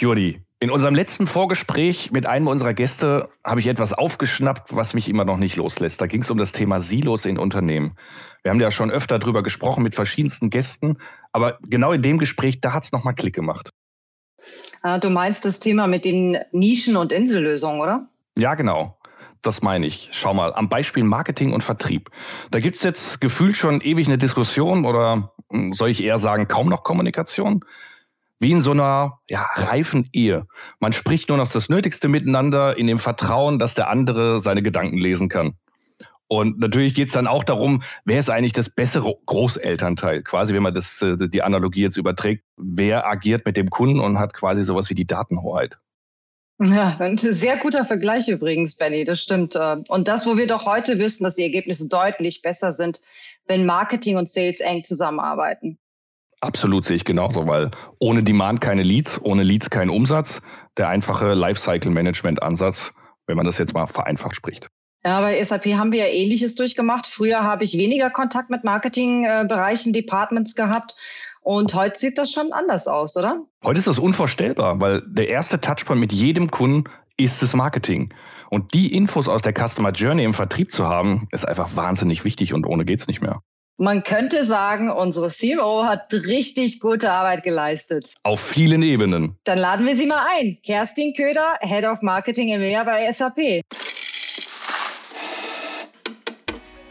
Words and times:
Juri, 0.00 0.40
in 0.60 0.70
unserem 0.70 0.94
letzten 0.94 1.26
Vorgespräch 1.26 2.12
mit 2.12 2.24
einem 2.24 2.46
unserer 2.46 2.72
Gäste 2.72 3.30
habe 3.44 3.58
ich 3.58 3.66
etwas 3.66 3.92
aufgeschnappt, 3.92 4.76
was 4.76 4.94
mich 4.94 5.08
immer 5.08 5.24
noch 5.24 5.38
nicht 5.38 5.56
loslässt. 5.56 6.00
Da 6.00 6.06
ging 6.06 6.22
es 6.22 6.30
um 6.30 6.38
das 6.38 6.52
Thema 6.52 6.78
Silos 6.78 7.26
in 7.26 7.36
Unternehmen. 7.36 7.96
Wir 8.44 8.52
haben 8.52 8.60
ja 8.60 8.70
schon 8.70 8.92
öfter 8.92 9.18
darüber 9.18 9.42
gesprochen 9.42 9.82
mit 9.82 9.96
verschiedensten 9.96 10.50
Gästen, 10.50 10.98
aber 11.32 11.58
genau 11.66 11.90
in 11.90 12.00
dem 12.02 12.18
Gespräch, 12.18 12.60
da 12.60 12.72
hat 12.74 12.84
es 12.84 12.92
nochmal 12.92 13.16
Klick 13.16 13.34
gemacht. 13.34 13.70
Ah, 14.82 15.00
du 15.00 15.10
meinst 15.10 15.44
das 15.44 15.58
Thema 15.58 15.88
mit 15.88 16.04
den 16.04 16.38
Nischen- 16.52 16.96
und 16.96 17.10
Insellösungen, 17.10 17.80
oder? 17.80 18.08
Ja, 18.38 18.54
genau. 18.54 18.96
Das 19.42 19.62
meine 19.62 19.88
ich. 19.88 20.10
Schau 20.12 20.32
mal, 20.32 20.54
am 20.54 20.68
Beispiel 20.68 21.02
Marketing 21.02 21.52
und 21.52 21.64
Vertrieb. 21.64 22.08
Da 22.52 22.60
gibt 22.60 22.76
es 22.76 22.84
jetzt 22.84 23.20
gefühlt 23.20 23.56
schon 23.56 23.80
ewig 23.80 24.06
eine 24.06 24.18
Diskussion 24.18 24.84
oder 24.84 25.32
hm, 25.50 25.72
soll 25.72 25.88
ich 25.88 26.04
eher 26.04 26.18
sagen, 26.18 26.46
kaum 26.46 26.68
noch 26.68 26.84
Kommunikation 26.84 27.64
wie 28.40 28.52
in 28.52 28.60
so 28.60 28.70
einer 28.70 29.18
ja, 29.28 29.46
reifen 29.54 30.08
Ehe. 30.12 30.46
Man 30.80 30.92
spricht 30.92 31.28
nur 31.28 31.38
noch 31.38 31.50
das 31.50 31.68
Nötigste 31.68 32.08
miteinander 32.08 32.76
in 32.76 32.86
dem 32.86 32.98
Vertrauen, 32.98 33.58
dass 33.58 33.74
der 33.74 33.88
andere 33.88 34.40
seine 34.40 34.62
Gedanken 34.62 34.98
lesen 34.98 35.28
kann. 35.28 35.54
Und 36.28 36.58
natürlich 36.58 36.94
geht 36.94 37.08
es 37.08 37.14
dann 37.14 37.26
auch 37.26 37.42
darum, 37.42 37.82
wer 38.04 38.18
ist 38.18 38.28
eigentlich 38.28 38.52
das 38.52 38.68
bessere 38.68 39.14
Großelternteil? 39.24 40.22
Quasi, 40.22 40.52
wenn 40.52 40.62
man 40.62 40.74
das, 40.74 41.00
äh, 41.00 41.16
die 41.16 41.42
Analogie 41.42 41.82
jetzt 41.82 41.96
überträgt, 41.96 42.44
wer 42.58 43.06
agiert 43.06 43.46
mit 43.46 43.56
dem 43.56 43.70
Kunden 43.70 43.98
und 43.98 44.18
hat 44.18 44.34
quasi 44.34 44.62
sowas 44.62 44.90
wie 44.90 44.94
die 44.94 45.06
Datenhoheit. 45.06 45.78
Ja, 46.60 46.96
ein 46.98 47.16
sehr 47.16 47.56
guter 47.56 47.84
Vergleich 47.84 48.28
übrigens, 48.28 48.74
Benny, 48.74 49.04
das 49.04 49.22
stimmt. 49.22 49.54
Äh. 49.54 49.76
Und 49.88 50.08
das, 50.08 50.26
wo 50.26 50.36
wir 50.36 50.46
doch 50.46 50.66
heute 50.66 50.98
wissen, 50.98 51.24
dass 51.24 51.36
die 51.36 51.44
Ergebnisse 51.44 51.88
deutlich 51.88 52.42
besser 52.42 52.72
sind, 52.72 53.00
wenn 53.46 53.64
Marketing 53.64 54.16
und 54.16 54.28
Sales 54.28 54.60
eng 54.60 54.84
zusammenarbeiten. 54.84 55.78
Absolut 56.40 56.84
sehe 56.84 56.96
ich 56.96 57.04
genauso, 57.04 57.46
weil 57.46 57.70
ohne 57.98 58.22
Demand 58.22 58.60
keine 58.60 58.82
Leads, 58.82 59.20
ohne 59.22 59.42
Leads 59.42 59.70
kein 59.70 59.90
Umsatz. 59.90 60.40
Der 60.76 60.88
einfache 60.88 61.34
Lifecycle-Management-Ansatz, 61.34 62.92
wenn 63.26 63.36
man 63.36 63.46
das 63.46 63.58
jetzt 63.58 63.74
mal 63.74 63.86
vereinfacht 63.86 64.36
spricht. 64.36 64.68
Ja, 65.04 65.20
bei 65.20 65.42
SAP 65.42 65.66
haben 65.74 65.92
wir 65.92 66.06
ja 66.06 66.12
Ähnliches 66.12 66.54
durchgemacht. 66.54 67.06
Früher 67.06 67.42
habe 67.42 67.64
ich 67.64 67.76
weniger 67.76 68.10
Kontakt 68.10 68.50
mit 68.50 68.64
Marketingbereichen, 68.64 69.92
Departments 69.92 70.54
gehabt. 70.54 70.94
Und 71.40 71.74
heute 71.74 71.98
sieht 71.98 72.18
das 72.18 72.30
schon 72.32 72.52
anders 72.52 72.88
aus, 72.88 73.16
oder? 73.16 73.42
Heute 73.64 73.78
ist 73.78 73.86
das 73.86 73.98
unvorstellbar, 73.98 74.80
weil 74.80 75.02
der 75.06 75.28
erste 75.28 75.60
Touchpoint 75.60 76.00
mit 76.00 76.12
jedem 76.12 76.50
Kunden 76.50 76.84
ist 77.16 77.42
das 77.42 77.54
Marketing. 77.54 78.12
Und 78.50 78.74
die 78.74 78.94
Infos 78.94 79.28
aus 79.28 79.42
der 79.42 79.54
Customer 79.54 79.90
Journey 79.92 80.24
im 80.24 80.34
Vertrieb 80.34 80.72
zu 80.72 80.86
haben, 80.86 81.28
ist 81.32 81.46
einfach 81.46 81.74
wahnsinnig 81.76 82.24
wichtig 82.24 82.54
und 82.54 82.66
ohne 82.66 82.84
geht's 82.84 83.08
nicht 83.08 83.20
mehr. 83.20 83.40
Man 83.80 84.02
könnte 84.02 84.44
sagen, 84.44 84.90
unsere 84.90 85.28
CEO 85.28 85.84
hat 85.84 86.12
richtig 86.12 86.80
gute 86.80 87.12
Arbeit 87.12 87.44
geleistet. 87.44 88.12
Auf 88.24 88.40
vielen 88.40 88.82
Ebenen. 88.82 89.36
Dann 89.44 89.60
laden 89.60 89.86
wir 89.86 89.94
sie 89.94 90.06
mal 90.06 90.26
ein. 90.36 90.58
Kerstin 90.64 91.14
Köder, 91.14 91.58
Head 91.60 91.84
of 91.84 92.02
Marketing 92.02 92.48
EMEA 92.48 92.82
bei 92.82 93.08
SAP. 93.12 93.62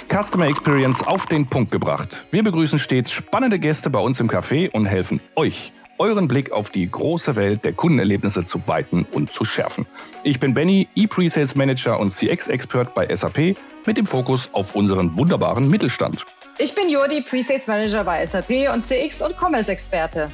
Customer 0.09 0.47
Experience 0.47 1.05
auf 1.05 1.25
den 1.25 1.45
Punkt 1.45 1.73
gebracht. 1.73 2.25
Wir 2.31 2.41
begrüßen 2.41 2.79
stets 2.79 3.11
spannende 3.11 3.59
Gäste 3.59 3.89
bei 3.89 3.99
uns 3.99 4.21
im 4.21 4.29
Café 4.29 4.71
und 4.71 4.85
helfen 4.85 5.19
euch, 5.35 5.73
euren 5.97 6.29
Blick 6.29 6.53
auf 6.53 6.69
die 6.69 6.89
große 6.89 7.35
Welt 7.35 7.65
der 7.65 7.73
Kundenerlebnisse 7.73 8.45
zu 8.45 8.65
weiten 8.65 9.05
und 9.11 9.33
zu 9.33 9.43
schärfen. 9.43 9.85
Ich 10.23 10.39
bin 10.39 10.53
Benny, 10.53 10.87
E-Pre-Sales 10.95 11.53
Manager 11.55 11.99
und 11.99 12.11
CX-Expert 12.11 12.93
bei 12.93 13.13
SAP 13.13 13.57
mit 13.85 13.97
dem 13.97 14.05
Fokus 14.05 14.47
auf 14.53 14.73
unseren 14.73 15.17
wunderbaren 15.17 15.67
Mittelstand. 15.67 16.23
Ich 16.59 16.73
bin 16.73 16.89
Jordi, 16.89 17.21
Presales 17.21 17.67
Manager 17.67 18.03
bei 18.03 18.25
SAP 18.25 18.73
und 18.73 18.83
CX 18.83 19.21
und 19.21 19.37
Commerce 19.37 19.71
Experte. 19.71 20.31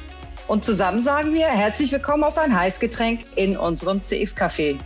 Und 0.48 0.64
zusammen 0.64 1.02
sagen 1.02 1.34
wir 1.34 1.48
herzlich 1.48 1.92
willkommen 1.92 2.24
auf 2.24 2.38
ein 2.38 2.58
Heißgetränk 2.58 3.26
in 3.36 3.58
unserem 3.58 4.02
CX 4.02 4.34
Café. 4.34 4.78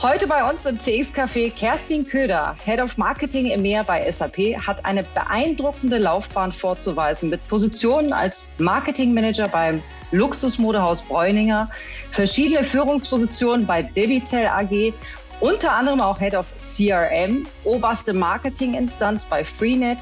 Heute 0.00 0.28
bei 0.28 0.48
uns 0.48 0.64
im 0.64 0.78
CX 0.78 1.12
Café 1.12 1.50
Kerstin 1.50 2.06
Köder, 2.06 2.54
Head 2.64 2.80
of 2.80 2.96
Marketing 2.96 3.46
EMEA 3.46 3.82
bei 3.82 4.08
SAP, 4.08 4.56
hat 4.64 4.84
eine 4.84 5.02
beeindruckende 5.02 5.98
Laufbahn 5.98 6.52
vorzuweisen 6.52 7.28
mit 7.28 7.42
Positionen 7.48 8.12
als 8.12 8.52
Marketing 8.58 9.14
Manager 9.14 9.48
beim 9.48 9.82
Luxusmodehaus 10.12 11.02
Bräuninger, 11.02 11.68
verschiedene 12.12 12.62
Führungspositionen 12.62 13.66
bei 13.66 13.82
Debitel 13.82 14.46
AG 14.46 14.92
unter 15.40 15.72
anderem 15.72 16.00
auch 16.00 16.18
Head 16.18 16.34
of 16.34 16.46
CRM, 16.62 17.46
oberste 17.64 18.14
Marketinginstanz 18.14 19.26
bei 19.26 19.44
Freenet, 19.44 19.98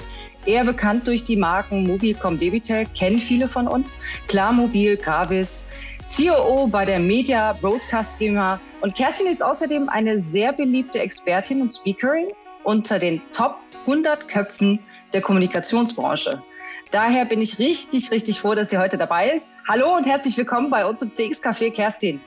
eher 0.46 0.64
bekannt 0.64 1.06
durch 1.06 1.24
die 1.24 1.36
Marken 1.36 1.84
Mobilcom 1.84 2.38
Debitel, 2.38 2.86
kennen 2.96 3.20
viele 3.20 3.48
von 3.48 3.66
uns, 3.66 4.00
Klarmobil, 4.28 4.96
Gravis, 4.96 5.66
COO 6.04 6.66
bei 6.66 6.84
der 6.84 6.98
Media 6.98 7.54
Broadcast 7.54 8.18
GmbH 8.18 8.60
und 8.82 8.94
Kerstin 8.94 9.26
ist 9.26 9.42
außerdem 9.42 9.88
eine 9.88 10.20
sehr 10.20 10.52
beliebte 10.52 10.98
Expertin 10.98 11.62
und 11.62 11.72
Speakerin 11.72 12.28
unter 12.62 12.98
den 12.98 13.22
Top 13.32 13.56
100 13.86 14.28
Köpfen 14.28 14.80
der 15.12 15.22
Kommunikationsbranche. 15.22 16.42
Daher 16.90 17.24
bin 17.24 17.40
ich 17.40 17.58
richtig, 17.58 18.10
richtig 18.10 18.40
froh, 18.40 18.54
dass 18.54 18.70
sie 18.70 18.78
heute 18.78 18.98
dabei 18.98 19.30
ist. 19.30 19.56
Hallo 19.68 19.96
und 19.96 20.06
herzlich 20.06 20.36
willkommen 20.36 20.70
bei 20.70 20.86
uns 20.86 21.02
im 21.02 21.12
CX 21.12 21.42
Café, 21.42 21.72
Kerstin. 21.72 22.20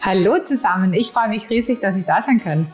Hallo 0.00 0.38
zusammen, 0.44 0.92
ich 0.94 1.12
freue 1.12 1.28
mich 1.28 1.50
riesig, 1.50 1.80
dass 1.80 1.96
ich 1.96 2.04
da 2.04 2.22
sein 2.24 2.40
kann. 2.40 2.72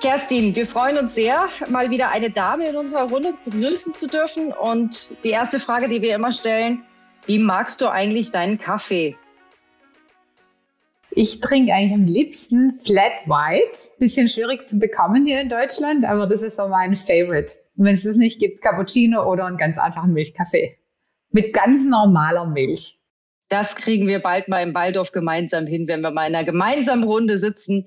Kerstin, 0.00 0.54
wir 0.54 0.66
freuen 0.66 0.98
uns 0.98 1.14
sehr, 1.14 1.48
mal 1.70 1.90
wieder 1.90 2.10
eine 2.10 2.30
Dame 2.30 2.68
in 2.68 2.76
unserer 2.76 3.08
Runde 3.08 3.34
begrüßen 3.44 3.94
zu 3.94 4.06
dürfen. 4.06 4.52
Und 4.52 5.10
die 5.24 5.30
erste 5.30 5.58
Frage, 5.58 5.88
die 5.88 6.02
wir 6.02 6.14
immer 6.14 6.32
stellen, 6.32 6.84
wie 7.26 7.38
magst 7.38 7.80
du 7.80 7.88
eigentlich 7.88 8.30
deinen 8.30 8.58
Kaffee? 8.58 9.16
Ich 11.10 11.40
trinke 11.40 11.72
eigentlich 11.72 11.94
am 11.94 12.06
liebsten 12.06 12.80
Flat 12.84 13.12
White. 13.26 13.88
Bisschen 13.98 14.28
schwierig 14.28 14.68
zu 14.68 14.78
bekommen 14.78 15.26
hier 15.26 15.40
in 15.40 15.48
Deutschland, 15.48 16.04
aber 16.04 16.26
das 16.26 16.42
ist 16.42 16.56
so 16.56 16.68
mein 16.68 16.96
Favorite. 16.96 17.54
Und 17.76 17.86
wenn 17.86 17.94
es 17.94 18.02
das 18.02 18.16
nicht 18.16 18.40
gibt, 18.40 18.62
Cappuccino 18.62 19.22
oder 19.24 19.46
einen 19.46 19.56
ganz 19.56 19.78
einfachen 19.78 20.12
Milchkaffee. 20.12 20.76
Mit 21.30 21.52
ganz 21.52 21.84
normaler 21.84 22.46
Milch. 22.46 22.98
Das 23.48 23.76
kriegen 23.76 24.06
wir 24.08 24.18
bald 24.20 24.48
mal 24.48 24.62
im 24.62 24.74
Waldorf 24.74 25.12
gemeinsam 25.12 25.66
hin, 25.66 25.86
wenn 25.86 26.00
wir 26.00 26.10
mal 26.10 26.26
in 26.26 26.34
einer 26.34 26.44
gemeinsamen 26.44 27.04
Runde 27.04 27.38
sitzen 27.38 27.86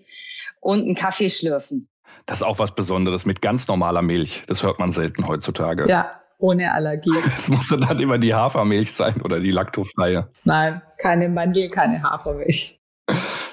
und 0.62 0.84
einen 0.84 0.96
Kaffee 0.96 1.30
schlürfen. 1.30 1.90
Das 2.28 2.40
ist 2.40 2.44
auch 2.44 2.60
was 2.60 2.76
Besonderes 2.76 3.26
mit 3.26 3.42
ganz 3.42 3.68
normaler 3.68 4.02
Milch. 4.02 4.44
Das 4.48 4.62
hört 4.62 4.80
man 4.80 4.92
selten 4.92 5.28
heutzutage. 5.28 5.88
Ja, 5.90 6.12
ohne 6.38 6.72
Allergie. 6.74 7.10
Es 7.36 7.48
muss 7.48 7.70
dann 7.70 8.00
immer 8.00 8.18
die 8.18 8.34
Hafermilch 8.34 8.92
sein 8.92 9.22
oder 9.22 9.40
die 9.40 9.52
laktofreie. 9.52 10.30
Nein, 10.44 10.82
keine 11.00 11.30
Mandel, 11.30 11.70
keine 11.70 12.04
Hafermilch. 12.04 12.80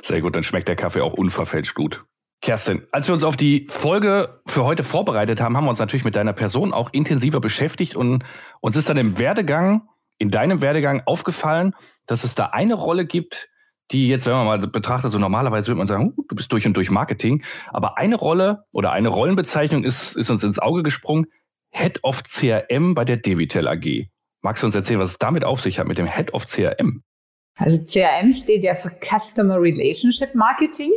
Sehr 0.03 0.21
gut, 0.21 0.35
dann 0.35 0.43
schmeckt 0.43 0.67
der 0.67 0.77
Kaffee 0.77 1.01
auch 1.01 1.15
unverfälscht 1.15 1.75
gut. 1.75 2.05
Kerstin, 2.43 2.83
als 2.91 3.07
wir 3.09 3.15
uns 3.15 3.25
auf 3.25 3.37
die 3.37 3.69
Folge 3.71 4.43
für 4.47 4.65
heute 4.65 4.83
vorbereitet 4.83 5.41
haben, 5.41 5.57
haben 5.57 5.65
wir 5.65 5.71
uns 5.71 5.79
natürlich 5.79 6.05
mit 6.05 6.17
deiner 6.17 6.33
Person 6.35 6.75
auch 6.75 6.93
intensiver 6.93 7.41
beschäftigt 7.41 7.97
und 7.97 8.25
uns 8.61 8.77
ist 8.77 8.89
dann 8.89 8.99
im 8.99 9.19
Werdegang, 9.19 9.89
in 10.19 10.31
deinem 10.31 10.61
Werdegang 10.61 11.03
aufgefallen, 11.07 11.75
dass 12.07 12.25
es 12.25 12.35
da 12.35 12.47
eine 12.47 12.75
Rolle 12.75 13.07
gibt, 13.07 13.49
die 13.91 14.09
jetzt, 14.09 14.27
wenn 14.27 14.33
man 14.33 14.47
mal 14.47 14.59
betrachtet, 14.59 15.13
so 15.13 15.19
normalerweise 15.19 15.69
würde 15.69 15.79
man 15.79 15.87
sagen, 15.87 16.15
du 16.29 16.37
bist 16.37 16.51
durch 16.53 16.67
und 16.67 16.77
durch 16.77 16.91
Marketing. 16.91 17.43
Aber 17.69 17.99
eine 17.99 18.17
Rolle 18.17 18.65
oder 18.73 18.93
eine 18.93 19.09
Rollenbezeichnung 19.09 19.85
ist, 19.85 20.17
ist 20.17 20.31
uns 20.31 20.43
ins 20.43 20.59
Auge 20.59 20.83
gesprungen. 20.83 21.27
Head 21.71 22.03
of 22.03 22.23
CRM 22.23 22.95
bei 22.95 23.05
der 23.05 23.17
Devitel 23.17 23.67
AG. 23.67 24.09
Magst 24.43 24.63
du 24.63 24.67
uns 24.67 24.75
erzählen, 24.75 25.01
was 25.01 25.11
es 25.11 25.19
damit 25.19 25.45
auf 25.45 25.61
sich 25.61 25.79
hat 25.79 25.87
mit 25.87 25.99
dem 25.99 26.07
Head 26.07 26.33
of 26.35 26.47
CRM? 26.47 27.03
Also 27.57 27.83
CRM 27.85 28.33
steht 28.33 28.65
ja 28.65 28.75
für 28.75 28.91
Customer 29.01 29.61
Relationship 29.61 30.35
Marketing. 30.35 30.91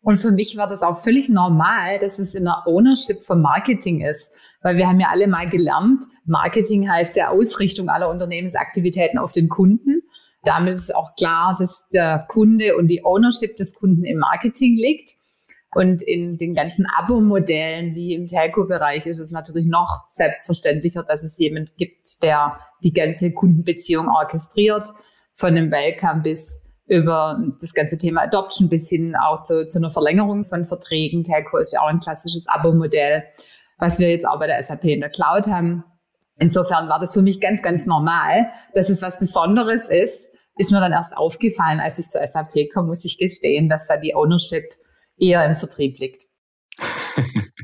Und 0.00 0.18
für 0.18 0.32
mich 0.32 0.56
war 0.56 0.66
das 0.66 0.82
auch 0.82 1.00
völlig 1.00 1.28
normal, 1.28 1.98
dass 2.00 2.18
es 2.18 2.34
in 2.34 2.44
der 2.44 2.66
Ownership 2.66 3.22
von 3.22 3.40
Marketing 3.40 4.00
ist. 4.00 4.30
Weil 4.60 4.76
wir 4.76 4.88
haben 4.88 4.98
ja 4.98 5.08
alle 5.10 5.28
mal 5.28 5.48
gelernt, 5.48 6.04
Marketing 6.24 6.90
heißt 6.90 7.14
ja 7.14 7.28
Ausrichtung 7.30 7.88
aller 7.88 8.10
Unternehmensaktivitäten 8.10 9.18
auf 9.18 9.30
den 9.30 9.48
Kunden. 9.48 10.02
Damit 10.44 10.74
ist 10.74 10.94
auch 10.94 11.14
klar, 11.14 11.56
dass 11.58 11.86
der 11.92 12.26
Kunde 12.28 12.76
und 12.76 12.88
die 12.88 13.04
Ownership 13.04 13.56
des 13.56 13.74
Kunden 13.74 14.04
im 14.04 14.18
Marketing 14.18 14.76
liegt. 14.76 15.14
Und 15.74 16.02
in 16.02 16.36
den 16.36 16.54
ganzen 16.54 16.86
Abo-Modellen 16.86 17.94
wie 17.94 18.14
im 18.14 18.26
Telco-Bereich 18.26 19.06
ist 19.06 19.20
es 19.20 19.30
natürlich 19.30 19.66
noch 19.66 20.04
selbstverständlicher, 20.10 21.02
dass 21.02 21.22
es 21.22 21.38
jemand 21.38 21.74
gibt, 21.76 22.22
der 22.22 22.58
die 22.84 22.92
ganze 22.92 23.32
Kundenbeziehung 23.32 24.08
orchestriert, 24.08 24.88
von 25.34 25.54
dem 25.54 25.70
Welcome 25.70 26.22
bis 26.22 26.60
über 26.86 27.40
das 27.58 27.72
ganze 27.72 27.96
Thema 27.96 28.22
Adoption 28.22 28.68
bis 28.68 28.88
hin 28.88 29.14
auch 29.16 29.40
zu, 29.42 29.66
zu 29.66 29.78
einer 29.78 29.90
Verlängerung 29.90 30.44
von 30.44 30.66
Verträgen. 30.66 31.24
Telco 31.24 31.56
ist 31.56 31.72
ja 31.72 31.80
auch 31.80 31.88
ein 31.88 32.00
klassisches 32.00 32.46
Abo-Modell, 32.48 33.24
was 33.78 33.98
wir 33.98 34.10
jetzt 34.10 34.26
auch 34.26 34.38
bei 34.38 34.46
der 34.46 34.62
SAP 34.62 34.84
in 34.84 35.00
der 35.00 35.08
Cloud 35.08 35.46
haben. 35.46 35.84
Insofern 36.38 36.88
war 36.88 36.98
das 36.98 37.14
für 37.14 37.22
mich 37.22 37.40
ganz, 37.40 37.62
ganz 37.62 37.86
normal, 37.86 38.50
dass 38.74 38.90
es 38.90 39.00
was 39.00 39.18
Besonderes 39.18 39.88
ist, 39.88 40.26
ist 40.56 40.70
mir 40.70 40.80
dann 40.80 40.92
erst 40.92 41.16
aufgefallen, 41.16 41.80
als 41.80 41.98
ich 41.98 42.10
zur 42.10 42.26
SAP 42.26 42.70
komme, 42.72 42.88
muss 42.88 43.04
ich 43.04 43.18
gestehen, 43.18 43.68
dass 43.68 43.86
da 43.86 43.96
die 43.96 44.14
Ownership 44.14 44.64
eher 45.16 45.44
im 45.44 45.56
Vertrieb 45.56 45.98
liegt. 45.98 46.24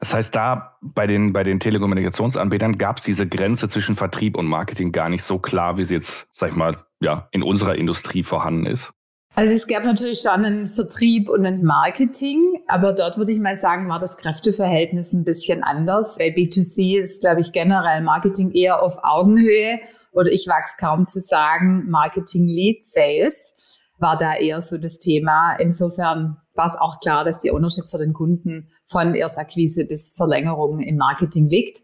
Das 0.00 0.14
heißt, 0.14 0.34
da 0.34 0.78
bei 0.80 1.06
den, 1.06 1.34
bei 1.34 1.42
den 1.42 1.60
Telekommunikationsanbietern 1.60 2.78
gab 2.78 2.96
es 2.96 3.04
diese 3.04 3.28
Grenze 3.28 3.68
zwischen 3.68 3.96
Vertrieb 3.96 4.34
und 4.34 4.46
Marketing 4.46 4.92
gar 4.92 5.10
nicht 5.10 5.22
so 5.22 5.38
klar, 5.38 5.76
wie 5.76 5.84
sie 5.84 5.96
jetzt, 5.96 6.26
sag 6.30 6.50
ich 6.50 6.56
mal, 6.56 6.86
ja, 7.00 7.28
in 7.32 7.42
unserer 7.42 7.74
Industrie 7.74 8.22
vorhanden 8.22 8.64
ist. 8.64 8.94
Also 9.40 9.54
es 9.54 9.66
gab 9.66 9.84
natürlich 9.84 10.20
schon 10.20 10.44
einen 10.44 10.68
Vertrieb 10.68 11.30
und 11.30 11.46
ein 11.46 11.64
Marketing, 11.64 12.62
aber 12.68 12.92
dort 12.92 13.16
würde 13.16 13.32
ich 13.32 13.38
mal 13.38 13.56
sagen, 13.56 13.88
war 13.88 13.98
das 13.98 14.18
Kräfteverhältnis 14.18 15.14
ein 15.14 15.24
bisschen 15.24 15.62
anders. 15.62 16.18
Bei 16.18 16.26
B2C 16.26 17.00
ist, 17.00 17.22
glaube 17.22 17.40
ich, 17.40 17.50
generell 17.50 18.02
Marketing 18.02 18.52
eher 18.52 18.82
auf 18.82 18.98
Augenhöhe 19.02 19.80
oder 20.12 20.30
ich 20.30 20.46
wage 20.46 20.66
es 20.70 20.76
kaum 20.76 21.06
zu 21.06 21.20
sagen, 21.20 21.88
Marketing 21.88 22.48
Lead 22.48 22.84
Sales 22.84 23.54
war 23.96 24.18
da 24.18 24.34
eher 24.34 24.60
so 24.60 24.76
das 24.76 24.98
Thema. 24.98 25.56
Insofern 25.58 26.36
war 26.54 26.66
es 26.66 26.76
auch 26.76 27.00
klar, 27.00 27.24
dass 27.24 27.40
die 27.40 27.50
Ownership 27.50 27.86
für 27.90 27.96
den 27.96 28.12
Kunden 28.12 28.68
von 28.88 29.14
Erstakquise 29.14 29.86
bis 29.86 30.12
Verlängerung 30.18 30.80
im 30.80 30.98
Marketing 30.98 31.48
liegt. 31.48 31.80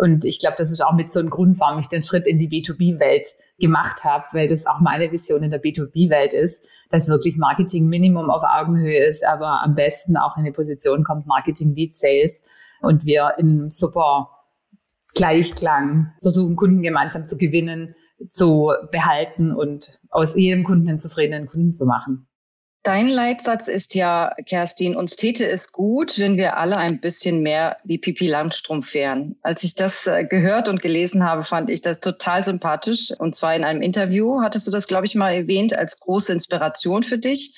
Und 0.00 0.24
ich 0.24 0.38
glaube, 0.38 0.56
das 0.58 0.70
ist 0.70 0.80
auch 0.80 0.94
mit 0.94 1.10
so 1.10 1.18
einem 1.18 1.30
Grund, 1.30 1.58
warum 1.58 1.80
ich 1.80 1.88
den 1.88 2.02
Schritt 2.02 2.26
in 2.26 2.38
die 2.38 2.48
B2B-Welt 2.48 3.26
gemacht 3.58 4.04
habe, 4.04 4.24
weil 4.32 4.46
das 4.46 4.66
auch 4.66 4.80
meine 4.80 5.10
Vision 5.10 5.42
in 5.42 5.50
der 5.50 5.60
B2B-Welt 5.60 6.34
ist, 6.34 6.64
dass 6.90 7.08
wirklich 7.08 7.36
Marketing 7.36 7.88
Minimum 7.88 8.30
auf 8.30 8.42
Augenhöhe 8.44 9.04
ist, 9.04 9.26
aber 9.26 9.62
am 9.62 9.74
besten 9.74 10.16
auch 10.16 10.36
in 10.36 10.44
eine 10.44 10.52
Position 10.52 11.02
kommt 11.02 11.26
Marketing 11.26 11.74
Lead 11.74 11.98
Sales 11.98 12.40
und 12.80 13.04
wir 13.04 13.34
in 13.38 13.70
super 13.70 14.30
Gleichklang 15.14 16.12
versuchen, 16.20 16.54
Kunden 16.54 16.82
gemeinsam 16.82 17.26
zu 17.26 17.36
gewinnen, 17.36 17.96
zu 18.30 18.72
behalten 18.92 19.52
und 19.52 19.98
aus 20.10 20.36
jedem 20.36 20.62
Kunden 20.62 20.88
einen 20.88 20.98
zufriedenen 21.00 21.48
Kunden 21.48 21.72
zu 21.72 21.86
machen. 21.86 22.27
Dein 22.88 23.08
Leitsatz 23.08 23.68
ist 23.68 23.94
ja, 23.94 24.34
Kerstin, 24.46 24.96
uns 24.96 25.14
täte 25.14 25.46
es 25.46 25.72
gut, 25.72 26.18
wenn 26.18 26.38
wir 26.38 26.56
alle 26.56 26.78
ein 26.78 27.00
bisschen 27.00 27.42
mehr 27.42 27.76
wie 27.84 27.98
Pipi 27.98 28.26
Langstrumpf 28.26 28.94
wären. 28.94 29.36
Als 29.42 29.62
ich 29.62 29.74
das 29.74 30.06
äh, 30.06 30.24
gehört 30.24 30.68
und 30.68 30.80
gelesen 30.80 31.22
habe, 31.22 31.44
fand 31.44 31.68
ich 31.68 31.82
das 31.82 32.00
total 32.00 32.44
sympathisch. 32.44 33.12
Und 33.18 33.36
zwar 33.36 33.54
in 33.54 33.62
einem 33.62 33.82
Interview 33.82 34.40
hattest 34.40 34.66
du 34.66 34.70
das, 34.70 34.86
glaube 34.86 35.04
ich, 35.04 35.14
mal 35.14 35.34
erwähnt 35.34 35.76
als 35.76 36.00
große 36.00 36.32
Inspiration 36.32 37.02
für 37.02 37.18
dich. 37.18 37.54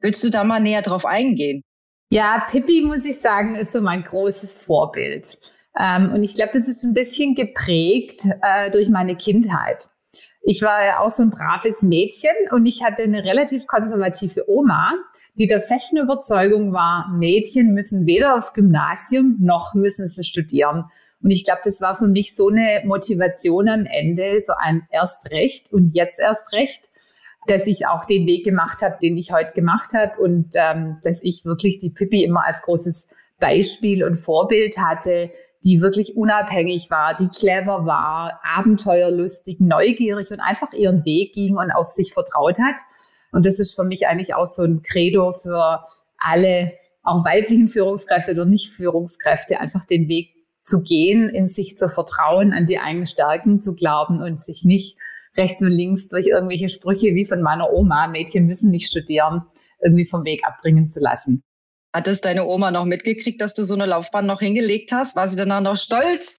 Willst 0.00 0.22
du 0.22 0.28
da 0.28 0.44
mal 0.44 0.60
näher 0.60 0.82
drauf 0.82 1.06
eingehen? 1.06 1.62
Ja, 2.10 2.44
Pippi, 2.46 2.82
muss 2.82 3.06
ich 3.06 3.18
sagen, 3.18 3.54
ist 3.54 3.72
so 3.72 3.80
mein 3.80 4.04
großes 4.04 4.58
Vorbild. 4.58 5.38
Ähm, 5.80 6.12
und 6.12 6.22
ich 6.22 6.34
glaube, 6.34 6.50
das 6.52 6.68
ist 6.68 6.84
ein 6.84 6.92
bisschen 6.92 7.34
geprägt 7.34 8.24
äh, 8.42 8.70
durch 8.70 8.90
meine 8.90 9.16
Kindheit. 9.16 9.88
Ich 10.48 10.62
war 10.62 10.86
ja 10.86 11.00
auch 11.00 11.10
so 11.10 11.24
ein 11.24 11.30
braves 11.30 11.82
Mädchen 11.82 12.30
und 12.52 12.66
ich 12.66 12.84
hatte 12.84 13.02
eine 13.02 13.24
relativ 13.24 13.66
konservative 13.66 14.48
Oma, 14.48 14.92
die 15.34 15.48
der 15.48 15.60
festen 15.60 15.96
Überzeugung 15.96 16.72
war, 16.72 17.08
Mädchen 17.08 17.74
müssen 17.74 18.06
weder 18.06 18.36
aufs 18.36 18.54
Gymnasium 18.54 19.38
noch 19.40 19.74
müssen 19.74 20.06
sie 20.06 20.22
studieren. 20.22 20.84
Und 21.20 21.30
ich 21.32 21.42
glaube, 21.42 21.62
das 21.64 21.80
war 21.80 21.96
für 21.96 22.06
mich 22.06 22.36
so 22.36 22.48
eine 22.48 22.82
Motivation 22.84 23.68
am 23.68 23.86
Ende, 23.86 24.40
so 24.40 24.52
ein 24.56 24.86
erst 24.92 25.28
recht 25.32 25.72
und 25.72 25.96
jetzt 25.96 26.20
erst 26.20 26.52
recht, 26.52 26.90
dass 27.48 27.66
ich 27.66 27.88
auch 27.88 28.04
den 28.04 28.24
Weg 28.28 28.44
gemacht 28.44 28.82
habe, 28.82 28.98
den 29.02 29.16
ich 29.16 29.32
heute 29.32 29.52
gemacht 29.52 29.94
habe 29.94 30.16
und 30.22 30.54
ähm, 30.54 30.98
dass 31.02 31.24
ich 31.24 31.44
wirklich 31.44 31.78
die 31.78 31.90
Pippi 31.90 32.22
immer 32.22 32.46
als 32.46 32.62
großes 32.62 33.08
Beispiel 33.40 34.04
und 34.04 34.14
Vorbild 34.14 34.78
hatte, 34.78 35.32
die 35.66 35.80
wirklich 35.80 36.16
unabhängig 36.16 36.90
war, 36.90 37.16
die 37.16 37.26
clever 37.26 37.86
war, 37.86 38.40
abenteuerlustig, 38.44 39.58
neugierig 39.58 40.30
und 40.30 40.38
einfach 40.38 40.72
ihren 40.72 41.04
Weg 41.04 41.34
ging 41.34 41.56
und 41.56 41.72
auf 41.72 41.88
sich 41.88 42.14
vertraut 42.14 42.56
hat. 42.60 42.76
Und 43.32 43.44
das 43.44 43.58
ist 43.58 43.74
für 43.74 43.82
mich 43.82 44.06
eigentlich 44.06 44.32
auch 44.36 44.46
so 44.46 44.62
ein 44.62 44.82
Credo 44.82 45.32
für 45.32 45.82
alle, 46.18 46.72
auch 47.02 47.24
weiblichen 47.24 47.68
Führungskräfte 47.68 48.30
oder 48.30 48.44
Nicht-Führungskräfte, 48.44 49.58
einfach 49.58 49.84
den 49.84 50.08
Weg 50.08 50.36
zu 50.62 50.82
gehen, 50.82 51.28
in 51.28 51.48
sich 51.48 51.76
zu 51.76 51.88
vertrauen, 51.88 52.52
an 52.52 52.66
die 52.66 52.78
eigenen 52.78 53.06
Stärken 53.06 53.60
zu 53.60 53.74
glauben 53.74 54.22
und 54.22 54.38
sich 54.38 54.64
nicht 54.64 54.96
rechts 55.36 55.62
und 55.62 55.72
links 55.72 56.06
durch 56.06 56.28
irgendwelche 56.28 56.68
Sprüche 56.68 57.16
wie 57.16 57.26
von 57.26 57.42
meiner 57.42 57.72
Oma, 57.72 58.06
Mädchen 58.06 58.46
müssen 58.46 58.70
nicht 58.70 58.88
studieren, 58.88 59.42
irgendwie 59.82 60.06
vom 60.06 60.24
Weg 60.24 60.46
abbringen 60.46 60.88
zu 60.88 61.00
lassen. 61.00 61.42
Hat 61.96 62.06
es 62.08 62.20
deine 62.20 62.44
Oma 62.44 62.70
noch 62.70 62.84
mitgekriegt, 62.84 63.40
dass 63.40 63.54
du 63.54 63.62
so 63.62 63.72
eine 63.72 63.86
Laufbahn 63.86 64.26
noch 64.26 64.40
hingelegt 64.40 64.92
hast? 64.92 65.16
War 65.16 65.28
sie 65.28 65.36
danach 65.36 65.62
noch 65.62 65.78
stolz? 65.78 66.36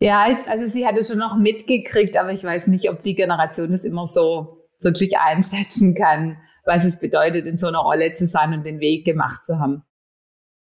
Ja, 0.00 0.26
also 0.48 0.66
sie 0.66 0.84
hat 0.84 0.96
es 0.96 1.06
schon 1.06 1.18
noch 1.18 1.36
mitgekriegt, 1.36 2.16
aber 2.16 2.32
ich 2.32 2.42
weiß 2.42 2.66
nicht, 2.66 2.90
ob 2.90 3.00
die 3.04 3.14
Generation 3.14 3.70
das 3.70 3.84
immer 3.84 4.08
so 4.08 4.66
wirklich 4.80 5.16
einschätzen 5.18 5.94
kann, 5.94 6.36
was 6.64 6.84
es 6.84 6.98
bedeutet, 6.98 7.46
in 7.46 7.58
so 7.58 7.68
einer 7.68 7.78
Rolle 7.78 8.14
zu 8.14 8.26
sein 8.26 8.54
und 8.54 8.66
den 8.66 8.80
Weg 8.80 9.04
gemacht 9.04 9.46
zu 9.46 9.60
haben. 9.60 9.84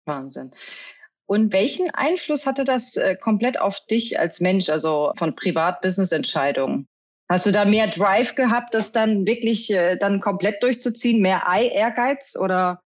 Wahnsinn. 0.04 0.50
Und 1.26 1.52
welchen 1.52 1.88
Einfluss 1.94 2.44
hatte 2.44 2.64
das 2.64 2.96
äh, 2.96 3.14
komplett 3.14 3.60
auf 3.60 3.86
dich 3.86 4.18
als 4.18 4.40
Mensch, 4.40 4.68
also 4.68 5.12
von 5.16 5.36
Privat-Business-Entscheidungen? 5.36 6.88
Hast 7.30 7.46
du 7.46 7.52
da 7.52 7.64
mehr 7.64 7.86
Drive 7.86 8.34
gehabt, 8.34 8.74
das 8.74 8.90
dann 8.90 9.26
wirklich 9.26 9.70
äh, 9.70 9.96
dann 9.96 10.20
komplett 10.20 10.60
durchzuziehen, 10.60 11.22
mehr 11.22 11.48
Ei-Ehrgeiz 11.48 12.36
oder? 12.36 12.80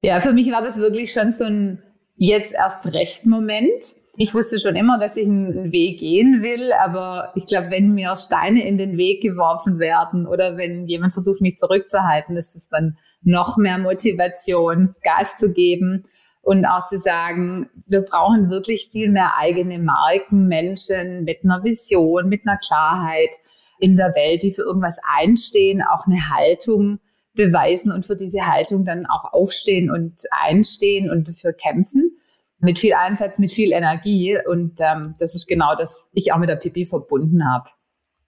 Ja, 0.00 0.20
für 0.20 0.32
mich 0.32 0.50
war 0.52 0.62
das 0.62 0.76
wirklich 0.76 1.12
schon 1.12 1.32
so 1.32 1.44
ein 1.44 1.82
jetzt 2.16 2.52
erst 2.52 2.86
recht 2.86 3.26
Moment. 3.26 3.94
Ich 4.16 4.34
wusste 4.34 4.58
schon 4.58 4.74
immer, 4.76 4.98
dass 4.98 5.16
ich 5.16 5.26
einen 5.26 5.72
Weg 5.72 6.00
gehen 6.00 6.42
will, 6.42 6.72
aber 6.72 7.32
ich 7.36 7.46
glaube, 7.46 7.70
wenn 7.70 7.94
mir 7.94 8.14
Steine 8.16 8.66
in 8.66 8.76
den 8.76 8.96
Weg 8.96 9.22
geworfen 9.22 9.78
werden 9.78 10.26
oder 10.26 10.56
wenn 10.56 10.86
jemand 10.86 11.12
versucht, 11.12 11.40
mich 11.40 11.58
zurückzuhalten, 11.58 12.36
ist 12.36 12.56
es 12.56 12.68
dann 12.68 12.96
noch 13.22 13.56
mehr 13.56 13.78
Motivation, 13.78 14.94
Gas 15.02 15.38
zu 15.38 15.52
geben 15.52 16.02
und 16.42 16.64
auch 16.64 16.86
zu 16.86 16.98
sagen, 16.98 17.68
wir 17.86 18.02
brauchen 18.02 18.50
wirklich 18.50 18.88
viel 18.90 19.10
mehr 19.10 19.36
eigene 19.36 19.78
Marken, 19.78 20.48
Menschen 20.48 21.24
mit 21.24 21.44
einer 21.44 21.62
Vision, 21.62 22.28
mit 22.28 22.42
einer 22.44 22.58
Klarheit 22.58 23.34
in 23.78 23.96
der 23.96 24.14
Welt, 24.14 24.42
die 24.42 24.52
für 24.52 24.62
irgendwas 24.62 24.98
einstehen, 25.16 25.82
auch 25.82 26.06
eine 26.06 26.30
Haltung 26.30 26.98
beweisen 27.38 27.92
und 27.92 28.04
für 28.04 28.16
diese 28.16 28.46
Haltung 28.46 28.84
dann 28.84 29.06
auch 29.06 29.32
aufstehen 29.32 29.90
und 29.90 30.24
einstehen 30.30 31.08
und 31.08 31.28
dafür 31.28 31.52
kämpfen. 31.52 32.18
Mit 32.58 32.80
viel 32.80 32.94
Einsatz, 32.94 33.38
mit 33.38 33.52
viel 33.52 33.72
Energie. 33.72 34.36
Und 34.46 34.80
ähm, 34.80 35.14
das 35.20 35.36
ist 35.36 35.46
genau 35.46 35.76
das, 35.76 36.08
ich 36.12 36.32
auch 36.32 36.38
mit 36.38 36.50
der 36.50 36.56
Pipi 36.56 36.84
verbunden 36.84 37.48
habe. 37.48 37.70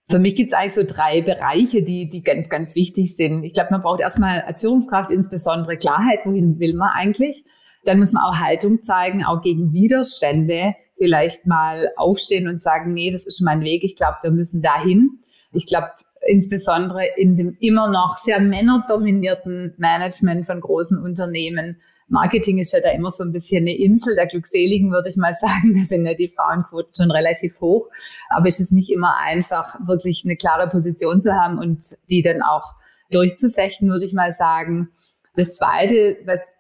Für 0.09 0.21
mich 0.21 0.37
gibt 0.37 0.53
es 0.53 0.59
eigentlich 0.59 0.75
so 0.75 0.85
drei 0.85 1.23
Bereiche, 1.23 1.83
die, 1.83 2.09
die 2.09 2.23
ganz, 2.23 2.49
ganz 2.49 2.77
wichtig 2.77 3.17
sind. 3.17 3.43
Ich 3.43 3.53
glaube, 3.53 3.71
man 3.73 3.83
braucht 3.83 4.01
erstmal 4.01 4.43
als 4.43 4.61
Führungskraft 4.61 5.11
insbesondere 5.11 5.77
Klarheit, 5.77 6.21
wohin 6.25 6.61
will 6.61 6.75
man 6.75 6.91
eigentlich. 6.95 7.45
Dann 7.85 7.99
muss 7.99 8.13
man 8.13 8.23
auch 8.23 8.37
Haltung 8.37 8.83
zeigen, 8.83 9.25
auch 9.25 9.43
gegen 9.43 9.73
Widerstände. 9.73 10.75
Vielleicht 10.99 11.47
mal 11.47 11.89
aufstehen 11.97 12.47
und 12.47 12.63
sagen, 12.63 12.93
nee, 12.93 13.11
das 13.11 13.27
ist 13.27 13.41
mein 13.41 13.63
Weg. 13.63 13.83
Ich 13.83 13.97
glaube, 13.97 14.19
wir 14.23 14.31
müssen 14.31 14.63
dahin. 14.63 15.19
Ich 15.53 15.67
glaube, 15.67 15.89
insbesondere 16.31 17.03
in 17.17 17.37
dem 17.37 17.57
immer 17.61 17.91
noch 17.91 18.13
sehr 18.13 18.41
männerdominierten 18.41 19.75
Management 19.79 20.47
von 20.47 20.61
großen 20.61 20.97
Unternehmen. 20.97 21.81
Marketing 22.07 22.59
ist 22.59 22.73
ja 22.73 22.81
da 22.81 22.91
immer 22.91 23.11
so 23.11 23.25
ein 23.25 23.33
bisschen 23.33 23.65
eine 23.65 23.77
Insel 23.77 24.15
der 24.15 24.27
Glückseligen, 24.27 24.93
würde 24.93 25.09
ich 25.09 25.17
mal 25.17 25.35
sagen. 25.41 25.75
Da 25.75 25.81
sind 25.81 26.07
ja 26.07 26.15
die 26.15 26.33
Frauenquoten 26.35 26.93
schon 26.97 27.11
relativ 27.11 27.61
hoch. 27.61 27.89
Aber 28.29 28.47
es 28.47 28.61
ist 28.61 28.71
nicht 28.71 28.91
immer 28.91 29.17
einfach, 29.19 29.77
wirklich 29.87 30.23
eine 30.25 30.37
klare 30.37 30.69
Position 30.69 31.21
zu 31.21 31.35
haben 31.35 31.59
und 31.59 31.97
die 32.09 32.23
dann 32.23 32.43
auch 32.43 32.75
durchzufechten, 33.11 33.91
würde 33.91 34.05
ich 34.05 34.15
mal 34.15 34.33
sagen. 34.33 34.91
Das 35.35 35.57
Zweite, 35.57 36.17
was 36.27 36.53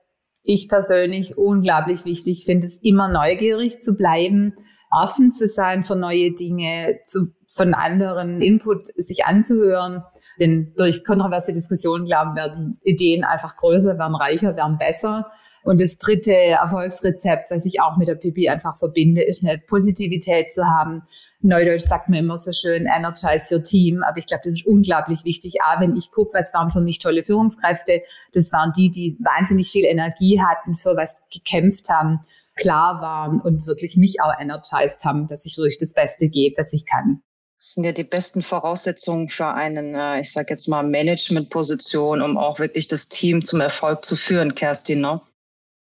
ich 0.43 0.69
persönlich 0.69 1.39
unglaublich 1.39 2.05
wichtig 2.05 2.45
finde, 2.45 2.67
ist 2.67 2.85
immer 2.85 3.09
neugierig 3.09 3.83
zu 3.83 3.95
bleiben, 3.95 4.55
offen 4.91 5.31
zu 5.31 5.47
sein 5.47 5.85
für 5.85 5.95
neue 5.95 6.33
Dinge, 6.33 6.99
zu 7.05 7.29
von 7.61 7.75
anderen 7.75 8.41
Input 8.41 8.87
sich 8.97 9.27
anzuhören. 9.27 10.03
Denn 10.41 10.73
durch 10.79 11.05
kontroverse 11.05 11.53
Diskussionen, 11.53 12.07
glauben, 12.07 12.35
werden 12.35 12.81
Ideen 12.85 13.23
einfach 13.23 13.55
größer, 13.59 13.99
werden 13.99 14.15
reicher, 14.15 14.57
werden 14.57 14.79
besser. 14.79 15.31
Und 15.63 15.83
das 15.83 15.99
dritte 15.99 16.33
Erfolgsrezept, 16.33 17.51
was 17.51 17.67
ich 17.67 17.83
auch 17.83 17.99
mit 17.99 18.09
der 18.09 18.15
Pipi 18.15 18.49
einfach 18.49 18.79
verbinde, 18.79 19.23
ist 19.23 19.45
eine 19.45 19.59
Positivität 19.59 20.55
zu 20.55 20.65
haben. 20.65 21.03
Neudeutsch 21.43 21.83
sagt 21.83 22.09
man 22.09 22.21
immer 22.21 22.39
so 22.39 22.51
schön, 22.51 22.87
energize 22.87 23.55
your 23.55 23.63
team. 23.63 24.03
Aber 24.09 24.17
ich 24.17 24.27
glaube, 24.27 24.41
das 24.45 24.55
ist 24.55 24.67
unglaublich 24.67 25.27
wichtig. 25.27 25.57
A, 25.63 25.83
wenn 25.83 25.97
ich 25.97 26.11
gucke, 26.13 26.33
was 26.33 26.55
waren 26.55 26.71
für 26.71 26.81
mich 26.81 26.99
tolle 26.99 27.25
Führungskräfte, 27.25 28.01
das 28.33 28.51
waren 28.53 28.73
die, 28.75 28.91
die 28.91 29.19
wahnsinnig 29.21 29.71
viel 29.71 29.85
Energie 29.85 30.41
hatten, 30.41 30.75
für 30.75 30.97
was 30.97 31.15
gekämpft 31.31 31.91
haben, 31.91 32.21
klar 32.57 33.03
waren 33.03 33.39
und 33.39 33.67
wirklich 33.67 33.99
mich 33.99 34.23
auch 34.23 34.33
energized 34.41 35.05
haben, 35.05 35.27
dass 35.27 35.45
ich 35.45 35.59
wirklich 35.59 35.77
das 35.77 35.93
Beste 35.93 36.31
gebe, 36.31 36.57
was 36.57 36.73
ich 36.73 36.87
kann. 36.87 37.21
Das 37.61 37.75
sind 37.75 37.85
ja 37.85 37.93
die 37.93 38.05
besten 38.05 38.43
Voraussetzungen 38.43 39.29
für 39.29 39.49
einen, 39.49 39.95
äh, 39.95 40.23
ich 40.23 40.33
sage 40.33 40.47
jetzt 40.49 40.67
mal, 40.67 40.83
Managementposition, 40.83 42.23
um 42.23 42.39
auch 42.39 42.59
wirklich 42.59 42.89
das 42.89 43.11
Team 43.11 43.45
zum 43.45 43.61
Erfolg 43.61 44.03
zu 44.03 44.17
führen, 44.17 44.55
Kerstin. 44.55 45.03
Ne? 45.03 45.21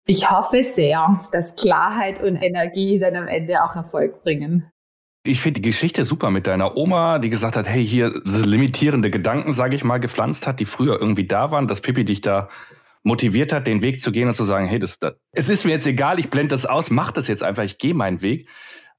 Ich 0.05 0.29
hoffe 0.29 0.65
sehr, 0.65 1.25
dass 1.31 1.55
Klarheit 1.55 2.21
und 2.21 2.35
Energie 2.35 2.99
dann 2.99 3.15
am 3.15 3.29
Ende 3.29 3.63
auch 3.63 3.77
Erfolg 3.77 4.23
bringen. 4.23 4.69
Ich 5.25 5.39
finde 5.39 5.61
die 5.61 5.69
Geschichte 5.69 6.03
super 6.03 6.31
mit 6.31 6.47
deiner 6.47 6.75
Oma, 6.75 7.19
die 7.19 7.29
gesagt 7.29 7.55
hat, 7.55 7.65
hey, 7.65 7.85
hier 7.85 8.11
limitierende 8.25 9.09
Gedanken, 9.09 9.53
sage 9.53 9.75
ich 9.75 9.85
mal, 9.85 9.99
gepflanzt 9.99 10.45
hat, 10.45 10.59
die 10.59 10.65
früher 10.65 10.99
irgendwie 10.99 11.25
da 11.25 11.51
waren, 11.51 11.69
dass 11.69 11.79
Pippi 11.79 12.03
dich 12.03 12.19
da 12.19 12.49
motiviert 13.03 13.53
hat, 13.53 13.67
den 13.67 13.81
Weg 13.81 14.01
zu 14.01 14.11
gehen 14.11 14.27
und 14.27 14.33
zu 14.33 14.43
sagen, 14.43 14.65
hey, 14.65 14.79
das, 14.79 14.99
das 14.99 15.13
es 15.31 15.47
ist 15.47 15.63
mir 15.63 15.71
jetzt 15.71 15.87
egal, 15.87 16.19
ich 16.19 16.29
blende 16.29 16.49
das 16.49 16.65
aus, 16.65 16.89
mach 16.89 17.13
das 17.13 17.29
jetzt 17.29 17.41
einfach, 17.41 17.63
ich 17.63 17.77
gehe 17.77 17.93
meinen 17.93 18.21
Weg. 18.21 18.49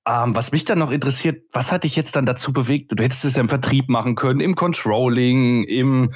Ähm, 0.07 0.37
was 0.37 0.53
mich 0.53 0.65
dann 0.65 0.79
noch 0.79 0.91
interessiert, 0.91 1.45
was 1.53 1.73
hat 1.73 1.85
dich 1.85 1.97
jetzt 1.97 2.15
dann 2.15 2.27
dazu 2.27 2.53
bewegt? 2.53 2.93
Du 2.93 3.03
hättest 3.03 3.25
es 3.25 3.37
ja 3.37 3.41
im 3.41 3.49
Vertrieb 3.49 3.89
machen 3.89 4.17
können, 4.17 4.41
im 4.41 4.55
Controlling, 4.55 5.65
im, 5.65 6.13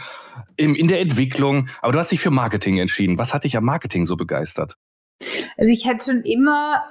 im, 0.56 0.74
in 0.74 0.88
der 0.88 1.00
Entwicklung, 1.00 1.68
aber 1.80 1.92
du 1.92 1.98
hast 1.98 2.12
dich 2.12 2.20
für 2.20 2.30
Marketing 2.30 2.78
entschieden. 2.78 3.18
Was 3.18 3.32
hat 3.32 3.44
dich 3.44 3.56
am 3.56 3.64
Marketing 3.64 4.04
so 4.04 4.16
begeistert? 4.16 4.76
Also 5.56 5.70
ich 5.70 5.88
hatte 5.88 6.04
schon 6.04 6.22
immer 6.22 6.82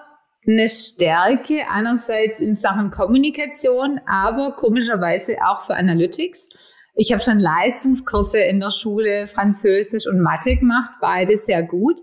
eine 0.47 0.69
Stärke 0.69 1.69
einerseits 1.69 2.39
in 2.39 2.55
Sachen 2.55 2.89
Kommunikation, 2.89 3.99
aber 4.07 4.53
komischerweise 4.53 5.35
auch 5.45 5.65
für 5.65 5.75
Analytics. 5.75 6.47
Ich 6.95 7.11
habe 7.11 7.21
schon 7.21 7.39
Leistungskurse 7.39 8.39
in 8.39 8.59
der 8.59 8.71
Schule, 8.71 9.27
Französisch 9.27 10.07
und 10.07 10.19
Mathe 10.19 10.55
gemacht, 10.55 10.89
beide 10.99 11.37
sehr 11.37 11.61
gut. 11.61 11.99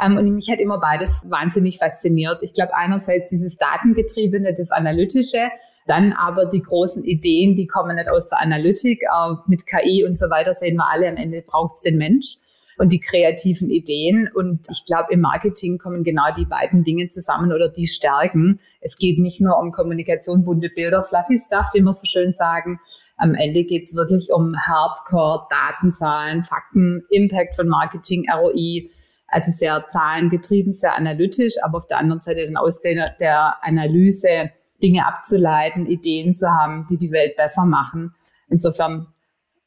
Ähm, 0.00 0.16
und 0.16 0.34
mich 0.34 0.50
hat 0.50 0.58
immer 0.58 0.78
beides 0.78 1.22
wahnsinnig 1.28 1.78
fasziniert. 1.78 2.42
Ich 2.42 2.52
glaube, 2.52 2.74
einerseits 2.74 3.30
dieses 3.30 3.56
Datengetriebene, 3.56 4.54
das 4.54 4.70
Analytische, 4.70 5.48
dann 5.86 6.12
aber 6.12 6.46
die 6.46 6.62
großen 6.62 7.04
Ideen, 7.04 7.56
die 7.56 7.66
kommen 7.66 7.96
nicht 7.96 8.08
aus 8.08 8.28
der 8.28 8.40
Analytik, 8.40 9.02
äh, 9.02 9.34
mit 9.46 9.66
KI 9.66 10.04
und 10.04 10.16
so 10.16 10.28
weiter 10.30 10.54
sehen 10.54 10.76
wir 10.76 10.90
alle, 10.90 11.08
am 11.08 11.16
Ende 11.16 11.42
braucht 11.42 11.76
es 11.76 11.82
den 11.82 11.96
Mensch 11.96 12.38
und 12.78 12.92
die 12.92 13.00
kreativen 13.00 13.70
Ideen. 13.70 14.28
Und 14.34 14.66
ich 14.70 14.84
glaube, 14.84 15.12
im 15.12 15.20
Marketing 15.20 15.78
kommen 15.78 16.04
genau 16.04 16.32
die 16.36 16.44
beiden 16.44 16.84
Dinge 16.84 17.08
zusammen 17.08 17.52
oder 17.52 17.68
die 17.68 17.86
Stärken. 17.86 18.60
Es 18.80 18.96
geht 18.96 19.18
nicht 19.18 19.40
nur 19.40 19.58
um 19.58 19.72
Kommunikation, 19.72 20.44
bunte 20.44 20.68
Bilder, 20.74 21.02
fluffy 21.02 21.40
stuff, 21.44 21.66
wie 21.72 21.80
wir 21.80 21.92
so 21.92 22.06
schön 22.06 22.32
sagen. 22.32 22.80
Am 23.16 23.34
Ende 23.34 23.64
geht 23.64 23.84
es 23.84 23.94
wirklich 23.94 24.28
um 24.30 24.54
Hardcore, 24.56 25.46
Datenzahlen, 25.48 26.44
Fakten, 26.44 27.02
Impact 27.10 27.54
von 27.56 27.66
Marketing, 27.66 28.26
ROI, 28.30 28.90
also 29.28 29.50
sehr 29.50 29.86
zahlengetrieben, 29.90 30.72
sehr 30.72 30.94
analytisch, 30.94 31.54
aber 31.62 31.78
auf 31.78 31.86
der 31.86 31.98
anderen 31.98 32.20
Seite 32.20 32.44
dann 32.44 32.56
aus 32.56 32.80
der, 32.80 33.10
der 33.18 33.62
Analyse 33.64 34.50
Dinge 34.82 35.06
abzuleiten, 35.06 35.86
Ideen 35.86 36.36
zu 36.36 36.48
haben, 36.48 36.86
die 36.90 36.98
die 36.98 37.10
Welt 37.10 37.36
besser 37.36 37.64
machen. 37.64 38.14
Insofern 38.48 39.08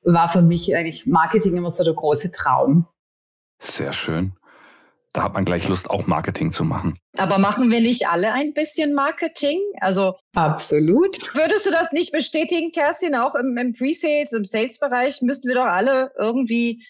war 0.03 0.29
für 0.29 0.41
mich 0.41 0.75
eigentlich 0.75 1.05
Marketing 1.05 1.57
immer 1.57 1.71
so 1.71 1.83
der 1.83 1.93
große 1.93 2.31
Traum. 2.31 2.87
Sehr 3.59 3.91
schön. 3.93 4.33
Da 5.11 5.23
hat 5.23 5.33
man 5.33 5.43
gleich 5.43 5.67
Lust, 5.67 5.89
auch 5.89 6.05
Marketing 6.05 6.51
zu 6.51 6.63
machen. 6.63 6.99
Aber 7.17 7.39
machen 7.39 7.71
wir 7.71 7.81
nicht 7.81 8.07
alle 8.07 8.31
ein 8.31 8.53
bisschen 8.53 8.93
Marketing? 8.93 9.59
Also 9.81 10.15
absolut. 10.35 11.33
Würdest 11.33 11.65
du 11.65 11.71
das 11.71 11.91
nicht 11.91 12.11
bestätigen, 12.11 12.71
Kerstin? 12.71 13.15
Auch 13.15 13.33
im, 13.33 13.57
im 13.57 13.73
Pre-Sales, 13.73 14.33
im 14.33 14.45
Sales-Bereich 14.45 15.21
müssten 15.23 15.47
wir 15.47 15.55
doch 15.55 15.65
alle 15.65 16.11
irgendwie 16.17 16.85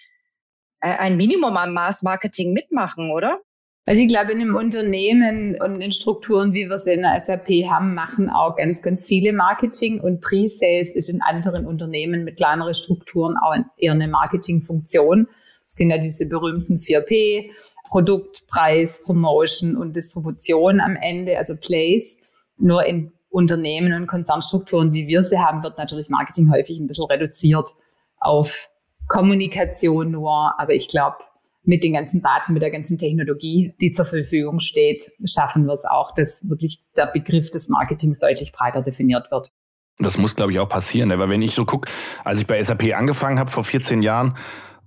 ein 0.81 1.17
Minimum 1.17 1.57
am 1.57 1.73
Maß 1.73 2.03
Marketing 2.03 2.53
mitmachen, 2.53 3.11
oder? 3.11 3.39
Also 3.85 4.03
ich 4.03 4.07
glaube, 4.07 4.33
in 4.33 4.39
einem 4.39 4.55
Unternehmen 4.55 5.59
und 5.59 5.81
in 5.81 5.91
Strukturen, 5.91 6.53
wie 6.53 6.69
wir 6.69 6.77
sie 6.77 6.93
in 6.93 7.01
der 7.01 7.23
SAP 7.25 7.47
haben, 7.71 7.95
machen 7.95 8.29
auch 8.29 8.55
ganz, 8.55 8.83
ganz 8.83 9.07
viele 9.07 9.33
Marketing 9.33 9.99
und 9.99 10.21
Pre-Sales 10.21 10.93
ist 10.93 11.09
in 11.09 11.23
anderen 11.23 11.65
Unternehmen 11.65 12.23
mit 12.23 12.37
kleineren 12.37 12.75
Strukturen 12.75 13.35
auch 13.37 13.55
eher 13.77 13.93
eine 13.93 14.07
Marketingfunktion. 14.07 15.27
Es 15.65 15.73
sind 15.73 15.89
ja 15.89 15.97
diese 15.97 16.27
berühmten 16.27 16.77
4P, 16.77 17.49
Produkt, 17.87 18.45
Preis, 18.45 19.01
Promotion 19.03 19.75
und 19.75 19.95
Distribution 19.95 20.81
am 20.81 20.95
Ende, 20.95 21.39
also 21.39 21.55
Place. 21.55 22.15
Nur 22.57 22.85
in 22.85 23.11
Unternehmen 23.29 23.93
und 23.93 24.05
Konzernstrukturen, 24.05 24.93
wie 24.93 25.07
wir 25.07 25.23
sie 25.23 25.39
haben, 25.39 25.63
wird 25.63 25.79
natürlich 25.79 26.09
Marketing 26.09 26.51
häufig 26.51 26.77
ein 26.77 26.85
bisschen 26.85 27.05
reduziert 27.05 27.71
auf 28.19 28.68
Kommunikation 29.09 30.11
nur. 30.11 30.57
Aber 30.57 30.73
ich 30.73 30.87
glaube, 30.87 31.17
mit 31.63 31.83
den 31.83 31.93
ganzen 31.93 32.21
Daten, 32.21 32.53
mit 32.53 32.61
der 32.61 32.71
ganzen 32.71 32.97
Technologie, 32.97 33.75
die 33.81 33.91
zur 33.91 34.05
Verfügung 34.05 34.59
steht, 34.59 35.11
schaffen 35.25 35.65
wir 35.65 35.73
es 35.73 35.83
auch, 35.83 36.13
dass 36.13 36.47
wirklich 36.49 36.81
der 36.95 37.07
Begriff 37.07 37.51
des 37.51 37.67
Marketings 37.67 38.19
deutlich 38.19 38.53
breiter 38.53 38.81
definiert 38.81 39.29
wird. 39.31 39.51
Das 39.97 40.17
muss, 40.17 40.35
glaube 40.35 40.53
ich, 40.53 40.59
auch 40.59 40.69
passieren. 40.69 41.09
Ne? 41.09 41.19
Weil 41.19 41.29
wenn 41.29 41.41
ich 41.41 41.53
so 41.53 41.65
gucke, 41.65 41.91
als 42.23 42.39
ich 42.39 42.47
bei 42.47 42.61
SAP 42.61 42.95
angefangen 42.95 43.37
habe 43.37 43.51
vor 43.51 43.65
14 43.65 44.01
Jahren, 44.01 44.37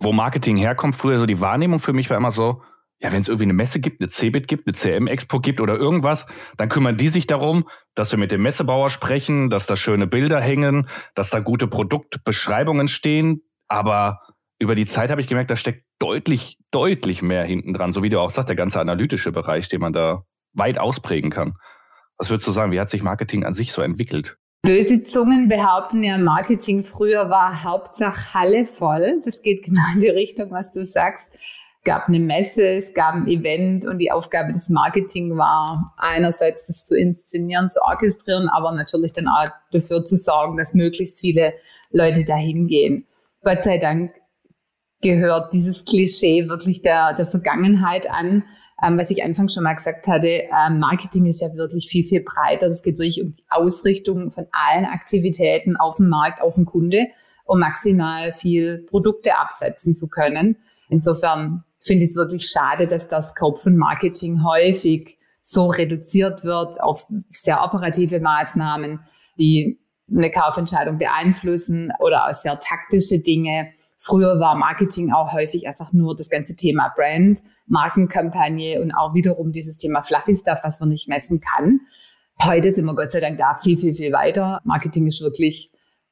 wo 0.01 0.13
Marketing 0.13 0.57
herkommt, 0.57 0.97
früher 0.97 1.19
so 1.19 1.27
die 1.27 1.41
Wahrnehmung 1.41 1.79
für 1.79 1.93
mich 1.93 2.09
war 2.09 2.17
immer 2.17 2.33
so, 2.33 2.63
ja, 3.03 3.13
wenn 3.13 3.21
es 3.21 3.29
irgendwie 3.29 3.45
eine 3.45 3.53
Messe 3.53 3.81
gibt, 3.81 4.01
eine 4.01 4.09
CeBIT 4.09 4.47
gibt, 4.47 4.67
eine 4.67 4.75
CM-Expo 4.75 5.41
gibt 5.41 5.61
oder 5.61 5.77
irgendwas, 5.77 6.27
dann 6.57 6.69
kümmern 6.69 6.97
die 6.97 7.09
sich 7.09 7.27
darum, 7.27 7.69
dass 7.95 8.13
wir 8.13 8.19
mit 8.19 8.31
dem 8.31 8.43
Messebauer 8.43 8.91
sprechen, 8.91 9.51
dass 9.51 9.67
da 9.67 9.75
schöne 9.75 10.07
Bilder 10.07 10.41
hängen, 10.41 10.87
dass 11.15 11.31
da 11.31 11.41
gute 11.41 11.67
Produktbeschreibungen 11.67 12.87
stehen. 12.87 13.43
Aber 13.73 14.21
über 14.59 14.75
die 14.75 14.87
Zeit 14.87 15.11
habe 15.11 15.21
ich 15.21 15.27
gemerkt, 15.27 15.51
da 15.51 15.57
steckt 15.57 15.85
deutlich, 15.99 16.59
deutlich 16.71 17.23
mehr 17.23 17.45
hinten 17.45 17.75
dran. 17.75 17.93
So 17.93 18.03
wie 18.03 18.11
du 18.11 18.21
auch 18.21 18.31
sagst, 18.31 18.49
der 18.49 18.57
ganze 18.57 18.81
analytische 18.81 19.33
Bereich, 19.33 19.69
den 19.69 19.81
man 19.81 19.93
da 19.93 20.25
weit 20.53 20.79
ausprägen 20.79 21.31
kann. 21.31 21.55
Was 22.19 22.31
würdest 22.31 22.47
du 22.47 22.53
sagen, 22.53 22.73
wie 22.73 22.81
hat 22.81 22.91
sich 22.91 23.03
Marketing 23.03 23.45
an 23.45 23.55
sich 23.55 23.73
so 23.73 23.83
entwickelt? 23.83 24.37
Böse 24.63 25.03
Zungen 25.03 25.49
behaupten 25.49 26.05
ja, 26.05 26.19
Marketing 26.19 26.85
früher 26.85 27.29
war 27.31 27.65
Hauptsache 27.65 28.35
Halle 28.35 28.65
voll. 28.65 29.21
Das 29.25 29.43
geht 29.43 29.65
genau 29.65 29.83
in 29.95 30.01
die 30.01 30.09
Richtung, 30.09 30.53
was 30.53 30.71
du 30.71 30.85
sagst 30.85 31.37
gab 31.85 32.09
eine 32.09 32.21
Messe, 32.21 32.63
es 32.63 32.95
gab 32.95 33.15
ein 33.15 33.27
Event 33.27 33.85
und 33.85 33.99
die 33.99 34.13
Aufgabe 34.13 34.53
des 34.53 34.69
Marketing 34.69 35.37
war 35.37 35.93
einerseits 35.97 36.67
das 36.67 36.85
zu 36.85 36.97
inszenieren, 36.97 37.71
zu 37.71 37.81
orchestrieren, 37.83 38.49
aber 38.49 38.73
natürlich 38.73 39.13
dann 39.13 39.29
auch 39.29 39.49
dafür 39.73 40.05
zu 40.05 40.17
sorgen, 40.17 40.57
dass 40.57 40.75
möglichst 40.75 41.21
viele 41.21 41.55
Leute 41.91 42.25
dahin 42.25 42.67
gehen. 42.69 43.07
Gott 43.43 43.65
sei 43.65 43.79
Dank 43.79 44.13
gehört 45.03 45.53
dieses 45.53 45.85
Klischee 45.85 46.49
wirklich 46.49 46.83
der, 46.83 47.13
der 47.15 47.27
Vergangenheit 47.27 48.09
an. 48.11 48.45
Ähm, 48.85 48.99
was 48.99 49.11
ich 49.11 49.25
anfangs 49.25 49.55
schon 49.55 49.65
mal 49.65 49.75
gesagt 49.75 50.07
hatte, 50.07 50.27
ähm, 50.27 50.79
Marketing 50.79 51.27
ist 51.27 51.41
ja 51.41 51.53
wirklich 51.55 51.89
viel, 51.89 52.05
viel 52.05 52.23
breiter. 52.23 52.67
Es 52.67 52.83
geht 52.83 52.99
wirklich 52.99 53.23
um 53.23 53.33
die 53.33 53.45
Ausrichtung 53.51 54.31
von 54.31 54.47
allen 54.53 54.85
Aktivitäten 54.85 55.77
auf 55.77 55.97
dem 55.97 56.09
Markt, 56.09 56.41
auf 56.41 56.55
den 56.55 56.65
Kunde, 56.65 57.07
um 57.45 57.59
maximal 57.59 58.33
viel 58.33 58.87
Produkte 58.89 59.37
absetzen 59.37 59.95
zu 59.95 60.09
können. 60.09 60.57
Insofern 60.89 61.65
finde 61.81 62.05
ich 62.05 62.11
es 62.11 62.17
wirklich 62.17 62.47
schade, 62.47 62.87
dass 62.87 63.09
das 63.09 63.31
Scope 63.31 63.61
von 63.61 63.77
Marketing 63.77 64.45
häufig 64.45 65.19
so 65.43 65.67
reduziert 65.67 66.45
wird 66.45 66.81
auf 66.81 67.09
sehr 67.33 67.63
operative 67.63 68.21
Maßnahmen, 68.21 69.01
die 69.39 69.82
eine 70.15 70.31
Kaufentscheidung 70.31 70.99
beeinflussen 70.99 71.93
oder 71.99 72.27
auch 72.27 72.35
sehr 72.35 72.59
taktische 72.59 73.19
Dinge. 73.19 73.73
Früher 73.99 74.41
war 74.41 74.57
Marketing 74.57 75.13
auch 75.13 75.33
häufig 75.33 75.69
einfach 75.69 75.93
nur 75.93 76.17
das 76.17 76.29
ganze 76.29 76.57
Thema 76.57 76.93
Brand, 76.97 77.41
Markenkampagne 77.67 78.81
und 78.81 78.93
auch 78.93 79.15
wiederum 79.15 79.53
dieses 79.53 79.77
Thema 79.77 80.03
Fluffy 80.03 80.35
Stuff, 80.35 80.59
was 80.63 80.81
man 80.81 80.89
nicht 80.89 81.09
messen 81.09 81.41
kann. 81.41 81.81
Heute 82.43 82.75
sind 82.75 82.85
wir 82.85 82.95
Gott 82.95 83.13
sei 83.13 83.21
Dank 83.21 83.39
da 83.39 83.55
viel, 83.55 83.79
viel, 83.79 83.95
viel 83.95 84.13
weiter. 84.13 84.61
Marketing 84.65 85.07
ist 85.07 85.21
wirklich 85.21 85.71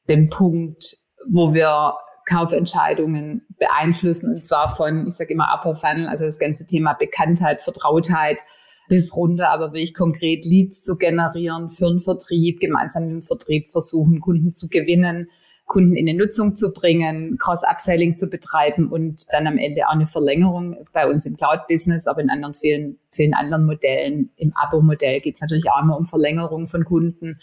der 0.08 0.28
Punkt, 0.30 0.96
wo 1.28 1.52
wir 1.52 1.94
Kaufentscheidungen 2.26 3.46
beeinflussen 3.58 4.34
und 4.34 4.44
zwar 4.44 4.76
von, 4.76 5.06
ich 5.08 5.14
sage 5.14 5.34
immer 5.34 5.52
Upper 5.52 5.74
Funnel, 5.74 6.06
also 6.06 6.24
das 6.26 6.38
ganze 6.38 6.64
Thema 6.64 6.92
Bekanntheit, 6.94 7.62
Vertrautheit 7.62 8.38
bis 8.90 9.14
runter, 9.14 9.50
aber 9.50 9.68
wirklich 9.68 9.94
konkret 9.94 10.44
Leads 10.44 10.82
zu 10.82 10.96
generieren 10.96 11.70
für 11.70 11.86
einen 11.86 12.00
Vertrieb, 12.00 12.58
gemeinsam 12.58 13.04
mit 13.04 13.12
dem 13.12 13.22
Vertrieb 13.22 13.70
versuchen, 13.70 14.20
Kunden 14.20 14.52
zu 14.52 14.68
gewinnen, 14.68 15.30
Kunden 15.66 15.94
in 15.94 16.06
die 16.06 16.14
Nutzung 16.14 16.56
zu 16.56 16.72
bringen, 16.72 17.38
Cross-Upselling 17.38 18.18
zu 18.18 18.26
betreiben 18.26 18.88
und 18.88 19.26
dann 19.30 19.46
am 19.46 19.58
Ende 19.58 19.86
auch 19.86 19.92
eine 19.92 20.08
Verlängerung 20.08 20.76
bei 20.92 21.08
uns 21.08 21.24
im 21.24 21.36
Cloud-Business, 21.36 22.08
aber 22.08 22.20
in 22.20 22.30
anderen 22.30 22.54
vielen, 22.54 22.98
vielen 23.12 23.32
anderen 23.32 23.64
Modellen. 23.64 24.30
Im 24.36 24.52
Abo-Modell 24.56 25.20
geht 25.20 25.36
es 25.36 25.40
natürlich 25.40 25.70
auch 25.70 25.84
immer 25.84 25.96
um 25.96 26.04
Verlängerung 26.04 26.66
von 26.66 26.84
Kunden. 26.84 27.38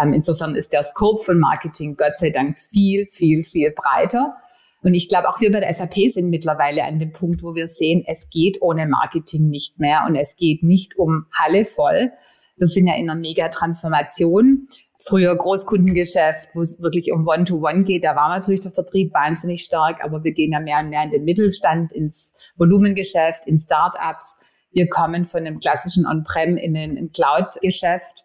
Ähm, 0.00 0.12
insofern 0.12 0.54
ist 0.54 0.74
der 0.74 0.84
Scope 0.84 1.24
von 1.24 1.40
Marketing 1.40 1.96
Gott 1.96 2.18
sei 2.18 2.28
Dank 2.28 2.60
viel, 2.60 3.08
viel, 3.10 3.44
viel 3.44 3.70
breiter. 3.70 4.36
Und 4.82 4.94
ich 4.94 5.08
glaube, 5.08 5.28
auch 5.28 5.40
wir 5.40 5.52
bei 5.52 5.60
der 5.60 5.72
SAP 5.72 5.94
sind 6.12 6.30
mittlerweile 6.30 6.84
an 6.84 6.98
dem 6.98 7.12
Punkt, 7.12 7.42
wo 7.42 7.54
wir 7.54 7.68
sehen, 7.68 8.02
es 8.06 8.28
geht 8.30 8.62
ohne 8.62 8.86
Marketing 8.86 9.48
nicht 9.48 9.78
mehr 9.78 10.04
und 10.06 10.16
es 10.16 10.36
geht 10.36 10.62
nicht 10.62 10.96
um 10.96 11.26
Halle 11.32 11.64
voll. 11.64 12.12
Wir 12.56 12.66
sind 12.66 12.86
ja 12.86 12.94
in 12.94 13.10
einer 13.10 13.20
Mega-Transformation 13.20 14.68
früher 15.06 15.34
Großkundengeschäft, 15.36 16.50
wo 16.54 16.62
es 16.62 16.80
wirklich 16.80 17.12
um 17.12 17.26
One-to-One 17.26 17.80
-One 17.80 17.84
geht, 17.84 18.04
da 18.04 18.16
war 18.16 18.28
natürlich 18.28 18.60
der 18.60 18.72
Vertrieb 18.72 19.12
wahnsinnig 19.14 19.62
stark, 19.62 20.04
aber 20.04 20.22
wir 20.24 20.32
gehen 20.32 20.52
ja 20.52 20.60
mehr 20.60 20.80
und 20.80 20.90
mehr 20.90 21.04
in 21.04 21.10
den 21.10 21.24
Mittelstand, 21.24 21.92
ins 21.92 22.32
Volumengeschäft, 22.56 23.46
in 23.46 23.58
Startups. 23.58 24.36
Wir 24.72 24.88
kommen 24.88 25.24
von 25.26 25.44
dem 25.44 25.58
klassischen 25.58 26.06
On-Prem 26.06 26.56
in 26.56 26.76
ein 26.76 27.10
Cloud-Geschäft. 27.12 28.24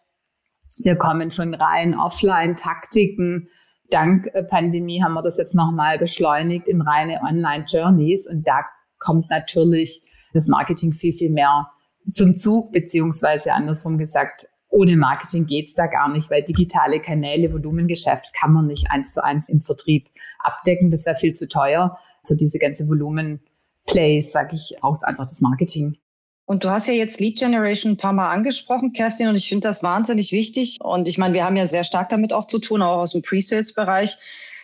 Wir 0.77 0.95
kommen 0.95 1.31
von 1.31 1.53
rein 1.53 1.97
Offline-Taktiken. 1.97 3.49
Dank 3.89 4.29
äh, 4.33 4.43
Pandemie 4.43 5.01
haben 5.03 5.13
wir 5.13 5.21
das 5.21 5.37
jetzt 5.37 5.55
nochmal 5.55 5.97
beschleunigt 5.97 6.67
in 6.67 6.81
reine 6.81 7.21
Online-Journeys. 7.21 8.27
Und 8.27 8.47
da 8.47 8.63
kommt 8.99 9.29
natürlich 9.29 10.01
das 10.33 10.47
Marketing 10.47 10.93
viel, 10.93 11.13
viel 11.13 11.29
mehr 11.29 11.67
zum 12.11 12.35
Zug, 12.35 12.71
beziehungsweise 12.71 13.53
andersrum 13.53 13.97
gesagt, 13.97 14.47
ohne 14.69 14.97
Marketing 14.97 15.45
geht's 15.45 15.73
da 15.73 15.87
gar 15.87 16.09
nicht, 16.09 16.29
weil 16.29 16.43
digitale 16.43 16.99
Kanäle, 16.99 17.53
Volumengeschäft 17.53 18.33
kann 18.33 18.51
man 18.51 18.67
nicht 18.67 18.91
eins 18.91 19.13
zu 19.13 19.23
eins 19.23 19.47
im 19.47 19.61
Vertrieb 19.61 20.09
abdecken. 20.39 20.91
Das 20.91 21.05
wäre 21.05 21.15
viel 21.15 21.33
zu 21.33 21.47
teuer. 21.47 21.97
Für 22.23 22.35
diese 22.35 22.59
ganze 22.59 22.87
Volumen-Plays, 22.87 24.31
sage 24.31 24.55
ich, 24.55 24.75
braucht 24.81 25.05
einfach 25.05 25.25
das 25.25 25.39
Marketing. 25.39 25.97
Und 26.45 26.63
du 26.63 26.69
hast 26.69 26.87
ja 26.87 26.93
jetzt 26.93 27.19
Lead 27.19 27.39
Generation 27.39 27.93
ein 27.93 27.97
paar 27.97 28.13
Mal 28.13 28.29
angesprochen, 28.29 28.93
Kerstin, 28.93 29.27
und 29.27 29.35
ich 29.35 29.49
finde 29.49 29.67
das 29.67 29.81
wahnsinnig 29.81 30.31
wichtig. 30.31 30.77
Und 30.79 31.07
ich 31.07 31.17
meine, 31.17 31.33
wir 31.33 31.43
haben 31.43 31.57
ja 31.57 31.65
sehr 31.65 31.83
stark 31.83 32.09
damit 32.09 32.33
auch 32.33 32.45
zu 32.45 32.59
tun, 32.59 32.83
auch 32.83 32.99
aus 32.99 33.13
dem 33.13 33.23
Pre-Sales-Bereich. 33.23 34.17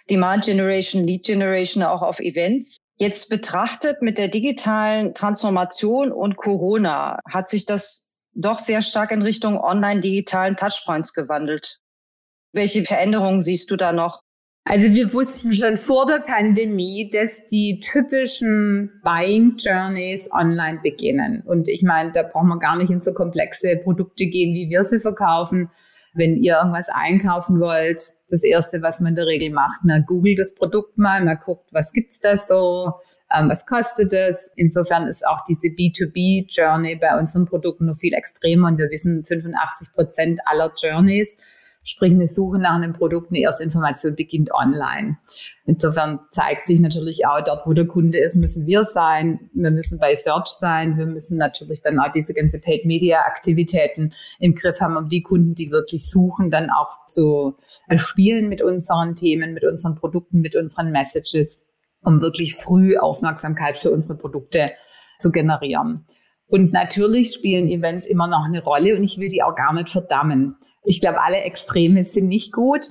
Demand 0.10 0.46
Generation, 0.46 1.04
Lead 1.04 1.26
Generation 1.26 1.84
auch 1.84 2.02
auf 2.02 2.20
Events. 2.20 2.78
Jetzt 2.98 3.30
betrachtet 3.30 4.02
mit 4.02 4.18
der 4.18 4.28
digitalen 4.28 5.16
Transformation 5.16 6.12
und 6.12 6.38
Corona 6.38 7.20
hat 7.28 7.50
sich 7.50 7.66
das 7.66 8.06
doch 8.34 8.60
sehr 8.60 8.82
stark 8.82 9.12
in 9.12 9.22
Richtung 9.22 9.60
online-digitalen 9.60 10.56
Touchpoints 10.56 11.14
gewandelt. 11.14 11.80
Welche 12.54 12.84
Veränderungen 12.84 13.42
siehst 13.42 13.72
du 13.72 13.76
da 13.76 13.92
noch? 13.92 14.22
Also 14.64 14.88
wir 14.94 15.12
wussten 15.12 15.52
schon 15.54 15.76
vor 15.76 16.06
der 16.06 16.20
Pandemie, 16.20 17.10
dass 17.12 17.32
die 17.48 17.80
typischen 17.80 18.92
Buying 19.04 19.56
Journeys 19.58 20.30
online 20.32 20.80
beginnen. 20.84 21.42
Und 21.46 21.68
ich 21.68 21.82
meine, 21.82 22.12
da 22.12 22.24
brauchen 22.24 22.50
wir 22.50 22.60
gar 22.60 22.78
nicht 22.78 22.92
in 22.92 23.02
so 23.02 23.12
komplexe 23.12 23.78
Produkte 23.78 24.28
gehen, 24.28 24.54
wie 24.54 24.70
wir 24.70 24.84
sie 24.84 25.00
verkaufen. 25.00 25.70
Wenn 26.14 26.44
ihr 26.44 26.58
irgendwas 26.58 26.90
einkaufen 26.90 27.60
wollt, 27.60 28.02
das 28.30 28.44
Erste, 28.44 28.82
was 28.82 29.00
man 29.00 29.10
in 29.10 29.16
der 29.16 29.26
Regel 29.26 29.50
macht, 29.50 29.84
man 29.84 30.06
googelt 30.06 30.38
das 30.38 30.54
Produkt 30.54 30.98
mal, 30.98 31.24
man 31.24 31.40
guckt, 31.44 31.70
was 31.72 31.92
gibt's 31.92 32.20
da 32.20 32.38
so, 32.38 32.94
ähm, 33.34 33.50
was 33.50 33.66
kostet 33.66 34.14
es. 34.14 34.52
Insofern 34.58 35.08
ist 35.08 35.26
auch 35.26 35.44
diese 35.46 35.68
B2B-Journey 35.68 36.98
bei 36.98 37.18
unseren 37.18 37.46
Produkten 37.46 37.86
noch 37.86 37.96
viel 37.96 38.14
extremer 38.14 38.68
und 38.68 38.78
wir 38.78 38.90
wissen, 38.90 39.24
85 39.24 39.94
Prozent 39.94 40.40
aller 40.46 40.72
Journeys 40.82 41.36
Sprich, 41.84 42.12
eine 42.12 42.28
Suche 42.28 42.60
nach 42.60 42.76
einem 42.76 42.94
Produkt, 42.94 43.32
eine 43.32 43.40
erste 43.40 43.64
Information 43.64 44.16
beginnt 44.16 44.54
online. 44.54 45.18
Insofern 45.66 46.20
zeigt 46.30 46.68
sich 46.68 46.80
natürlich 46.80 47.26
auch 47.26 47.42
dort, 47.44 47.66
wo 47.66 47.74
der 47.74 47.88
Kunde 47.88 48.20
ist, 48.20 48.36
müssen 48.36 48.68
wir 48.68 48.84
sein. 48.86 49.50
Wir 49.54 49.72
müssen 49.72 49.98
bei 49.98 50.14
Search 50.14 50.48
sein. 50.48 50.98
Wir 50.98 51.08
müssen 51.08 51.38
natürlich 51.38 51.82
dann 51.82 52.00
auch 52.00 52.12
diese 52.12 52.36
ganze 52.36 52.60
Paid 52.60 52.86
Media 52.86 53.22
Aktivitäten 53.22 54.14
im 54.40 54.54
Griff 54.54 54.80
haben, 54.80 54.96
um 54.96 55.10
die 55.10 55.24
Kunden, 55.24 55.56
die 55.56 55.72
wirklich 55.72 56.08
suchen, 56.08 56.52
dann 56.52 56.70
auch 56.70 56.90
zu 57.08 57.58
spielen 57.96 58.48
mit 58.48 58.62
unseren 58.62 59.16
Themen, 59.16 59.54
mit 59.56 59.64
unseren 59.64 59.96
Produkten, 59.96 60.42
mit 60.42 60.56
unseren 60.56 60.92
Messages, 60.92 61.60
um 62.04 62.22
wirklich 62.22 62.56
früh 62.56 62.98
Aufmerksamkeit 62.98 63.80
für 63.80 63.90
unsere 63.90 64.20
Produkte 64.20 64.72
zu 65.18 65.32
generieren. 65.32 66.06
Und 66.52 66.74
natürlich 66.74 67.32
spielen 67.32 67.70
Events 67.70 68.06
immer 68.06 68.28
noch 68.28 68.44
eine 68.46 68.62
Rolle 68.62 68.98
und 68.98 69.04
ich 69.04 69.18
will 69.18 69.30
die 69.30 69.42
auch 69.42 69.56
gar 69.56 69.74
nicht 69.74 69.90
verdammen. 69.90 70.58
Ich 70.84 71.02
glaube, 71.02 71.22
alle 71.22 71.42
Extreme 71.42 72.04
sind 72.06 72.28
nicht 72.28 72.52
gut. 72.54 72.90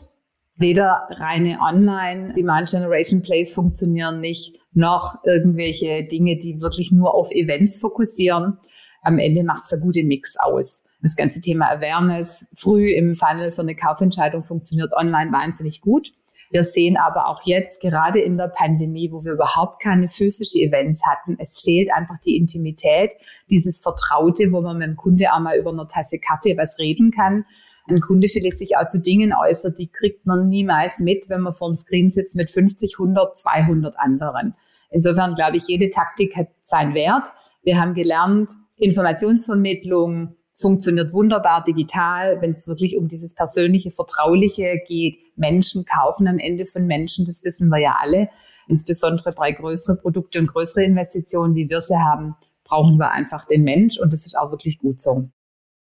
Weder 0.57 1.09
reine 1.11 1.59
Online-Demand-Generation-Plays 1.61 3.55
funktionieren 3.55 4.21
nicht, 4.21 4.59
noch 4.73 5.25
irgendwelche 5.25 6.05
Dinge, 6.05 6.37
die 6.37 6.61
wirklich 6.61 6.93
nur 6.93 7.15
auf 7.15 7.31
Events 7.31 7.79
fokussieren. 7.79 8.59
Am 9.03 9.19
Ende 9.19 9.43
macht 9.43 9.65
es 9.65 9.71
der 9.71 9.79
gute 9.79 10.05
Mix 10.05 10.37
aus. 10.39 10.83
Das 11.03 11.17
ganze 11.17 11.41
Thema 11.41 11.71
Awareness 11.71 12.45
früh 12.55 12.91
im 12.91 13.15
Funnel 13.15 13.53
für 13.53 13.63
eine 13.63 13.75
Kaufentscheidung 13.75 14.45
funktioniert 14.45 14.93
online 14.93 15.33
wahnsinnig 15.33 15.81
gut. 15.81 16.13
Wir 16.51 16.65
sehen 16.65 16.97
aber 16.97 17.29
auch 17.29 17.43
jetzt, 17.45 17.81
gerade 17.81 18.21
in 18.21 18.37
der 18.37 18.49
Pandemie, 18.49 19.13
wo 19.13 19.25
wir 19.25 19.33
überhaupt 19.33 19.81
keine 19.81 20.09
physischen 20.09 20.61
Events 20.61 21.01
hatten, 21.07 21.37
es 21.39 21.61
fehlt 21.61 21.93
einfach 21.95 22.19
die 22.19 22.37
Intimität, 22.37 23.15
dieses 23.49 23.81
Vertraute, 23.81 24.51
wo 24.51 24.61
man 24.61 24.79
mit 24.79 24.89
dem 24.89 24.97
Kunde 24.97 25.33
auch 25.33 25.39
mal 25.39 25.57
über 25.57 25.71
eine 25.71 25.87
Tasse 25.87 26.19
Kaffee 26.19 26.57
was 26.59 26.77
reden 26.79 27.13
kann. 27.13 27.45
Ein 27.89 28.01
Kunde 28.01 28.27
vielleicht 28.27 28.59
sich 28.59 28.77
auch 28.77 28.87
zu 28.87 29.01
Dingen 29.01 29.33
äußert, 29.33 29.79
die 29.79 29.89
kriegt 29.89 30.27
man 30.27 30.49
niemals 30.49 30.99
mit, 30.99 31.29
wenn 31.29 31.43
man 31.43 31.55
vor 31.55 31.71
dem 31.71 31.75
Screen 31.75 32.11
sitzt 32.11 32.35
mit 32.35 32.51
50, 32.51 32.97
100, 32.99 33.39
200 33.39 33.97
anderen. 33.99 34.55
Insofern 34.91 35.37
glaube 35.37 35.57
ich, 35.57 35.69
jede 35.69 35.89
Taktik 35.91 36.37
hat 36.37 36.49
seinen 36.63 36.95
Wert. 36.95 37.29
Wir 37.63 37.81
haben 37.81 37.95
gelernt, 37.95 38.51
Informationsvermittlung, 38.77 40.35
funktioniert 40.61 41.13
wunderbar 41.13 41.65
digital, 41.65 42.41
wenn 42.41 42.53
es 42.53 42.69
wirklich 42.69 42.97
um 42.97 43.09
dieses 43.09 43.35
persönliche, 43.35 43.91
vertrauliche 43.91 44.81
geht. 44.87 45.19
Menschen 45.37 45.85
kaufen 45.85 46.29
am 46.29 46.39
Ende 46.39 46.67
von 46.67 46.87
Menschen, 46.87 47.27
das 47.27 47.43
wissen 47.43 47.69
wir 47.69 47.79
ja 47.79 47.97
alle. 47.99 48.29
Insbesondere 48.69 49.33
bei 49.33 49.53
größeren 49.53 49.99
Produkte 49.99 50.39
und 50.39 50.47
größere 50.47 50.85
Investitionen, 50.85 51.55
wie 51.55 51.69
wir 51.69 51.81
sie 51.81 51.97
haben, 51.97 52.37
brauchen 52.65 52.99
wir 52.99 53.11
einfach 53.11 53.47
den 53.47 53.65
Mensch 53.65 53.99
und 53.99 54.13
das 54.13 54.25
ist 54.25 54.39
auch 54.39 54.51
wirklich 54.51 54.79
gut 54.79 55.01
so. 55.01 55.29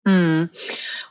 Hm. 0.07 0.49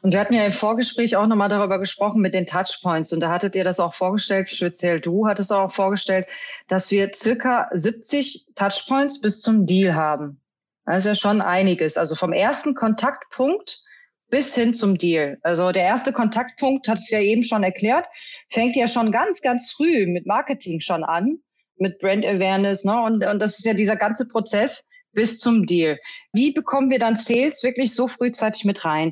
Und 0.01 0.13
wir 0.13 0.19
hatten 0.19 0.33
ja 0.33 0.45
im 0.45 0.53
Vorgespräch 0.53 1.15
auch 1.17 1.27
nochmal 1.27 1.49
darüber 1.49 1.79
gesprochen 1.79 2.21
mit 2.21 2.33
den 2.33 2.47
Touchpoints. 2.47 3.13
Und 3.13 3.19
da 3.19 3.29
hattet 3.31 3.55
ihr 3.55 3.63
das 3.63 3.79
auch 3.79 3.93
vorgestellt, 3.93 4.49
speziell 4.49 5.01
du 5.01 5.27
hattest 5.27 5.51
auch 5.53 5.71
vorgestellt, 5.71 6.25
dass 6.67 6.89
wir 6.89 7.11
circa 7.13 7.69
70 7.73 8.47
Touchpoints 8.55 9.21
bis 9.21 9.41
zum 9.41 9.65
Deal 9.65 9.93
haben. 9.93 10.39
Das 10.87 10.99
ist 10.99 11.05
ja 11.05 11.15
schon 11.15 11.41
einiges. 11.41 11.97
Also 11.97 12.15
vom 12.15 12.31
ersten 12.31 12.73
Kontaktpunkt 12.73 13.81
bis 14.29 14.55
hin 14.55 14.73
zum 14.73 14.97
Deal. 14.97 15.37
Also 15.43 15.71
der 15.73 15.83
erste 15.83 16.13
Kontaktpunkt, 16.13 16.87
hat 16.87 16.97
es 16.97 17.09
ja 17.09 17.19
eben 17.19 17.43
schon 17.43 17.61
erklärt, 17.63 18.05
fängt 18.49 18.75
ja 18.75 18.87
schon 18.87 19.11
ganz, 19.11 19.41
ganz 19.41 19.71
früh 19.71 20.07
mit 20.07 20.25
Marketing 20.25 20.79
schon 20.79 21.03
an, 21.03 21.39
mit 21.77 21.99
Brand 21.99 22.25
Awareness. 22.25 22.85
Ne? 22.85 23.01
Und, 23.01 23.25
und 23.25 23.39
das 23.41 23.59
ist 23.59 23.65
ja 23.65 23.73
dieser 23.73 23.97
ganze 23.97 24.27
Prozess 24.27 24.85
bis 25.11 25.39
zum 25.39 25.65
Deal. 25.65 25.99
Wie 26.31 26.51
bekommen 26.51 26.89
wir 26.89 26.99
dann 26.99 27.17
Sales 27.17 27.63
wirklich 27.63 27.93
so 27.93 28.07
frühzeitig 28.07 28.63
mit 28.63 28.85
rein? 28.85 29.11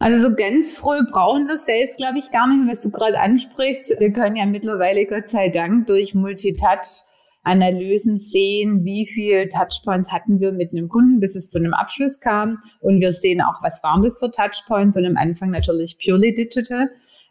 Also 0.00 0.30
so 0.30 0.34
ganz 0.34 0.76
früh 0.76 0.98
brauchen 1.08 1.46
wir 1.46 1.56
Sales, 1.56 1.96
glaube 1.96 2.18
ich, 2.18 2.32
gar 2.32 2.48
nicht, 2.48 2.68
was 2.68 2.80
du 2.80 2.90
gerade 2.90 3.20
ansprichst. 3.20 3.94
Wir 4.00 4.12
können 4.12 4.34
ja 4.34 4.46
mittlerweile, 4.46 5.06
Gott 5.06 5.28
sei 5.28 5.50
Dank, 5.50 5.86
durch 5.86 6.14
Multitouch 6.14 7.04
Analysen 7.42 8.18
sehen, 8.20 8.84
wie 8.84 9.06
viel 9.06 9.48
Touchpoints 9.48 10.10
hatten 10.10 10.38
wir 10.40 10.52
mit 10.52 10.72
einem 10.72 10.88
Kunden, 10.88 11.20
bis 11.20 11.34
es 11.34 11.48
zu 11.48 11.58
einem 11.58 11.74
Abschluss 11.74 12.20
kam. 12.20 12.58
Und 12.80 13.00
wir 13.00 13.12
sehen 13.12 13.40
auch, 13.40 13.62
was 13.62 13.82
waren 13.82 14.02
das 14.02 14.18
für 14.18 14.30
Touchpoints 14.30 14.96
und 14.96 15.04
am 15.04 15.16
Anfang 15.16 15.50
natürlich 15.50 15.98
purely 15.98 16.34
digital. 16.34 16.90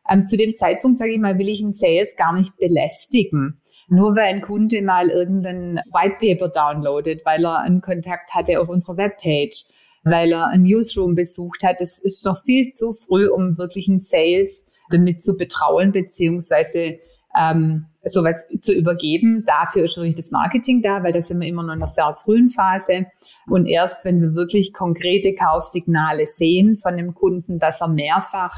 Ähm, 0.10 0.26
zu 0.26 0.36
dem 0.36 0.56
Zeitpunkt, 0.56 0.98
sage 0.98 1.14
ich 1.14 1.20
mal, 1.20 1.38
will 1.38 1.50
ich 1.50 1.64
einen 1.64 1.74
Sales 1.74 2.16
gar 2.18 2.34
nicht 2.34 2.56
belästigen. 2.58 3.62
Nur 3.88 4.16
weil 4.16 4.34
ein 4.34 4.42
Kunde 4.42 4.82
mal 4.82 5.10
irgendein 5.10 5.80
White 5.92 6.16
Paper 6.20 6.50
downloadet, 6.50 7.26
weil 7.26 7.46
er 7.46 7.60
einen 7.60 7.82
Kontakt 7.82 8.34
hatte 8.34 8.60
auf 8.60 8.70
unserer 8.70 8.98
Webpage, 8.98 9.66
weil 10.04 10.32
er 10.32 10.48
ein 10.48 10.64
Newsroom 10.64 11.16
besucht 11.16 11.64
hat, 11.64 11.80
das 11.80 12.00
ist 12.00 12.26
noch 12.26 12.44
viel 12.44 12.72
zu 12.72 12.94
früh, 12.94 13.28
um 13.28 13.58
wirklich 13.58 13.88
einen 13.88 14.00
Sales 14.00 14.66
damit 14.90 15.24
zu 15.24 15.36
betrauen, 15.36 15.92
beziehungsweise 15.92 17.00
ähm, 17.38 17.86
sowas 18.04 18.44
zu 18.62 18.74
übergeben. 18.74 19.46
Dafür 19.46 19.84
ist 19.84 19.98
wirklich 19.98 20.16
das 20.16 20.32
Marketing 20.32 20.82
da, 20.82 21.04
weil 21.04 21.12
da 21.12 21.22
sind 21.22 21.40
wir 21.40 21.48
immer 21.48 21.64
noch 21.64 21.74
in 21.74 21.80
einer 21.80 21.88
sehr 21.88 22.16
frühen 22.16 22.50
Phase. 22.50 23.06
Und 23.48 23.68
erst 23.68 24.04
wenn 24.06 24.22
wir 24.22 24.34
wirklich 24.34 24.74
konkrete 24.74 25.36
Kaufsignale 25.36 26.26
sehen 26.26 26.78
von 26.78 26.98
dem 26.98 27.14
Kunden, 27.14 27.60
dass 27.60 27.82
er 27.82 27.88
mehrfach 27.88 28.54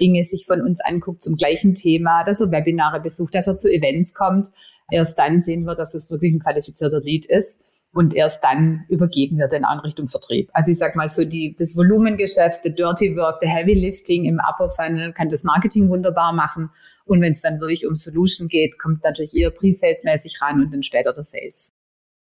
Dinge 0.00 0.24
sich 0.24 0.44
von 0.46 0.60
uns 0.60 0.80
anguckt 0.80 1.22
zum 1.22 1.36
gleichen 1.36 1.74
Thema, 1.74 2.24
dass 2.24 2.40
er 2.40 2.50
Webinare 2.50 3.00
besucht, 3.00 3.34
dass 3.34 3.46
er 3.46 3.58
zu 3.58 3.68
Events 3.68 4.12
kommt, 4.14 4.48
erst 4.90 5.18
dann 5.18 5.42
sehen 5.42 5.64
wir, 5.64 5.74
dass 5.74 5.94
es 5.94 6.10
wirklich 6.10 6.34
ein 6.34 6.40
qualifizierter 6.40 7.00
Lead 7.00 7.26
ist. 7.26 7.58
Und 7.96 8.12
erst 8.12 8.44
dann 8.44 8.84
übergeben 8.90 9.38
wir 9.38 9.48
den 9.48 9.64
an 9.64 9.78
Richtung 9.78 10.06
Vertrieb. 10.06 10.50
Also 10.52 10.70
ich 10.70 10.76
sag 10.76 10.96
mal 10.96 11.08
so, 11.08 11.24
die, 11.24 11.56
das 11.58 11.74
Volumengeschäft, 11.74 12.62
der 12.62 12.72
Dirty 12.72 13.16
Work, 13.16 13.40
der 13.40 13.48
Heavy 13.48 13.72
Lifting 13.72 14.26
im 14.26 14.38
Upper 14.46 14.68
Funnel 14.68 15.14
kann 15.14 15.30
das 15.30 15.44
Marketing 15.44 15.88
wunderbar 15.88 16.34
machen. 16.34 16.68
Und 17.06 17.22
wenn 17.22 17.32
es 17.32 17.40
dann 17.40 17.58
wirklich 17.58 17.86
um 17.86 17.96
Solution 17.96 18.48
geht, 18.48 18.78
kommt 18.78 19.02
natürlich 19.02 19.34
eher 19.34 19.50
Pre-Sales-mäßig 19.50 20.42
ran 20.42 20.60
und 20.60 20.74
dann 20.74 20.82
später 20.82 21.14
der 21.14 21.24
Sales. 21.24 21.72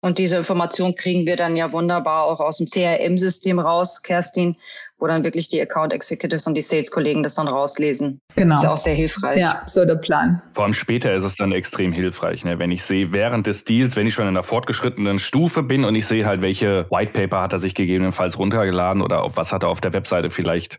Und 0.00 0.18
diese 0.18 0.36
Information 0.36 0.96
kriegen 0.96 1.26
wir 1.26 1.36
dann 1.36 1.56
ja 1.56 1.70
wunderbar 1.70 2.24
auch 2.24 2.40
aus 2.40 2.56
dem 2.56 2.66
CRM-System 2.66 3.60
raus, 3.60 4.02
Kerstin, 4.02 4.56
wo 5.02 5.08
dann 5.08 5.24
wirklich 5.24 5.48
die 5.48 5.60
Account 5.60 5.92
Executives 5.92 6.46
und 6.46 6.54
die 6.54 6.62
Sales-Kollegen 6.62 7.24
das 7.24 7.34
dann 7.34 7.48
rauslesen. 7.48 8.20
Genau. 8.36 8.54
ist 8.54 8.62
ja 8.62 8.72
auch 8.72 8.78
sehr 8.78 8.94
hilfreich. 8.94 9.40
Ja, 9.40 9.64
so 9.66 9.84
der 9.84 9.96
Plan. 9.96 10.40
Vor 10.54 10.62
allem 10.62 10.74
später 10.74 11.12
ist 11.12 11.24
es 11.24 11.34
dann 11.34 11.50
extrem 11.50 11.92
hilfreich, 11.92 12.44
ne? 12.44 12.60
wenn 12.60 12.70
ich 12.70 12.84
sehe, 12.84 13.10
während 13.10 13.48
des 13.48 13.64
Deals, 13.64 13.96
wenn 13.96 14.06
ich 14.06 14.14
schon 14.14 14.26
in 14.26 14.28
einer 14.28 14.44
fortgeschrittenen 14.44 15.18
Stufe 15.18 15.64
bin 15.64 15.84
und 15.84 15.96
ich 15.96 16.06
sehe 16.06 16.24
halt, 16.24 16.40
welche 16.40 16.86
White 16.90 17.12
Paper 17.14 17.42
hat 17.42 17.52
er 17.52 17.58
sich 17.58 17.74
gegebenenfalls 17.74 18.38
runtergeladen 18.38 19.02
oder 19.02 19.24
auf 19.24 19.36
was 19.36 19.52
hat 19.52 19.64
er 19.64 19.70
auf 19.70 19.80
der 19.80 19.92
Webseite 19.92 20.30
vielleicht 20.30 20.78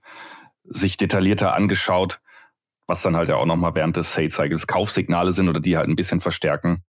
sich 0.63 0.95
detaillierter 0.95 1.53
angeschaut, 1.53 2.21
was 2.87 3.01
dann 3.01 3.17
halt 3.17 3.27
ja 3.27 3.35
auch 3.35 3.45
nochmal 3.45 3.75
während 3.75 3.97
des 3.97 4.13
Sales 4.13 4.35
Cycles 4.35 4.67
Kaufsignale 4.67 5.33
sind 5.33 5.49
oder 5.49 5.59
die 5.59 5.75
halt 5.75 5.89
ein 5.89 5.97
bisschen 5.97 6.21
verstärken. 6.21 6.85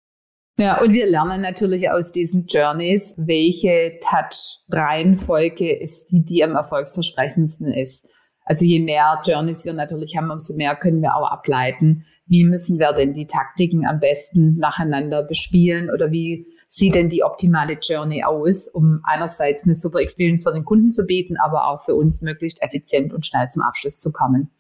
Ja, 0.57 0.81
und 0.81 0.93
wir 0.93 1.07
lernen 1.07 1.41
natürlich 1.41 1.91
aus 1.91 2.13
diesen 2.13 2.47
Journeys, 2.47 3.13
welche 3.17 3.99
Touch-Reihenfolge 4.01 5.77
ist 5.77 6.13
die, 6.13 6.25
die 6.25 6.45
am 6.45 6.55
erfolgsversprechendsten 6.55 7.73
ist. 7.73 8.07
Also 8.45 8.65
je 8.65 8.79
mehr 8.79 9.21
Journeys 9.25 9.65
wir 9.65 9.73
natürlich 9.73 10.17
haben, 10.17 10.31
umso 10.31 10.55
mehr 10.55 10.77
können 10.77 11.01
wir 11.01 11.17
auch 11.17 11.29
ableiten, 11.29 12.05
wie 12.27 12.45
müssen 12.45 12.79
wir 12.79 12.93
denn 12.93 13.15
die 13.15 13.27
Taktiken 13.27 13.87
am 13.87 13.99
besten 13.99 14.57
nacheinander 14.59 15.23
bespielen 15.23 15.91
oder 15.91 16.13
wie 16.13 16.47
sieht 16.69 16.95
denn 16.95 17.09
die 17.09 17.25
optimale 17.25 17.79
Journey 17.81 18.23
aus, 18.23 18.69
um 18.69 19.01
einerseits 19.05 19.65
eine 19.65 19.75
super 19.75 20.01
Experience 20.01 20.45
für 20.45 20.53
den 20.53 20.65
Kunden 20.65 20.91
zu 20.91 21.05
bieten, 21.05 21.37
aber 21.43 21.69
auch 21.69 21.83
für 21.83 21.95
uns 21.95 22.21
möglichst 22.21 22.63
effizient 22.63 23.13
und 23.13 23.25
schnell 23.25 23.49
zum 23.49 23.63
Abschluss 23.63 23.99
zu 23.99 24.13
kommen. 24.13 24.51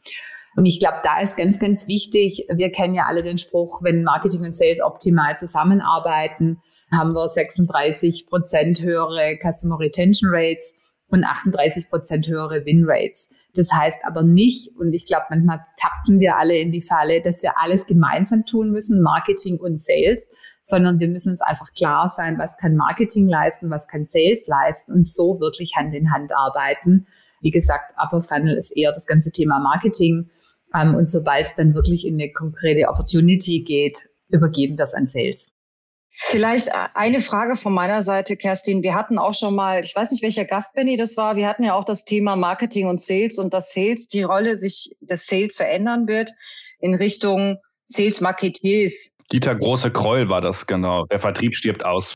Und 0.57 0.67
ich 0.67 0.79
glaube, 0.79 0.99
da 1.03 1.21
ist 1.21 1.37
ganz, 1.37 1.59
ganz 1.59 1.87
wichtig, 1.89 2.47
wir 2.53 2.71
kennen 2.71 2.95
ja 2.95 3.07
alle 3.07 3.23
den 3.23 3.39
Spruch, 3.39 3.83
wenn 3.83 4.05
Marketing 4.05 4.43
und 4.43 4.55
Sales 4.55 4.83
optimal 4.83 5.37
zusammenarbeiten, 5.37 6.59
haben 6.93 7.13
wir 7.13 7.29
36 7.29 8.27
Prozent 8.29 8.81
höhere 8.81 9.39
Customer 9.43 9.79
Retention 9.79 10.31
Rates. 10.33 10.75
und 11.09 11.25
38 11.25 11.91
Prozent 11.91 12.27
höhere 12.27 12.65
Win-Rates. 12.65 13.29
Das 13.55 13.71
heißt 13.73 13.99
aber 14.05 14.23
nicht, 14.23 14.71
und 14.79 14.93
ich 14.95 15.05
glaube, 15.05 15.27
manchmal 15.31 15.61
tappen 15.77 16.19
wir 16.19 16.37
alle 16.37 16.57
in 16.57 16.73
die 16.73 16.83
Falle, 16.83 17.21
dass 17.21 17.43
wir 17.43 17.59
alles 17.61 17.87
gemeinsam 17.87 18.45
tun 18.47 18.71
müssen, 18.71 19.01
Marketing 19.01 19.59
und 19.59 19.79
Sales, 19.79 20.27
sondern 20.63 20.99
wir 20.99 21.09
müssen 21.09 21.33
uns 21.33 21.41
einfach 21.43 21.73
klar 21.77 22.13
sein, 22.17 22.39
was 22.39 22.57
kann 22.57 22.75
Marketing 22.75 23.29
leisten, 23.29 23.71
was 23.71 23.87
kann 23.87 24.07
Sales 24.07 24.47
leisten 24.47 24.93
und 24.93 25.07
so 25.07 25.39
wirklich 25.41 25.77
Hand 25.77 25.95
in 25.95 26.11
Hand 26.11 26.33
arbeiten. 26.35 27.07
Wie 27.41 27.51
gesagt, 27.51 27.93
Upper 28.03 28.23
Funnel 28.23 28.57
ist 28.57 28.77
eher 28.77 28.93
das 28.93 29.07
ganze 29.07 29.31
Thema 29.31 29.61
Marketing. 29.61 30.31
Ähm, 30.75 30.95
und 30.95 31.09
sobald 31.09 31.49
es 31.49 31.55
dann 31.57 31.75
wirklich 31.75 32.07
in 32.07 32.15
eine 32.15 32.33
konkrete 32.33 32.89
Opportunity 32.89 33.61
geht, 33.61 33.99
übergeben 34.29 34.77
wir 34.77 34.85
es 34.85 34.95
an 34.95 35.07
Sales. 35.07 35.49
Vielleicht 36.17 36.69
eine 36.95 37.21
Frage 37.21 37.57
von 37.57 37.73
meiner 37.73 38.03
Seite, 38.05 38.37
Kerstin. 38.37 38.85
Wir 38.85 38.95
hatten 38.95 39.19
auch 39.19 39.35
schon 39.35 39.55
mal, 39.57 39.83
ich 39.83 39.97
weiß 39.97 40.13
nicht, 40.13 40.23
welcher 40.23 40.45
Gast, 40.45 40.77
Benny, 40.77 40.97
das 40.97 41.17
war. 41.17 41.35
Wir 41.35 41.49
hatten 41.49 41.65
ja 41.65 41.75
auch 41.75 41.85
das 41.85 42.05
Thema 42.05 42.37
Marketing 42.37 42.87
und 42.87 43.01
Sales 43.01 43.37
und 43.39 43.53
dass 43.53 43.73
Sales, 43.73 44.07
die 44.07 44.23
Rolle 44.23 44.57
sich 44.57 44.95
des 45.01 45.27
Sales 45.27 45.57
verändern 45.57 46.07
wird 46.07 46.31
in 46.79 46.95
Richtung 46.95 47.59
Sales 47.87 48.21
Marketeers. 48.21 49.11
Dieter 49.33 49.57
Große 49.57 49.91
Kreul 49.91 50.29
war 50.29 50.41
das, 50.41 50.67
genau. 50.67 51.05
Der 51.07 51.19
Vertrieb 51.19 51.55
stirbt 51.55 51.85
aus. 51.85 52.15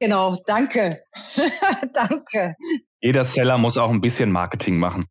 Genau, 0.00 0.38
danke. 0.46 1.02
danke. 1.92 2.56
Jeder 3.00 3.22
Seller 3.22 3.58
muss 3.58 3.76
auch 3.76 3.90
ein 3.90 4.00
bisschen 4.00 4.32
Marketing 4.32 4.78
machen. 4.78 5.06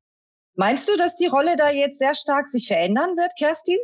Meinst 0.56 0.90
du, 0.90 0.98
dass 0.98 1.16
die 1.16 1.28
Rolle 1.28 1.56
da 1.58 1.70
jetzt 1.70 2.00
sehr 2.00 2.16
stark 2.16 2.48
sich 2.48 2.68
verändern 2.68 3.16
wird, 3.16 3.32
Kerstin? 3.38 3.78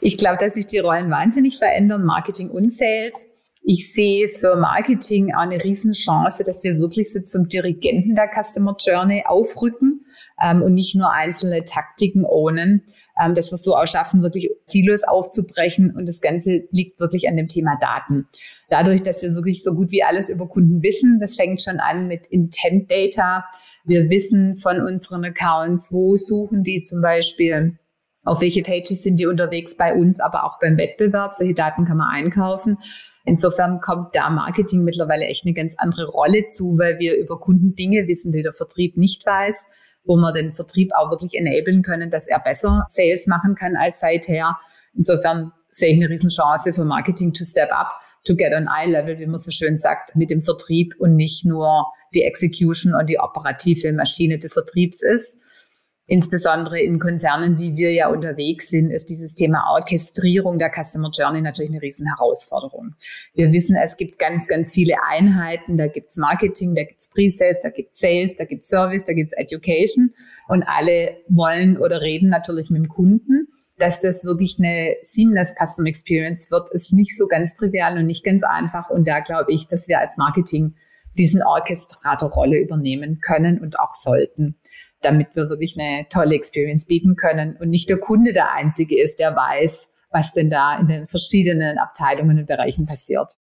Ich 0.00 0.18
glaube, 0.18 0.44
dass 0.44 0.54
sich 0.54 0.66
die 0.66 0.78
Rollen 0.78 1.10
wahnsinnig 1.10 1.58
verändern, 1.58 2.04
Marketing 2.04 2.50
und 2.50 2.72
Sales. 2.72 3.26
Ich 3.62 3.92
sehe 3.92 4.28
für 4.28 4.56
Marketing 4.56 5.34
auch 5.34 5.42
eine 5.42 5.62
Riesenchance, 5.62 6.42
dass 6.42 6.62
wir 6.64 6.78
wirklich 6.78 7.12
so 7.12 7.20
zum 7.20 7.48
Dirigenten 7.48 8.14
der 8.14 8.30
Customer 8.30 8.76
Journey 8.78 9.24
aufrücken 9.26 10.06
ähm, 10.42 10.62
und 10.62 10.74
nicht 10.74 10.94
nur 10.94 11.12
einzelne 11.12 11.64
Taktiken 11.64 12.24
ownen, 12.24 12.84
ähm, 13.20 13.34
dass 13.34 13.50
wir 13.50 13.58
so 13.58 13.76
auch 13.76 13.86
schaffen, 13.86 14.22
wirklich 14.22 14.50
Silos 14.66 15.02
aufzubrechen 15.04 15.94
und 15.96 16.06
das 16.06 16.20
Ganze 16.20 16.64
liegt 16.70 17.00
wirklich 17.00 17.28
an 17.28 17.36
dem 17.36 17.48
Thema 17.48 17.76
Daten. 17.80 18.28
Dadurch, 18.70 19.02
dass 19.02 19.22
wir 19.22 19.34
wirklich 19.34 19.62
so 19.62 19.74
gut 19.74 19.90
wie 19.90 20.02
alles 20.02 20.28
über 20.28 20.48
Kunden 20.48 20.82
wissen, 20.82 21.18
das 21.20 21.36
fängt 21.36 21.62
schon 21.62 21.80
an 21.80 22.06
mit 22.06 22.26
Intent 22.26 22.90
Data. 22.90 23.44
Wir 23.84 24.10
wissen 24.10 24.56
von 24.58 24.80
unseren 24.80 25.24
Accounts, 25.24 25.92
wo 25.92 26.16
suchen 26.16 26.62
die 26.62 26.82
zum 26.82 27.00
Beispiel, 27.00 27.78
auf 28.24 28.40
welche 28.40 28.62
Pages 28.62 29.02
sind 29.02 29.16
die 29.16 29.26
unterwegs 29.26 29.76
bei 29.76 29.94
uns, 29.94 30.20
aber 30.20 30.44
auch 30.44 30.60
beim 30.60 30.76
Wettbewerb. 30.76 31.32
Solche 31.32 31.54
Daten 31.54 31.86
kann 31.86 31.96
man 31.96 32.10
einkaufen. 32.10 32.76
Insofern 33.24 33.80
kommt 33.80 34.14
da 34.14 34.28
Marketing 34.30 34.84
mittlerweile 34.84 35.26
echt 35.26 35.44
eine 35.44 35.54
ganz 35.54 35.74
andere 35.78 36.06
Rolle 36.06 36.50
zu, 36.50 36.78
weil 36.78 36.98
wir 36.98 37.16
über 37.16 37.38
Kunden 37.38 37.74
Dinge 37.74 38.06
wissen, 38.06 38.32
die 38.32 38.42
der 38.42 38.52
Vertrieb 38.52 38.96
nicht 38.96 39.24
weiß, 39.24 39.64
wo 40.08 40.16
wir 40.16 40.32
den 40.32 40.52
Vertrieb 40.52 40.90
auch 40.96 41.10
wirklich 41.10 41.34
enablen 41.34 41.82
können, 41.82 42.10
dass 42.10 42.26
er 42.26 42.40
besser 42.40 42.84
Sales 42.88 43.26
machen 43.26 43.54
kann 43.54 43.76
als 43.76 44.00
seither. 44.00 44.56
Insofern 44.94 45.52
sehe 45.70 45.94
ich 45.94 46.02
eine 46.02 46.08
Riesenchance 46.08 46.72
für 46.72 46.84
Marketing 46.84 47.32
to 47.32 47.44
step 47.44 47.70
up, 47.70 47.92
to 48.24 48.34
get 48.34 48.52
on 48.52 48.66
eye 48.68 48.90
level, 48.90 49.18
wie 49.18 49.26
man 49.26 49.38
so 49.38 49.50
schön 49.50 49.78
sagt, 49.78 50.16
mit 50.16 50.30
dem 50.30 50.42
Vertrieb 50.42 50.94
und 50.98 51.14
nicht 51.14 51.44
nur 51.44 51.86
die 52.14 52.24
Execution 52.24 52.94
und 52.94 53.06
die 53.06 53.20
operative 53.20 53.92
Maschine 53.92 54.38
des 54.38 54.54
Vertriebs 54.54 55.02
ist. 55.02 55.36
Insbesondere 56.10 56.80
in 56.80 56.98
Konzernen, 56.98 57.58
wie 57.58 57.76
wir 57.76 57.92
ja 57.92 58.08
unterwegs 58.08 58.70
sind, 58.70 58.90
ist 58.90 59.10
dieses 59.10 59.34
Thema 59.34 59.66
Orchestrierung 59.72 60.58
der 60.58 60.72
Customer 60.74 61.10
Journey 61.12 61.42
natürlich 61.42 61.70
eine 61.70 61.82
riesen 61.82 62.06
Herausforderung. 62.06 62.94
Wir 63.34 63.52
wissen, 63.52 63.76
es 63.76 63.94
gibt 63.98 64.18
ganz, 64.18 64.48
ganz 64.48 64.72
viele 64.72 64.94
Einheiten. 65.06 65.76
Da 65.76 65.86
gibt's 65.86 66.16
Marketing, 66.16 66.74
da 66.74 66.84
gibt's 66.84 67.10
Pre-Sales, 67.10 67.58
da 67.62 67.68
gibt's 67.68 68.00
Sales, 68.00 68.34
da 68.38 68.46
gibt's 68.46 68.68
Service, 68.68 69.04
da 69.04 69.12
gibt's 69.12 69.34
Education. 69.34 70.14
Und 70.48 70.62
alle 70.62 71.14
wollen 71.28 71.76
oder 71.76 72.00
reden 72.00 72.30
natürlich 72.30 72.70
mit 72.70 72.84
dem 72.84 72.88
Kunden. 72.88 73.48
Dass 73.76 74.00
das 74.00 74.24
wirklich 74.24 74.56
eine 74.58 74.96
seamless 75.02 75.54
Custom 75.62 75.84
Experience 75.84 76.50
wird, 76.50 76.70
ist 76.70 76.90
nicht 76.94 77.18
so 77.18 77.26
ganz 77.26 77.54
trivial 77.54 77.98
und 77.98 78.06
nicht 78.06 78.24
ganz 78.24 78.42
einfach. 78.44 78.88
Und 78.88 79.06
da 79.06 79.20
glaube 79.20 79.52
ich, 79.52 79.66
dass 79.66 79.88
wir 79.88 80.00
als 80.00 80.16
Marketing 80.16 80.74
diesen 81.18 81.42
Orchestratorrolle 81.42 82.58
übernehmen 82.58 83.20
können 83.20 83.60
und 83.60 83.78
auch 83.78 83.92
sollten 83.92 84.56
damit 85.02 85.28
wir 85.34 85.48
wirklich 85.48 85.76
eine 85.78 86.06
tolle 86.08 86.34
Experience 86.34 86.86
bieten 86.86 87.16
können 87.16 87.56
und 87.60 87.70
nicht 87.70 87.88
der 87.88 87.98
Kunde 87.98 88.32
der 88.32 88.52
Einzige 88.52 89.00
ist, 89.00 89.20
der 89.20 89.34
weiß, 89.36 89.86
was 90.10 90.32
denn 90.32 90.50
da 90.50 90.78
in 90.78 90.86
den 90.86 91.06
verschiedenen 91.06 91.78
Abteilungen 91.78 92.38
und 92.38 92.46
Bereichen 92.46 92.86
passiert. 92.86 93.34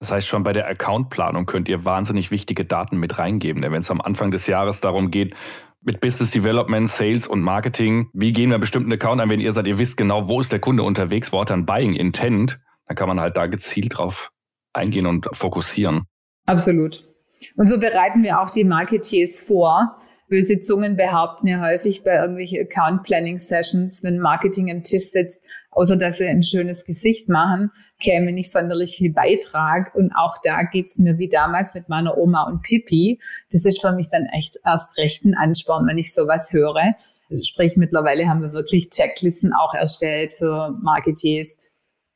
Das 0.00 0.12
heißt, 0.12 0.26
schon 0.26 0.42
bei 0.42 0.52
der 0.52 0.68
Accountplanung 0.68 1.46
könnt 1.46 1.68
ihr 1.68 1.84
wahnsinnig 1.84 2.30
wichtige 2.30 2.64
Daten 2.64 2.98
mit 2.98 3.18
reingeben. 3.18 3.62
Denn 3.62 3.72
wenn 3.72 3.80
es 3.80 3.90
am 3.90 4.00
Anfang 4.00 4.30
des 4.30 4.46
Jahres 4.46 4.80
darum 4.80 5.10
geht, 5.10 5.34
mit 5.80 6.00
Business 6.00 6.30
Development, 6.30 6.90
Sales 6.90 7.26
und 7.26 7.42
Marketing, 7.42 8.08
wie 8.12 8.32
gehen 8.32 8.50
wir 8.50 8.58
bestimmten 8.58 8.92
Account 8.92 9.20
an, 9.20 9.30
wenn 9.30 9.40
ihr 9.40 9.52
seid, 9.52 9.66
ihr 9.66 9.78
wisst 9.78 9.96
genau, 9.96 10.28
wo 10.28 10.40
ist 10.40 10.52
der 10.52 10.58
Kunde 10.58 10.82
unterwegs, 10.82 11.32
wo 11.32 11.40
hat 11.40 11.50
er 11.50 11.56
ein 11.56 11.66
Buying 11.66 11.94
Intent, 11.94 12.58
dann 12.86 12.96
kann 12.96 13.08
man 13.08 13.20
halt 13.20 13.36
da 13.36 13.46
gezielt 13.46 13.98
drauf 13.98 14.30
eingehen 14.72 15.06
und 15.06 15.28
fokussieren. 15.32 16.04
Absolut. 16.46 17.04
Und 17.56 17.68
so 17.68 17.78
bereiten 17.78 18.22
wir 18.22 18.40
auch 18.40 18.50
die 18.50 18.64
Marketeers 18.64 19.40
vor, 19.40 19.96
Böse 20.34 20.60
Zungen 20.60 20.96
behaupten 20.96 21.46
ja 21.46 21.60
häufig 21.60 22.02
bei 22.02 22.16
irgendwelchen 22.16 22.60
Account 22.62 23.04
Planning 23.04 23.38
Sessions, 23.38 24.02
wenn 24.02 24.18
Marketing 24.18 24.68
am 24.68 24.82
Tisch 24.82 25.12
sitzt, 25.12 25.40
außer 25.70 25.96
dass 25.96 26.16
sie 26.16 26.26
ein 26.26 26.42
schönes 26.42 26.84
Gesicht 26.84 27.28
machen, 27.28 27.70
käme 28.00 28.32
nicht 28.32 28.50
sonderlich 28.50 28.96
viel 28.96 29.12
Beitrag. 29.12 29.94
Und 29.94 30.10
auch 30.16 30.34
da 30.42 30.64
geht's 30.64 30.98
mir 30.98 31.18
wie 31.18 31.28
damals 31.28 31.72
mit 31.74 31.88
meiner 31.88 32.18
Oma 32.18 32.48
und 32.48 32.62
Pippi. 32.62 33.20
Das 33.52 33.64
ist 33.64 33.80
für 33.80 33.92
mich 33.92 34.08
dann 34.08 34.26
echt 34.26 34.58
erst 34.64 34.98
recht 34.98 35.24
ein 35.24 35.36
Ansporn, 35.36 35.86
wenn 35.86 35.98
ich 35.98 36.12
sowas 36.12 36.52
höre. 36.52 36.96
Sprich, 37.42 37.76
mittlerweile 37.76 38.28
haben 38.28 38.42
wir 38.42 38.52
wirklich 38.52 38.90
Checklisten 38.90 39.52
auch 39.52 39.72
erstellt 39.72 40.32
für 40.32 40.76
Marketeers. 40.82 41.56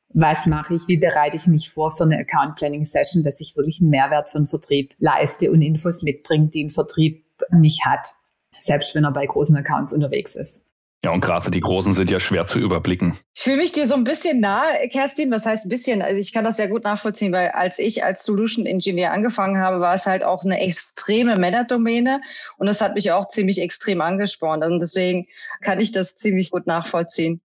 Was 0.09 0.45
mache 0.45 0.73
ich? 0.73 0.89
Wie 0.89 0.97
bereite 0.97 1.37
ich 1.37 1.47
mich 1.47 1.69
vor 1.69 1.91
für 1.91 2.03
eine 2.03 2.17
Account 2.17 2.57
Planning 2.57 2.83
Session, 2.83 3.23
dass 3.23 3.39
ich 3.39 3.55
wirklich 3.55 3.79
einen 3.79 3.91
Mehrwert 3.91 4.27
für 4.27 4.39
den 4.39 4.47
Vertrieb 4.47 4.93
leiste 4.99 5.49
und 5.51 5.61
Infos 5.61 6.01
mitbringe, 6.01 6.49
die 6.49 6.65
ein 6.65 6.69
Vertrieb 6.69 7.23
nicht 7.51 7.85
hat, 7.85 8.13
selbst 8.59 8.95
wenn 8.95 9.03
er 9.03 9.11
bei 9.11 9.25
großen 9.25 9.55
Accounts 9.55 9.93
unterwegs 9.93 10.35
ist. 10.35 10.61
Ja, 11.03 11.11
und 11.11 11.21
gerade 11.21 11.49
die 11.49 11.61
Großen 11.61 11.93
sind 11.93 12.11
ja 12.11 12.19
schwer 12.19 12.45
zu 12.45 12.59
überblicken. 12.59 13.17
Ich 13.33 13.43
fühle 13.43 13.57
mich 13.57 13.71
dir 13.71 13.87
so 13.87 13.95
ein 13.95 14.03
bisschen 14.03 14.41
nah, 14.41 14.63
Kerstin. 14.91 15.31
Was 15.31 15.45
heißt 15.45 15.65
ein 15.65 15.69
bisschen? 15.69 16.01
Also 16.01 16.19
ich 16.19 16.33
kann 16.33 16.43
das 16.43 16.57
sehr 16.57 16.67
gut 16.67 16.83
nachvollziehen, 16.83 17.31
weil 17.31 17.49
als 17.49 17.79
ich 17.79 18.03
als 18.03 18.25
Solution 18.25 18.65
Engineer 18.65 19.13
angefangen 19.13 19.59
habe, 19.59 19.79
war 19.79 19.93
es 19.93 20.05
halt 20.05 20.25
auch 20.25 20.43
eine 20.43 20.59
extreme 20.59 21.37
Männerdomäne 21.37 22.19
und 22.57 22.67
das 22.67 22.81
hat 22.81 22.95
mich 22.95 23.13
auch 23.13 23.29
ziemlich 23.29 23.61
extrem 23.61 24.01
angespornt. 24.01 24.65
Und 24.65 24.79
deswegen 24.81 25.27
kann 25.61 25.79
ich 25.79 25.93
das 25.93 26.17
ziemlich 26.17 26.51
gut 26.51 26.67
nachvollziehen. 26.67 27.39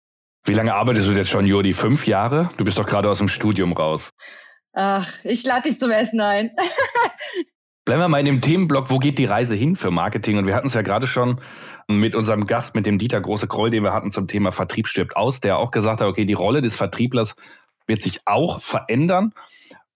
Wie 0.44 0.54
lange 0.54 0.74
arbeitest 0.74 1.08
du 1.08 1.12
jetzt 1.12 1.28
schon, 1.28 1.44
Jodi? 1.44 1.74
Fünf 1.74 2.06
Jahre? 2.06 2.48
Du 2.56 2.64
bist 2.64 2.78
doch 2.78 2.86
gerade 2.86 3.10
aus 3.10 3.18
dem 3.18 3.28
Studium 3.28 3.74
raus. 3.74 4.12
Ach, 4.72 5.12
ich 5.24 5.44
lade 5.44 5.68
dich 5.68 5.78
zum 5.78 5.90
Essen 5.90 6.22
ein. 6.22 6.52
Bleiben 7.84 8.00
wir 8.00 8.08
mal 8.08 8.20
in 8.20 8.26
dem 8.26 8.40
Themenblock, 8.40 8.90
wo 8.90 8.98
geht 8.98 9.18
die 9.18 9.24
Reise 9.24 9.56
hin 9.56 9.74
für 9.74 9.90
Marketing? 9.90 10.38
Und 10.38 10.46
wir 10.46 10.54
hatten 10.54 10.68
es 10.68 10.74
ja 10.74 10.82
gerade 10.82 11.08
schon 11.08 11.40
mit 11.88 12.14
unserem 12.14 12.46
Gast, 12.46 12.76
mit 12.76 12.86
dem 12.86 12.98
Dieter 12.98 13.20
Große 13.20 13.48
Kroll, 13.48 13.70
den 13.70 13.82
wir 13.82 13.92
hatten 13.92 14.12
zum 14.12 14.28
Thema 14.28 14.52
Vertrieb 14.52 14.86
stirbt 14.86 15.16
aus, 15.16 15.40
der 15.40 15.58
auch 15.58 15.72
gesagt 15.72 16.00
hat, 16.00 16.06
okay, 16.06 16.24
die 16.24 16.32
Rolle 16.32 16.62
des 16.62 16.76
Vertrieblers 16.76 17.34
wird 17.86 18.00
sich 18.00 18.20
auch 18.24 18.60
verändern. 18.60 19.32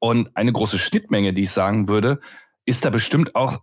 Und 0.01 0.37
eine 0.37 0.53
große 0.53 0.79
Schnittmenge, 0.79 1.33
die 1.33 1.43
ich 1.43 1.51
sagen 1.51 1.89
würde, 1.89 2.19
ist 2.65 2.85
da 2.85 2.91
bestimmt 2.91 3.37
auch 3.37 3.61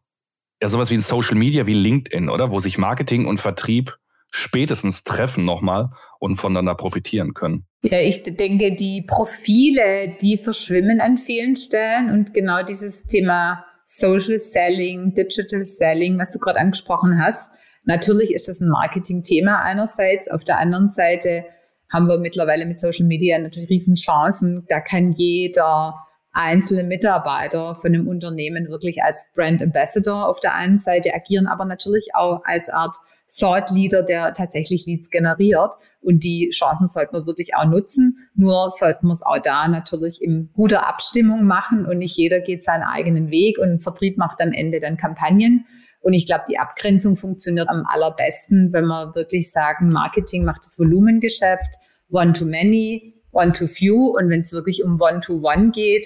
ja 0.62 0.70
sowas 0.70 0.90
wie 0.90 0.96
ein 0.96 1.02
Social 1.02 1.36
Media 1.36 1.68
wie 1.68 1.74
LinkedIn, 1.74 2.30
oder? 2.30 2.50
Wo 2.50 2.62
sich 2.62 2.78
Marketing 2.78 3.26
und 3.26 3.42
Vertrieb 3.42 3.98
spätestens 4.32 5.04
treffen 5.04 5.44
nochmal 5.44 5.90
und 6.20 6.38
voneinander 6.38 6.76
profitieren 6.76 7.34
können. 7.34 7.66
Ja, 7.84 8.00
ich 8.00 8.24
denke, 8.24 8.74
die 8.74 9.02
Profile, 9.02 10.18
die 10.22 10.38
verschwimmen 10.38 11.02
an 11.02 11.18
vielen 11.18 11.58
Stellen 11.58 12.10
und 12.10 12.34
genau 12.34 12.64
dieses 12.64 13.04
Thema 13.04 13.66
Social 13.96 14.40
Selling, 14.40 15.14
Digital 15.14 15.66
Selling, 15.66 16.18
was 16.18 16.32
du 16.32 16.40
gerade 16.40 16.60
angesprochen 16.60 17.24
hast. 17.24 17.52
Natürlich 17.84 18.34
ist 18.34 18.48
das 18.48 18.60
ein 18.60 18.70
Marketing-Thema 18.70 19.62
einerseits. 19.62 20.28
Auf 20.32 20.44
der 20.44 20.58
anderen 20.58 20.90
Seite 20.90 21.46
haben 21.92 22.08
wir 22.08 22.18
mittlerweile 22.18 22.66
mit 22.66 22.80
Social 22.80 23.06
Media 23.06 23.38
natürlich 23.38 23.70
riesen 23.70 23.94
Chancen. 23.94 24.66
Da 24.68 24.80
kann 24.80 25.12
jeder 25.12 25.96
einzelne 26.32 26.84
Mitarbeiter 26.84 27.76
von 27.76 27.94
einem 27.94 28.08
Unternehmen 28.08 28.68
wirklich 28.68 29.04
als 29.04 29.28
Brand 29.36 29.62
Ambassador 29.62 30.28
auf 30.28 30.40
der 30.40 30.56
einen 30.56 30.80
Seite 30.80 31.14
agieren, 31.14 31.46
aber 31.46 31.66
natürlich 31.66 32.16
auch 32.16 32.42
als 32.46 32.70
Art 32.70 32.96
Thought 33.38 33.72
Leader, 33.72 34.04
der 34.04 34.34
tatsächlich 34.34 34.86
Leads 34.86 35.10
generiert. 35.10 35.74
Und 36.02 36.24
die 36.24 36.50
Chancen 36.52 36.88
sollten 36.88 37.14
wir 37.16 37.26
wirklich 37.26 37.56
auch 37.56 37.66
nutzen. 37.66 38.18
Nur 38.36 38.70
sollten 38.70 39.08
wir 39.08 39.14
es 39.14 39.22
auch 39.22 39.40
da 39.40 39.68
natürlich 39.68 40.22
in 40.22 40.52
guter 40.54 40.88
Abstimmung 40.88 41.46
machen 41.46 41.86
und 41.86 41.98
nicht 41.98 42.16
jeder 42.18 42.40
geht 42.40 42.64
seinen 42.64 42.84
eigenen 42.84 43.32
Weg 43.32 43.58
und 43.58 43.82
Vertrieb 43.82 44.18
macht 44.18 44.42
am 44.42 44.52
Ende 44.52 44.80
dann 44.80 44.98
Kampagnen. 44.98 45.66
Und 46.02 46.14
ich 46.14 46.26
glaube, 46.26 46.44
die 46.50 46.60
Abgrenzung 46.60 47.16
funktioniert 47.16 47.70
am 47.70 47.86
allerbesten, 47.88 48.74
wenn 48.74 48.86
wir 48.86 49.16
wirklich 49.16 49.52
sagen, 49.52 49.90
Marketing 49.90 50.44
macht 50.44 50.64
das 50.66 50.78
Volumengeschäft, 50.78 51.76
One-to-Many, 52.12 53.14
One-to-Few. 53.32 54.18
Und 54.18 54.30
wenn 54.30 54.42
es 54.42 54.52
wirklich 54.52 54.84
um 54.84 55.00
One-to-One 55.00 55.72
geht 55.72 56.06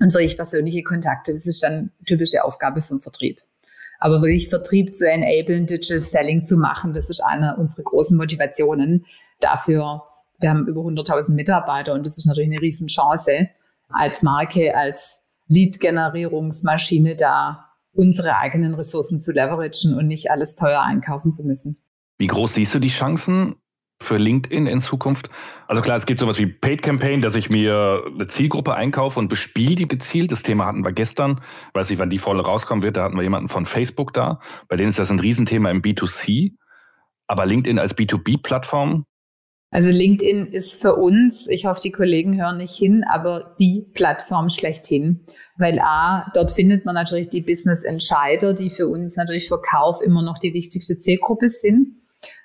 und 0.00 0.12
wirklich 0.12 0.36
persönliche 0.36 0.82
Kontakte, 0.82 1.32
das 1.32 1.46
ist 1.46 1.62
dann 1.62 1.92
typische 2.06 2.44
Aufgabe 2.44 2.82
vom 2.82 3.00
Vertrieb. 3.00 3.40
Aber 4.02 4.20
wirklich 4.20 4.48
Vertrieb 4.48 4.96
zu 4.96 5.08
enablen, 5.08 5.66
Digital 5.66 6.00
Selling 6.00 6.44
zu 6.44 6.56
machen, 6.56 6.92
das 6.92 7.08
ist 7.08 7.20
eine 7.20 7.56
unserer 7.56 7.84
großen 7.84 8.16
Motivationen 8.16 9.06
dafür. 9.38 10.02
Wir 10.40 10.50
haben 10.50 10.66
über 10.66 10.80
100.000 10.80 11.30
Mitarbeiter 11.30 11.92
und 11.94 12.04
das 12.04 12.16
ist 12.16 12.26
natürlich 12.26 12.50
eine 12.50 12.60
Riesenchance 12.60 13.48
als 13.90 14.22
Marke, 14.24 14.76
als 14.76 15.20
Lead-Generierungsmaschine 15.46 17.14
da 17.14 17.68
unsere 17.92 18.36
eigenen 18.38 18.74
Ressourcen 18.74 19.20
zu 19.20 19.30
leveragen 19.30 19.96
und 19.96 20.08
nicht 20.08 20.32
alles 20.32 20.56
teuer 20.56 20.82
einkaufen 20.82 21.30
zu 21.30 21.44
müssen. 21.44 21.76
Wie 22.18 22.26
groß 22.26 22.54
siehst 22.54 22.74
du 22.74 22.80
die 22.80 22.88
Chancen 22.88 23.54
für 24.02 24.18
LinkedIn 24.18 24.66
in 24.66 24.80
Zukunft? 24.80 25.30
Also 25.66 25.80
klar, 25.80 25.96
es 25.96 26.06
gibt 26.06 26.20
sowas 26.20 26.38
wie 26.38 26.46
Paid 26.46 26.82
Campaign, 26.82 27.22
dass 27.22 27.34
ich 27.34 27.48
mir 27.48 28.04
eine 28.06 28.26
Zielgruppe 28.26 28.74
einkaufe 28.74 29.18
und 29.18 29.28
bespiele 29.28 29.74
die 29.74 29.88
gezielt. 29.88 30.30
Das 30.32 30.42
Thema 30.42 30.66
hatten 30.66 30.84
wir 30.84 30.92
gestern. 30.92 31.40
Weiß 31.72 31.88
nicht, 31.88 31.98
wann 31.98 32.10
die 32.10 32.18
Volle 32.18 32.42
rauskommen 32.42 32.82
wird. 32.82 32.96
Da 32.96 33.04
hatten 33.04 33.16
wir 33.16 33.22
jemanden 33.22 33.48
von 33.48 33.64
Facebook 33.64 34.12
da. 34.12 34.40
Bei 34.68 34.76
denen 34.76 34.90
ist 34.90 34.98
das 34.98 35.10
ein 35.10 35.20
Riesenthema 35.20 35.70
im 35.70 35.80
B2C. 35.80 36.52
Aber 37.26 37.46
LinkedIn 37.46 37.78
als 37.78 37.96
B2B-Plattform, 37.96 39.06
also 39.72 39.88
LinkedIn 39.88 40.48
ist 40.48 40.82
für 40.82 40.96
uns, 40.96 41.46
ich 41.48 41.64
hoffe, 41.64 41.80
die 41.82 41.92
Kollegen 41.92 42.38
hören 42.38 42.58
nicht 42.58 42.74
hin, 42.74 43.04
aber 43.10 43.56
die 43.58 43.86
Plattform 43.94 44.50
schlechthin. 44.50 45.24
Weil 45.56 45.78
A, 45.78 46.30
dort 46.34 46.50
findet 46.50 46.84
man 46.84 46.94
natürlich 46.94 47.30
die 47.30 47.40
Business-Entscheider, 47.40 48.52
die 48.52 48.68
für 48.68 48.86
uns 48.86 49.16
natürlich 49.16 49.48
für 49.48 49.62
Kauf 49.62 50.02
immer 50.02 50.22
noch 50.22 50.36
die 50.36 50.52
wichtigste 50.52 50.98
Zielgruppe 50.98 51.48
sind. 51.48 52.01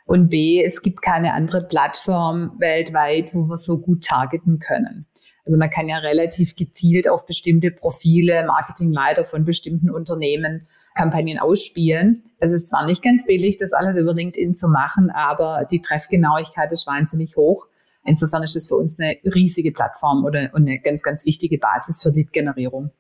Und 0.08 0.30
B, 0.30 0.64
es 0.64 0.82
gibt 0.82 1.02
keine 1.02 1.34
andere 1.34 1.68
Plattform 1.68 2.54
weltweit, 2.60 3.36
wo 3.36 3.50
wir 3.50 3.58
so 3.58 3.78
gut 3.78 4.06
targeten 4.06 4.58
können. 4.58 5.06
Also 5.46 5.58
man 5.58 5.70
kann 5.70 5.90
ja 5.90 5.98
relativ 5.98 6.56
gezielt 6.56 7.10
auf 7.10 7.26
bestimmte 7.26 7.72
Profile, 7.72 8.46
Marketingleiter 8.46 9.26
von 9.26 9.44
bestimmten 9.44 9.90
Unternehmen 9.90 10.68
Kampagnen 10.96 11.40
ausspielen. 11.40 12.24
Es 12.40 12.54
ist 12.54 12.70
zwar 12.70 12.86
nicht 12.86 13.04
ganz 13.04 13.26
billig, 13.26 13.58
das 13.58 13.74
alles 13.74 14.00
über 14.00 14.14
LinkedIn 14.14 14.56
zu 14.56 14.70
machen, 14.70 15.10
aber 15.10 15.68
die 15.70 15.82
Treffgenauigkeit 15.82 16.72
ist 16.72 16.88
wahnsinnig 16.88 17.36
hoch. 17.36 17.68
Insofern 18.06 18.44
ist 18.44 18.56
es 18.56 18.68
für 18.68 18.76
uns 18.76 18.98
eine 18.98 19.18
riesige 19.36 19.74
Plattform 19.74 20.24
oder 20.24 20.50
eine 20.54 20.80
ganz, 20.80 21.02
ganz 21.02 21.26
wichtige 21.26 21.58
Basis 21.58 22.02
für 22.02 22.12
Lead-Generierung. 22.12 22.92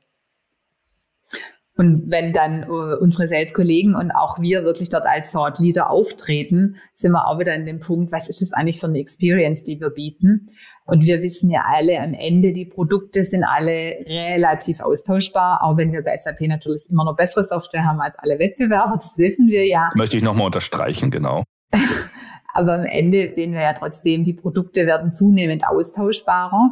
Und 1.77 2.09
wenn 2.09 2.33
dann 2.33 2.67
uh, 2.69 2.97
unsere 2.99 3.27
Sales-Kollegen 3.27 3.95
und 3.95 4.09
auch 4.11 4.41
wir 4.41 4.63
wirklich 4.63 4.89
dort 4.89 5.05
als 5.05 5.31
Thought 5.31 5.59
Leader 5.59 5.91
auftreten, 5.91 6.77
sind 6.93 7.11
wir 7.11 7.27
auch 7.27 7.39
wieder 7.39 7.53
in 7.53 7.67
dem 7.67 7.79
Punkt, 7.79 8.11
was 8.11 8.27
ist 8.27 8.41
das 8.41 8.51
eigentlich 8.51 8.79
für 8.79 8.87
eine 8.87 8.97
Experience, 8.97 9.63
die 9.63 9.79
wir 9.79 9.91
bieten? 9.91 10.49
Und 10.85 11.05
wir 11.05 11.21
wissen 11.21 11.51
ja 11.51 11.65
alle 11.67 11.99
am 12.01 12.15
Ende, 12.15 12.51
die 12.51 12.65
Produkte 12.65 13.23
sind 13.23 13.43
alle 13.43 13.97
relativ 14.07 14.79
austauschbar, 14.79 15.63
auch 15.63 15.77
wenn 15.77 15.91
wir 15.91 16.01
bei 16.01 16.17
SAP 16.17 16.41
natürlich 16.41 16.89
immer 16.89 17.05
noch 17.05 17.15
bessere 17.15 17.43
Software 17.43 17.85
haben 17.85 17.99
als 17.99 18.15
alle 18.17 18.39
Wettbewerber, 18.39 18.93
das 18.95 19.17
wissen 19.17 19.47
wir 19.47 19.67
ja. 19.67 19.89
Möchte 19.95 20.17
ich 20.17 20.23
nochmal 20.23 20.47
unterstreichen, 20.47 21.11
genau. 21.11 21.43
Aber 22.53 22.73
am 22.73 22.85
Ende 22.85 23.33
sehen 23.33 23.53
wir 23.53 23.61
ja 23.61 23.73
trotzdem, 23.73 24.23
die 24.23 24.33
Produkte 24.33 24.87
werden 24.87 25.13
zunehmend 25.13 25.67
austauschbarer 25.67 26.71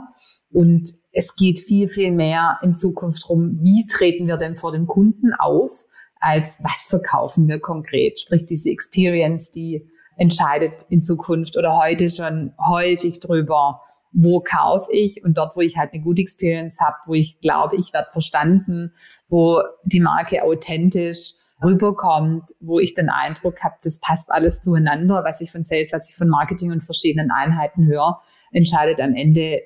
und 0.51 0.89
es 1.15 1.33
geht 1.35 1.59
viel, 1.59 1.87
viel 1.87 2.11
mehr 2.11 2.59
in 2.61 2.75
Zukunft 2.75 3.23
darum, 3.23 3.57
wie 3.61 3.87
treten 3.87 4.27
wir 4.27 4.35
denn 4.37 4.55
vor 4.55 4.73
dem 4.73 4.85
Kunden 4.85 5.33
auf, 5.33 5.85
als 6.19 6.59
was 6.61 6.87
verkaufen 6.89 7.47
wir 7.47 7.59
konkret. 7.59 8.19
Sprich, 8.19 8.45
diese 8.45 8.69
Experience, 8.69 9.49
die 9.49 9.87
entscheidet 10.17 10.85
in 10.89 11.03
Zukunft 11.03 11.57
oder 11.57 11.77
heute 11.77 12.09
schon 12.09 12.53
häufig 12.59 13.21
drüber, 13.21 13.81
wo 14.11 14.41
kaufe 14.41 14.91
ich 14.91 15.23
und 15.23 15.37
dort, 15.37 15.55
wo 15.55 15.61
ich 15.61 15.77
halt 15.77 15.93
eine 15.93 16.03
gute 16.03 16.21
Experience 16.21 16.79
habe, 16.79 16.95
wo 17.05 17.13
ich 17.13 17.39
glaube, 17.39 17.77
ich 17.77 17.93
werde 17.93 18.11
verstanden, 18.11 18.91
wo 19.29 19.61
die 19.85 19.99
Marke 20.01 20.43
authentisch 20.43 21.33
rüberkommt, 21.63 22.43
wo 22.59 22.79
ich 22.79 22.93
den 22.93 23.09
Eindruck 23.09 23.63
habe, 23.63 23.75
das 23.83 23.99
passt 23.99 24.29
alles 24.29 24.59
zueinander, 24.59 25.23
was 25.23 25.39
ich 25.39 25.51
von 25.51 25.63
Sales, 25.63 25.93
was 25.93 26.09
ich 26.09 26.15
von 26.15 26.27
Marketing 26.27 26.71
und 26.71 26.83
verschiedenen 26.83 27.31
Einheiten 27.31 27.85
höre, 27.85 28.21
entscheidet 28.51 28.99
am 28.99 29.13
Ende 29.13 29.61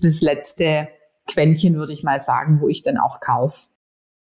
das 0.00 0.20
letzte 0.20 0.88
Quäntchen, 1.26 1.76
würde 1.76 1.92
ich 1.92 2.02
mal 2.02 2.20
sagen, 2.20 2.60
wo 2.60 2.68
ich 2.68 2.82
dann 2.82 2.98
auch 2.98 3.20
kaufe. 3.20 3.66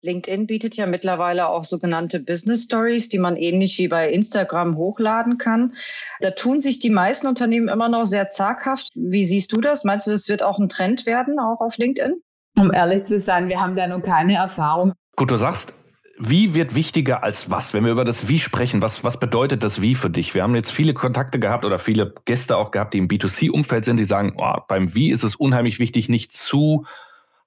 LinkedIn 0.03 0.47
bietet 0.47 0.77
ja 0.77 0.87
mittlerweile 0.87 1.49
auch 1.49 1.65
sogenannte 1.65 2.21
Business 2.21 2.65
Stories, 2.65 3.09
die 3.09 3.19
man 3.19 3.37
ähnlich 3.37 3.79
wie 3.79 3.89
bei 3.89 4.09
Instagram 4.09 4.77
hochladen 4.77 5.39
kann. 5.39 5.75
Da 6.21 6.31
tun 6.31 6.61
sich 6.61 6.79
die 6.79 6.91
meisten 6.91 7.27
Unternehmen 7.27 7.69
immer 7.69 7.89
noch 7.89 8.05
sehr 8.05 8.31
zaghaft. 8.31 8.91
Wie 8.95 9.25
siehst 9.25 9.53
du 9.53 9.61
das? 9.61 9.83
Meinst 9.83 10.07
du, 10.07 10.13
das 10.13 10.29
wird 10.29 10.43
auch 10.43 10.61
ein 10.61 10.69
Trend 10.69 11.05
werden, 11.05 11.41
auch 11.41 11.61
auf 11.61 11.79
LinkedIn? 11.79 12.23
Um 12.57 12.73
ehrlich 12.73 13.05
zu 13.07 13.19
sein, 13.19 13.49
wir 13.49 13.61
haben 13.61 13.75
da 13.75 13.89
noch 13.89 14.03
keine 14.03 14.35
Erfahrung. 14.35 14.93
Gut, 15.17 15.33
du 15.33 15.37
sagst, 15.37 15.73
wie 16.21 16.55
wird 16.55 16.75
wichtiger 16.75 17.23
als 17.23 17.51
was? 17.51 17.75
Wenn 17.75 17.85
wir 17.85 17.93
über 17.93 18.05
das 18.05 18.29
Wie 18.29 18.39
sprechen, 18.39 18.83
was, 18.83 19.05
was 19.05 19.21
bedeutet 19.21 19.63
das 19.63 19.81
Wie 19.81 19.95
für 19.95 20.11
dich? 20.11 20.35
Wir 20.35 20.43
haben 20.43 20.55
jetzt 20.55 20.73
viele 20.73 20.95
Kontakte 20.95 21.39
gehabt 21.39 21.65
oder 21.65 21.79
viele 21.79 22.15
Gäste 22.25 22.57
auch 22.57 22.71
gehabt, 22.71 22.95
die 22.95 22.99
im 22.99 23.09
B2C-Umfeld 23.09 23.85
sind, 23.85 23.99
die 23.99 24.05
sagen, 24.05 24.35
oh, 24.37 24.55
beim 24.69 24.95
Wie 24.95 25.11
ist 25.11 25.23
es 25.23 25.37
unheimlich 25.37 25.79
wichtig, 25.79 26.09
nicht 26.09 26.33
zu 26.33 26.87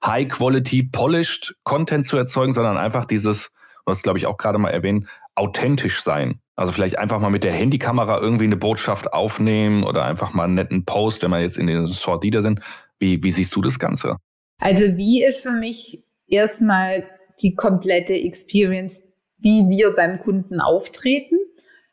High-Quality, 0.04 0.84
polished 0.84 1.54
Content 1.64 2.06
zu 2.06 2.16
erzeugen, 2.16 2.52
sondern 2.52 2.76
einfach 2.76 3.04
dieses, 3.04 3.50
was 3.84 4.02
glaube 4.02 4.18
ich 4.18 4.26
auch 4.26 4.36
gerade 4.36 4.58
mal 4.58 4.70
erwähnt, 4.70 5.06
authentisch 5.34 6.02
sein. 6.02 6.40
Also 6.56 6.72
vielleicht 6.72 6.98
einfach 6.98 7.20
mal 7.20 7.30
mit 7.30 7.44
der 7.44 7.52
Handykamera 7.52 8.20
irgendwie 8.20 8.44
eine 8.44 8.56
Botschaft 8.56 9.12
aufnehmen 9.12 9.84
oder 9.84 10.04
einfach 10.04 10.32
mal 10.32 10.44
einen 10.44 10.54
netten 10.54 10.84
Post, 10.84 11.22
wenn 11.22 11.30
wir 11.30 11.40
jetzt 11.40 11.56
in 11.56 11.66
den 11.66 11.86
Sort 11.86 12.24
Leader 12.24 12.42
sind. 12.42 12.60
Wie, 12.98 13.22
wie 13.22 13.30
siehst 13.30 13.54
du 13.54 13.60
das 13.60 13.78
Ganze? 13.78 14.16
Also 14.58 14.96
wie 14.96 15.24
ist 15.24 15.42
für 15.42 15.52
mich 15.52 16.04
erstmal 16.28 17.04
die 17.42 17.54
komplette 17.54 18.14
Experience, 18.14 19.02
wie 19.38 19.68
wir 19.68 19.94
beim 19.94 20.18
Kunden 20.20 20.60
auftreten, 20.60 21.36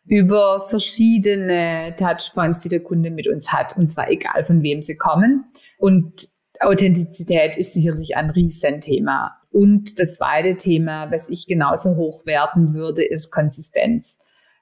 über 0.06 0.66
verschiedene 0.68 1.96
Touchpoints, 1.98 2.60
die 2.60 2.70
der 2.70 2.82
Kunde 2.82 3.12
mit 3.12 3.28
uns 3.28 3.54
hat, 3.54 3.78
und 3.78 3.92
zwar 3.92 4.10
egal 4.10 4.44
von 4.44 4.64
wem 4.64 4.82
sie 4.82 4.96
kommen. 4.96 5.46
Und 5.78 6.28
Authentizität 6.60 7.58
ist 7.58 7.74
sicherlich 7.74 8.18
ein 8.18 8.32
Riesenthema. 8.32 9.36
Und 9.52 10.00
das 10.00 10.16
zweite 10.16 10.58
Thema, 10.58 11.12
was 11.12 11.30
ich 11.30 11.48
genauso 11.48 11.96
hoch 11.96 12.26
werten 12.26 12.74
würde, 12.74 13.04
ist 13.04 13.32
Konsistenz. 13.32 14.18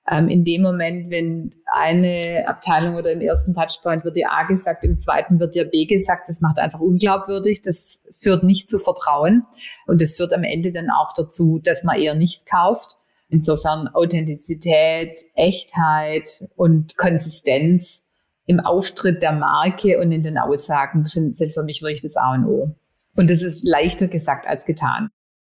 Ähm, 0.09 0.29
in 0.29 0.45
dem 0.45 0.61
Moment, 0.61 1.09
wenn 1.09 1.55
eine 1.65 2.45
Abteilung 2.47 2.95
oder 2.95 3.11
im 3.11 3.21
ersten 3.21 3.53
Touchpoint 3.53 4.05
wird 4.05 4.17
ja 4.17 4.29
A 4.31 4.43
gesagt, 4.43 4.85
im 4.85 4.97
zweiten 4.97 5.39
wird 5.39 5.55
ja 5.55 5.65
B 5.65 5.85
gesagt, 5.85 6.29
das 6.29 6.39
macht 6.39 6.59
einfach 6.59 6.79
unglaubwürdig, 6.79 7.61
das 7.61 7.99
führt 8.19 8.43
nicht 8.43 8.69
zu 8.69 8.79
Vertrauen 8.79 9.45
und 9.85 10.01
das 10.01 10.17
führt 10.17 10.33
am 10.33 10.43
Ende 10.43 10.71
dann 10.71 10.89
auch 10.89 11.13
dazu, 11.15 11.59
dass 11.63 11.83
man 11.83 11.99
eher 11.99 12.15
nicht 12.15 12.45
kauft. 12.45 12.97
Insofern 13.29 13.89
Authentizität, 13.89 15.19
Echtheit 15.35 16.45
und 16.55 16.97
Konsistenz 16.97 18.03
im 18.45 18.61
Auftritt 18.61 19.21
der 19.21 19.33
Marke 19.33 19.99
und 19.99 20.11
in 20.11 20.23
den 20.23 20.37
Aussagen 20.37 21.03
sind 21.03 21.35
für 21.53 21.63
mich 21.63 21.81
wirklich 21.81 22.01
das 22.01 22.15
A 22.15 22.33
und 22.33 22.45
O. 22.45 22.75
Und 23.15 23.29
das 23.29 23.41
ist 23.41 23.63
leichter 23.65 24.07
gesagt 24.07 24.47
als 24.47 24.63
getan. 24.63 25.09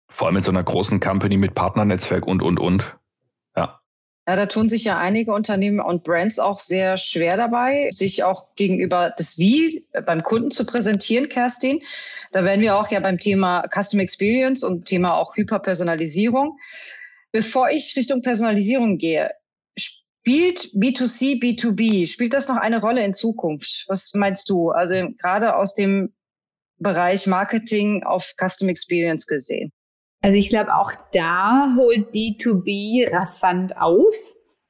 Vor 0.08 0.28
allem 0.28 0.36
in 0.36 0.42
so 0.42 0.52
einer 0.52 0.62
großen 0.62 1.00
Company 1.00 1.36
mit 1.36 1.54
Partnernetzwerk 1.54 2.26
und, 2.26 2.40
und, 2.40 2.60
und. 2.60 2.96
Ja. 3.56 3.80
Ja, 4.28 4.36
da 4.36 4.46
tun 4.46 4.68
sich 4.68 4.84
ja 4.84 4.96
einige 4.96 5.32
Unternehmen 5.32 5.80
und 5.80 6.04
Brands 6.04 6.38
auch 6.38 6.60
sehr 6.60 6.96
schwer 6.98 7.36
dabei, 7.36 7.88
sich 7.90 8.22
auch 8.22 8.54
gegenüber 8.54 9.12
das 9.16 9.38
Wie 9.38 9.86
beim 10.06 10.22
Kunden 10.22 10.52
zu 10.52 10.64
präsentieren, 10.64 11.28
Kerstin. 11.28 11.80
Da 12.34 12.44
werden 12.44 12.60
wir 12.60 12.76
auch 12.76 12.90
ja 12.90 12.98
beim 12.98 13.18
Thema 13.18 13.64
Custom 13.72 14.00
Experience 14.00 14.64
und 14.64 14.86
Thema 14.86 15.14
auch 15.14 15.36
Hyperpersonalisierung. 15.36 16.58
Bevor 17.32 17.70
ich 17.70 17.94
Richtung 17.96 18.22
Personalisierung 18.22 18.98
gehe, 18.98 19.30
Spielt 20.24 20.70
B2C, 20.72 21.38
B2B, 21.38 22.06
spielt 22.10 22.32
das 22.32 22.48
noch 22.48 22.56
eine 22.56 22.80
Rolle 22.80 23.04
in 23.04 23.12
Zukunft? 23.12 23.84
Was 23.88 24.14
meinst 24.14 24.48
du? 24.48 24.70
Also 24.70 25.10
gerade 25.20 25.54
aus 25.54 25.74
dem 25.74 26.14
Bereich 26.78 27.26
Marketing 27.26 28.02
auf 28.04 28.32
Custom 28.42 28.70
Experience 28.70 29.26
gesehen. 29.26 29.70
Also 30.22 30.38
ich 30.38 30.48
glaube, 30.48 30.74
auch 30.74 30.92
da 31.12 31.74
holt 31.76 32.08
B2B 32.14 33.12
rasant 33.12 33.76
auf. 33.76 34.14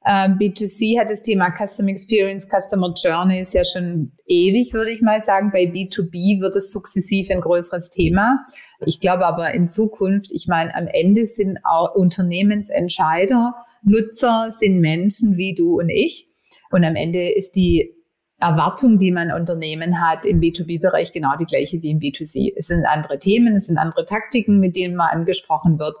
Ähm, 0.07 0.37
B2C 0.37 0.99
hat 0.99 1.09
das 1.09 1.21
Thema 1.21 1.51
Custom 1.51 1.87
Experience, 1.87 2.47
Customer 2.47 2.93
Journey 2.95 3.41
ist 3.41 3.53
ja 3.53 3.63
schon 3.63 4.11
ewig, 4.27 4.73
würde 4.73 4.91
ich 4.91 5.01
mal 5.01 5.19
sagen. 5.21 5.51
Bei 5.51 5.63
B2B 5.63 6.41
wird 6.41 6.55
es 6.55 6.71
sukzessiv 6.71 7.29
ein 7.31 7.41
größeres 7.41 7.89
Thema. 7.89 8.45
Ich 8.85 8.99
glaube 8.99 9.25
aber 9.25 9.53
in 9.53 9.67
Zukunft, 9.67 10.31
ich 10.31 10.47
meine, 10.47 10.75
am 10.75 10.87
Ende 10.87 11.25
sind 11.25 11.57
auch 11.63 11.95
Unternehmensentscheider 11.95 13.55
Nutzer 13.85 14.51
sind 14.59 14.79
Menschen 14.79 15.37
wie 15.37 15.53
du 15.53 15.79
und 15.79 15.89
ich. 15.89 16.27
Und 16.71 16.83
am 16.83 16.95
Ende 16.95 17.31
ist 17.31 17.55
die 17.55 17.93
Erwartung, 18.39 18.97
die 18.97 19.11
man 19.11 19.31
Unternehmen 19.31 20.01
hat 20.01 20.25
im 20.25 20.41
B2B-Bereich 20.41 21.13
genau 21.13 21.37
die 21.39 21.45
gleiche 21.45 21.81
wie 21.81 21.91
im 21.91 21.99
B2C. 21.99 22.53
Es 22.57 22.67
sind 22.67 22.85
andere 22.85 23.19
Themen, 23.19 23.55
es 23.55 23.65
sind 23.65 23.77
andere 23.77 24.05
Taktiken, 24.05 24.59
mit 24.59 24.75
denen 24.75 24.95
man 24.95 25.09
angesprochen 25.09 25.79
wird. 25.79 25.95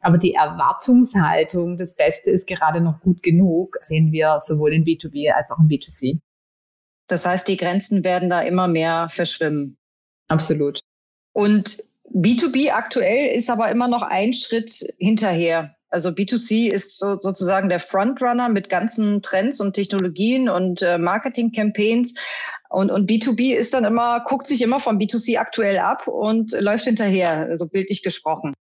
Aber 0.00 0.18
die 0.18 0.34
Erwartungshaltung, 0.34 1.76
das 1.76 1.94
Beste 1.94 2.30
ist 2.30 2.46
gerade 2.46 2.80
noch 2.80 3.00
gut 3.00 3.22
genug, 3.22 3.76
sehen 3.80 4.12
wir 4.12 4.38
sowohl 4.40 4.72
in 4.72 4.84
B2B 4.84 5.32
als 5.32 5.50
auch 5.50 5.58
in 5.58 5.68
B2C. 5.68 6.20
Das 7.08 7.24
heißt, 7.24 7.48
die 7.48 7.56
Grenzen 7.56 8.04
werden 8.04 8.28
da 8.28 8.40
immer 8.40 8.68
mehr 8.68 9.08
verschwimmen. 9.10 9.78
Absolut. 10.28 10.80
Und 11.32 11.82
B2B 12.14 12.70
aktuell 12.70 13.34
ist 13.34 13.50
aber 13.50 13.70
immer 13.70 13.88
noch 13.88 14.02
ein 14.02 14.32
Schritt 14.32 14.84
hinterher. 14.98 15.76
Also 15.88 16.10
B2C 16.10 16.68
ist 16.70 16.98
so, 16.98 17.18
sozusagen 17.18 17.68
der 17.68 17.80
Frontrunner 17.80 18.48
mit 18.48 18.68
ganzen 18.68 19.22
Trends 19.22 19.60
und 19.60 19.74
Technologien 19.74 20.48
und 20.48 20.82
äh, 20.82 20.98
Marketing-Campaigns. 20.98 22.14
Und, 22.68 22.90
und 22.90 23.08
B2B 23.08 23.54
ist 23.54 23.72
dann 23.72 23.84
immer, 23.84 24.20
guckt 24.20 24.46
sich 24.46 24.62
immer 24.62 24.80
vom 24.80 24.98
B2C 24.98 25.38
aktuell 25.38 25.78
ab 25.78 26.08
und 26.08 26.52
läuft 26.60 26.84
hinterher, 26.84 27.56
so 27.56 27.68
bildlich 27.68 28.02
gesprochen. 28.02 28.54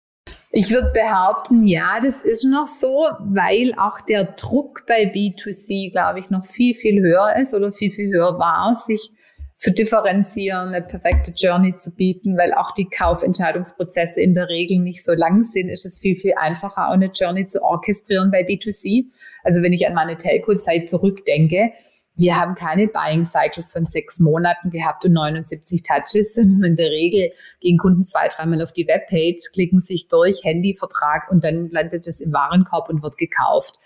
Ich 0.57 0.71
würde 0.71 0.93
behaupten, 0.95 1.67
ja, 1.67 1.99
das 2.01 2.21
ist 2.21 2.45
noch 2.45 2.69
so, 2.69 3.09
weil 3.19 3.75
auch 3.77 4.01
der 4.03 4.23
Druck 4.23 4.85
bei 4.87 5.12
B2C, 5.12 5.90
glaube 5.90 6.21
ich, 6.21 6.31
noch 6.31 6.47
viel, 6.47 6.77
viel 6.77 7.03
höher 7.03 7.35
ist 7.43 7.55
oder 7.55 7.73
viel, 7.73 7.90
viel 7.90 8.12
höher 8.12 8.38
war, 8.38 8.81
sich 8.87 9.11
zu 9.57 9.73
differenzieren, 9.73 10.69
eine 10.69 10.81
perfekte 10.81 11.33
Journey 11.33 11.75
zu 11.75 11.90
bieten, 11.90 12.38
weil 12.38 12.55
auch 12.55 12.71
die 12.71 12.88
Kaufentscheidungsprozesse 12.88 14.21
in 14.21 14.37
der 14.37 14.49
Regel 14.49 14.79
nicht 14.79 15.03
so 15.03 15.12
lang 15.12 15.43
sind, 15.43 15.71
ist 15.71 15.87
es 15.87 15.99
viel, 15.99 16.14
viel 16.14 16.35
einfacher, 16.37 16.87
auch 16.87 16.93
eine 16.93 17.11
Journey 17.12 17.49
zu 17.49 17.61
orchestrieren 17.61 18.31
bei 18.31 18.43
B2C. 18.43 19.07
Also 19.43 19.61
wenn 19.61 19.73
ich 19.73 19.88
an 19.88 19.95
meine 19.95 20.17
Telco-Zeit 20.17 20.88
zurückdenke, 20.88 21.73
wir 22.16 22.38
haben 22.38 22.55
keine 22.55 22.87
Buying 22.87 23.24
Cycles 23.24 23.72
von 23.72 23.87
sechs 23.87 24.20
Monaten 24.20 24.70
gehabt 24.70 25.05
und 25.05 25.12
79 25.12 25.83
Touches, 25.83 26.37
in 26.37 26.77
der 26.77 26.90
Regel 26.90 27.31
gehen 27.61 27.79
Kunden 27.79 28.05
zwei, 28.05 28.29
dreimal 28.29 28.62
auf 28.62 28.72
die 28.72 28.87
Webpage, 28.87 29.53
klicken 29.53 29.81
sich 29.81 30.09
durch, 30.09 30.40
Handyvertrag 30.44 31.31
und 31.31 31.42
dann 31.42 31.70
landet 31.70 32.07
es 32.07 32.20
im 32.20 32.33
Warenkorb 32.33 32.88
und 32.88 33.03
wird 33.03 33.16
gekauft. 33.16 33.79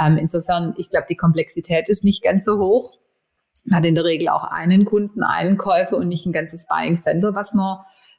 Ähm, 0.00 0.16
insofern, 0.16 0.74
ich 0.78 0.90
glaube, 0.90 1.06
die 1.08 1.16
Komplexität 1.16 1.88
ist 1.88 2.04
nicht 2.04 2.22
ganz 2.22 2.46
so 2.46 2.58
hoch. 2.58 2.92
Man 3.64 3.78
hat 3.78 3.86
in 3.86 3.94
der 3.94 4.04
Regel 4.04 4.28
auch 4.28 4.44
einen 4.44 4.84
Kunden, 4.84 5.22
einen 5.22 5.56
Käufer 5.56 5.96
und 5.96 6.08
nicht 6.08 6.26
ein 6.26 6.32
ganzes 6.32 6.66
Buying 6.66 6.96
Center, 6.96 7.34
was 7.34 7.54
man 7.54 7.78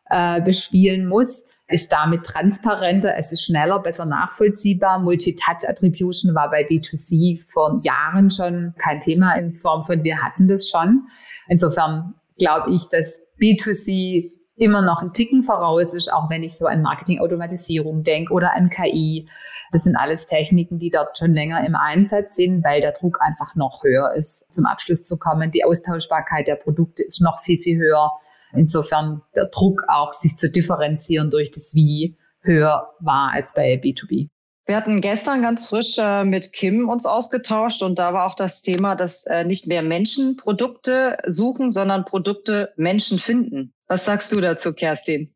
äh, 0.09 0.41
bespielen 0.41 1.07
muss 1.07 1.43
ist 1.67 1.91
damit 1.91 2.23
transparenter, 2.23 3.15
es 3.17 3.31
ist 3.31 3.45
schneller, 3.45 3.79
besser 3.79 4.05
nachvollziehbar. 4.05 4.99
Multi-Touch-Attribution 4.99 6.35
war 6.35 6.51
bei 6.51 6.61
B2C 6.61 7.43
vor 7.51 7.81
Jahren 7.83 8.29
schon 8.29 8.75
kein 8.77 8.99
Thema 8.99 9.33
in 9.33 9.55
Form 9.55 9.83
von 9.83 10.03
wir 10.03 10.21
hatten 10.21 10.47
das 10.47 10.69
schon. 10.69 11.07
Insofern 11.47 12.13
glaube 12.37 12.71
ich, 12.71 12.87
dass 12.89 13.19
B2C 13.39 14.31
immer 14.57 14.81
noch 14.81 15.01
ein 15.01 15.11
Ticken 15.11 15.43
voraus 15.43 15.91
ist, 15.93 16.13
auch 16.13 16.29
wenn 16.29 16.43
ich 16.43 16.55
so 16.55 16.65
an 16.65 16.81
Marketing-Automatisierung 16.81 18.03
denke 18.03 18.31
oder 18.31 18.55
an 18.55 18.69
KI. 18.69 19.27
Das 19.71 19.83
sind 19.83 19.95
alles 19.95 20.25
Techniken, 20.25 20.77
die 20.77 20.91
dort 20.91 21.17
schon 21.17 21.33
länger 21.33 21.65
im 21.65 21.75
Einsatz 21.75 22.35
sind, 22.35 22.63
weil 22.63 22.79
der 22.79 22.93
Druck 22.93 23.17
einfach 23.21 23.55
noch 23.55 23.83
höher 23.83 24.13
ist, 24.15 24.45
zum 24.53 24.65
Abschluss 24.65 25.07
zu 25.07 25.17
kommen. 25.17 25.51
Die 25.51 25.65
Austauschbarkeit 25.65 26.47
der 26.47 26.55
Produkte 26.55 27.03
ist 27.03 27.21
noch 27.21 27.39
viel, 27.41 27.57
viel 27.57 27.77
höher. 27.77 28.11
Insofern 28.57 29.21
der 29.35 29.45
Druck 29.45 29.83
auch, 29.87 30.11
sich 30.11 30.35
zu 30.37 30.49
differenzieren 30.49 31.31
durch 31.31 31.51
das 31.51 31.73
Wie 31.73 32.17
höher 32.41 32.89
war 32.99 33.31
als 33.31 33.53
bei 33.53 33.73
B2B. 33.75 34.29
Wir 34.67 34.75
hatten 34.75 34.99
gestern 34.99 35.43
ganz 35.43 35.69
frisch 35.69 35.97
äh, 35.99 36.25
mit 36.25 36.51
Kim 36.51 36.89
uns 36.89 37.05
ausgetauscht 37.05 37.83
und 37.83 37.99
da 37.99 38.13
war 38.13 38.25
auch 38.25 38.35
das 38.35 38.63
Thema, 38.63 38.95
dass 38.95 39.25
äh, 39.25 39.43
nicht 39.43 39.67
mehr 39.67 39.83
Menschen 39.83 40.37
Produkte 40.37 41.17
suchen, 41.27 41.69
sondern 41.69 42.03
Produkte 42.03 42.73
Menschen 42.75 43.19
finden. 43.19 43.73
Was 43.87 44.05
sagst 44.05 44.31
du 44.31 44.41
dazu, 44.41 44.73
Kerstin? 44.73 45.35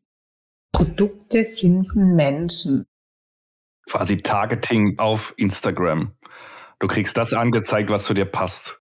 Produkte 0.72 1.44
finden 1.44 2.16
Menschen. 2.16 2.86
Quasi 3.88 4.16
Targeting 4.16 4.98
auf 4.98 5.32
Instagram. 5.36 6.16
Du 6.80 6.88
kriegst 6.88 7.16
das 7.16 7.32
angezeigt, 7.32 7.90
was 7.90 8.04
zu 8.04 8.14
dir 8.14 8.24
passt. 8.24 8.80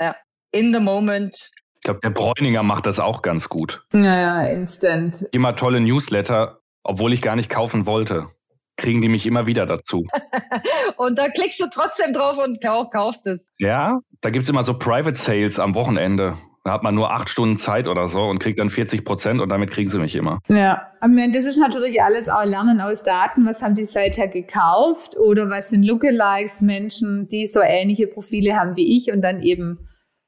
Ja, 0.00 0.16
in 0.50 0.74
the 0.74 0.80
moment 0.80 1.50
glaube, 1.86 2.00
der 2.02 2.10
Bräuninger 2.10 2.62
macht 2.62 2.86
das 2.86 3.00
auch 3.00 3.22
ganz 3.22 3.48
gut. 3.48 3.84
Ja, 3.94 4.02
ja, 4.02 4.42
instant. 4.46 5.26
Immer 5.32 5.56
tolle 5.56 5.80
Newsletter, 5.80 6.60
obwohl 6.82 7.12
ich 7.12 7.22
gar 7.22 7.36
nicht 7.36 7.48
kaufen 7.48 7.86
wollte. 7.86 8.28
Kriegen 8.76 9.00
die 9.00 9.08
mich 9.08 9.26
immer 9.26 9.46
wieder 9.46 9.64
dazu. 9.64 10.04
und 10.98 11.18
da 11.18 11.28
klickst 11.28 11.58
du 11.60 11.64
trotzdem 11.72 12.12
drauf 12.12 12.38
und 12.38 12.60
kaufst 12.92 13.26
es. 13.26 13.50
Ja, 13.58 14.00
da 14.20 14.28
gibt 14.28 14.42
es 14.42 14.50
immer 14.50 14.64
so 14.64 14.74
Private 14.74 15.16
Sales 15.16 15.58
am 15.58 15.74
Wochenende. 15.74 16.36
Da 16.64 16.72
hat 16.72 16.82
man 16.82 16.96
nur 16.96 17.12
acht 17.12 17.30
Stunden 17.30 17.56
Zeit 17.56 17.86
oder 17.86 18.08
so 18.08 18.24
und 18.24 18.40
kriegt 18.40 18.58
dann 18.58 18.68
40 18.68 19.04
Prozent 19.04 19.40
und 19.40 19.48
damit 19.50 19.70
kriegen 19.70 19.88
sie 19.88 20.00
mich 20.00 20.16
immer. 20.16 20.40
Ja, 20.48 20.90
das 21.00 21.44
ist 21.44 21.58
natürlich 21.58 22.02
alles 22.02 22.28
auch 22.28 22.44
Lernen 22.44 22.80
aus 22.80 23.04
Daten. 23.04 23.46
Was 23.46 23.62
haben 23.62 23.76
die 23.76 23.84
seither 23.84 24.26
gekauft 24.26 25.16
oder 25.16 25.48
was 25.48 25.68
sind 25.68 25.84
Lookalikes, 25.84 26.60
Menschen, 26.60 27.28
die 27.28 27.46
so 27.46 27.60
ähnliche 27.60 28.08
Profile 28.08 28.56
haben 28.56 28.76
wie 28.76 28.96
ich 28.96 29.12
und 29.12 29.22
dann 29.22 29.40
eben 29.42 29.85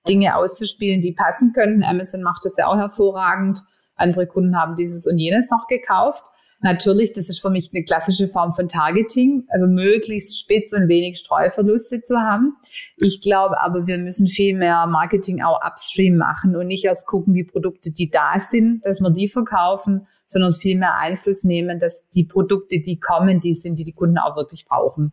Dinge 0.09 0.37
auszuspielen, 0.37 1.03
die 1.03 1.13
passen 1.13 1.53
könnten. 1.53 1.85
Amazon 1.85 2.23
macht 2.23 2.45
das 2.45 2.57
ja 2.57 2.67
auch 2.67 2.77
hervorragend. 2.77 3.61
Andere 3.97 4.27
Kunden 4.27 4.57
haben 4.57 4.77
dieses 4.77 5.07
und 5.07 5.19
jenes 5.19 5.51
noch 5.51 5.67
gekauft. 5.67 6.25
Natürlich, 6.61 7.13
das 7.13 7.29
ist 7.29 7.41
für 7.41 7.51
mich 7.51 7.71
eine 7.73 7.85
klassische 7.85 8.27
Form 8.27 8.53
von 8.53 8.69
Targeting, 8.69 9.47
also 9.49 9.69
möglichst 9.69 10.41
spitz 10.41 10.73
und 10.73 10.89
wenig 10.89 11.19
Streuverluste 11.19 12.03
zu 12.03 12.19
haben. 12.19 12.57
Ich 12.97 13.21
glaube 13.21 13.61
aber, 13.61 13.87
wir 13.87 13.99
müssen 13.99 14.27
viel 14.27 14.57
mehr 14.57 14.87
Marketing 14.89 15.41
auch 15.41 15.61
upstream 15.65 16.17
machen 16.17 16.57
und 16.57 16.67
nicht 16.67 16.85
erst 16.85 17.07
gucken, 17.07 17.33
die 17.33 17.45
Produkte, 17.45 17.93
die 17.93 18.11
da 18.11 18.41
sind, 18.41 18.85
dass 18.85 19.01
wir 19.01 19.11
die 19.11 19.29
verkaufen, 19.29 20.09
sondern 20.27 20.53
viel 20.53 20.77
mehr 20.77 20.99
Einfluss 20.99 21.45
nehmen, 21.45 21.79
dass 21.79 22.03
die 22.11 22.25
Produkte, 22.25 22.81
die 22.81 22.99
kommen, 22.99 23.39
die 23.39 23.53
sind, 23.53 23.77
die 23.79 23.85
die 23.85 23.93
Kunden 23.93 24.19
auch 24.19 24.37
wirklich 24.37 24.67
brauchen. 24.67 25.13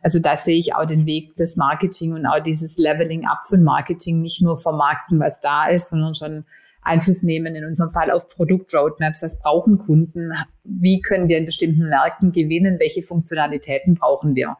Also 0.00 0.20
da 0.20 0.36
sehe 0.36 0.58
ich 0.58 0.76
auch 0.76 0.86
den 0.86 1.06
Weg 1.06 1.34
des 1.36 1.56
Marketing 1.56 2.12
und 2.12 2.24
auch 2.24 2.40
dieses 2.40 2.76
Leveling 2.76 3.26
up 3.26 3.40
von 3.48 3.64
Marketing, 3.64 4.22
nicht 4.22 4.42
nur 4.42 4.56
vermarkten, 4.56 5.18
was 5.18 5.40
da 5.40 5.66
ist, 5.66 5.90
sondern 5.90 6.14
schon 6.14 6.44
Einfluss 6.84 7.22
nehmen, 7.22 7.54
in 7.54 7.64
unserem 7.64 7.90
Fall 7.90 8.10
auf 8.10 8.28
Produktroadmaps. 8.28 9.22
Was 9.22 9.38
brauchen 9.38 9.78
Kunden? 9.78 10.32
Wie 10.62 11.00
können 11.00 11.28
wir 11.28 11.38
in 11.38 11.46
bestimmten 11.46 11.88
Märkten 11.88 12.32
gewinnen? 12.32 12.78
Welche 12.78 13.02
Funktionalitäten 13.02 13.94
brauchen 13.94 14.34
wir? 14.34 14.56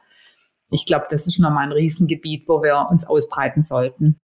Ich 0.70 0.86
glaube, 0.86 1.06
das 1.10 1.26
ist 1.26 1.38
nochmal 1.38 1.66
ein 1.66 1.72
Riesengebiet, 1.72 2.48
wo 2.48 2.62
wir 2.62 2.88
uns 2.90 3.06
ausbreiten 3.06 3.62
sollten. 3.62 4.18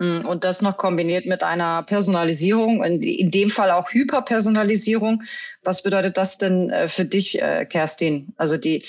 Hm, 0.00 0.24
und 0.26 0.44
das 0.44 0.62
noch 0.62 0.78
kombiniert 0.78 1.26
mit 1.26 1.42
einer 1.42 1.82
Personalisierung, 1.82 2.82
in, 2.82 3.30
dem 3.30 3.50
Fall 3.50 3.70
auch 3.70 3.92
Hyperpersonalisierung. 3.92 5.22
Was 5.62 5.82
bedeutet 5.82 6.16
das 6.16 6.38
denn 6.38 6.70
äh, 6.70 6.88
für 6.88 7.04
dich, 7.04 7.40
äh, 7.40 7.66
Kerstin? 7.66 8.32
Also 8.36 8.56
die 8.56 8.82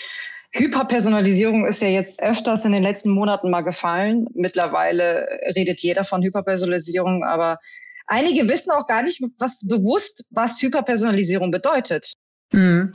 Hyperpersonalisierung 0.54 1.66
ist 1.66 1.82
ja 1.82 1.90
jetzt 1.90 2.24
öfters 2.24 2.66
in 2.66 2.72
den 2.72 2.84
letzten 2.84 3.10
Monaten 3.10 3.50
mal 3.50 3.62
gefallen. 3.62 4.28
Mittlerweile 4.34 5.28
redet 5.56 5.82
jeder 5.82 6.06
von 6.06 6.24
Hyperpersonalisierung, 6.24 7.24
aber 7.24 7.60
einige 8.08 8.48
wissen 8.50 8.72
auch 8.72 8.88
gar 8.88 9.04
nicht 9.04 9.22
was 9.38 9.68
bewusst, 9.68 10.26
was 10.30 10.62
Hyperpersonalisierung 10.62 11.52
bedeutet. 11.52 12.14
Mhm. 12.52 12.92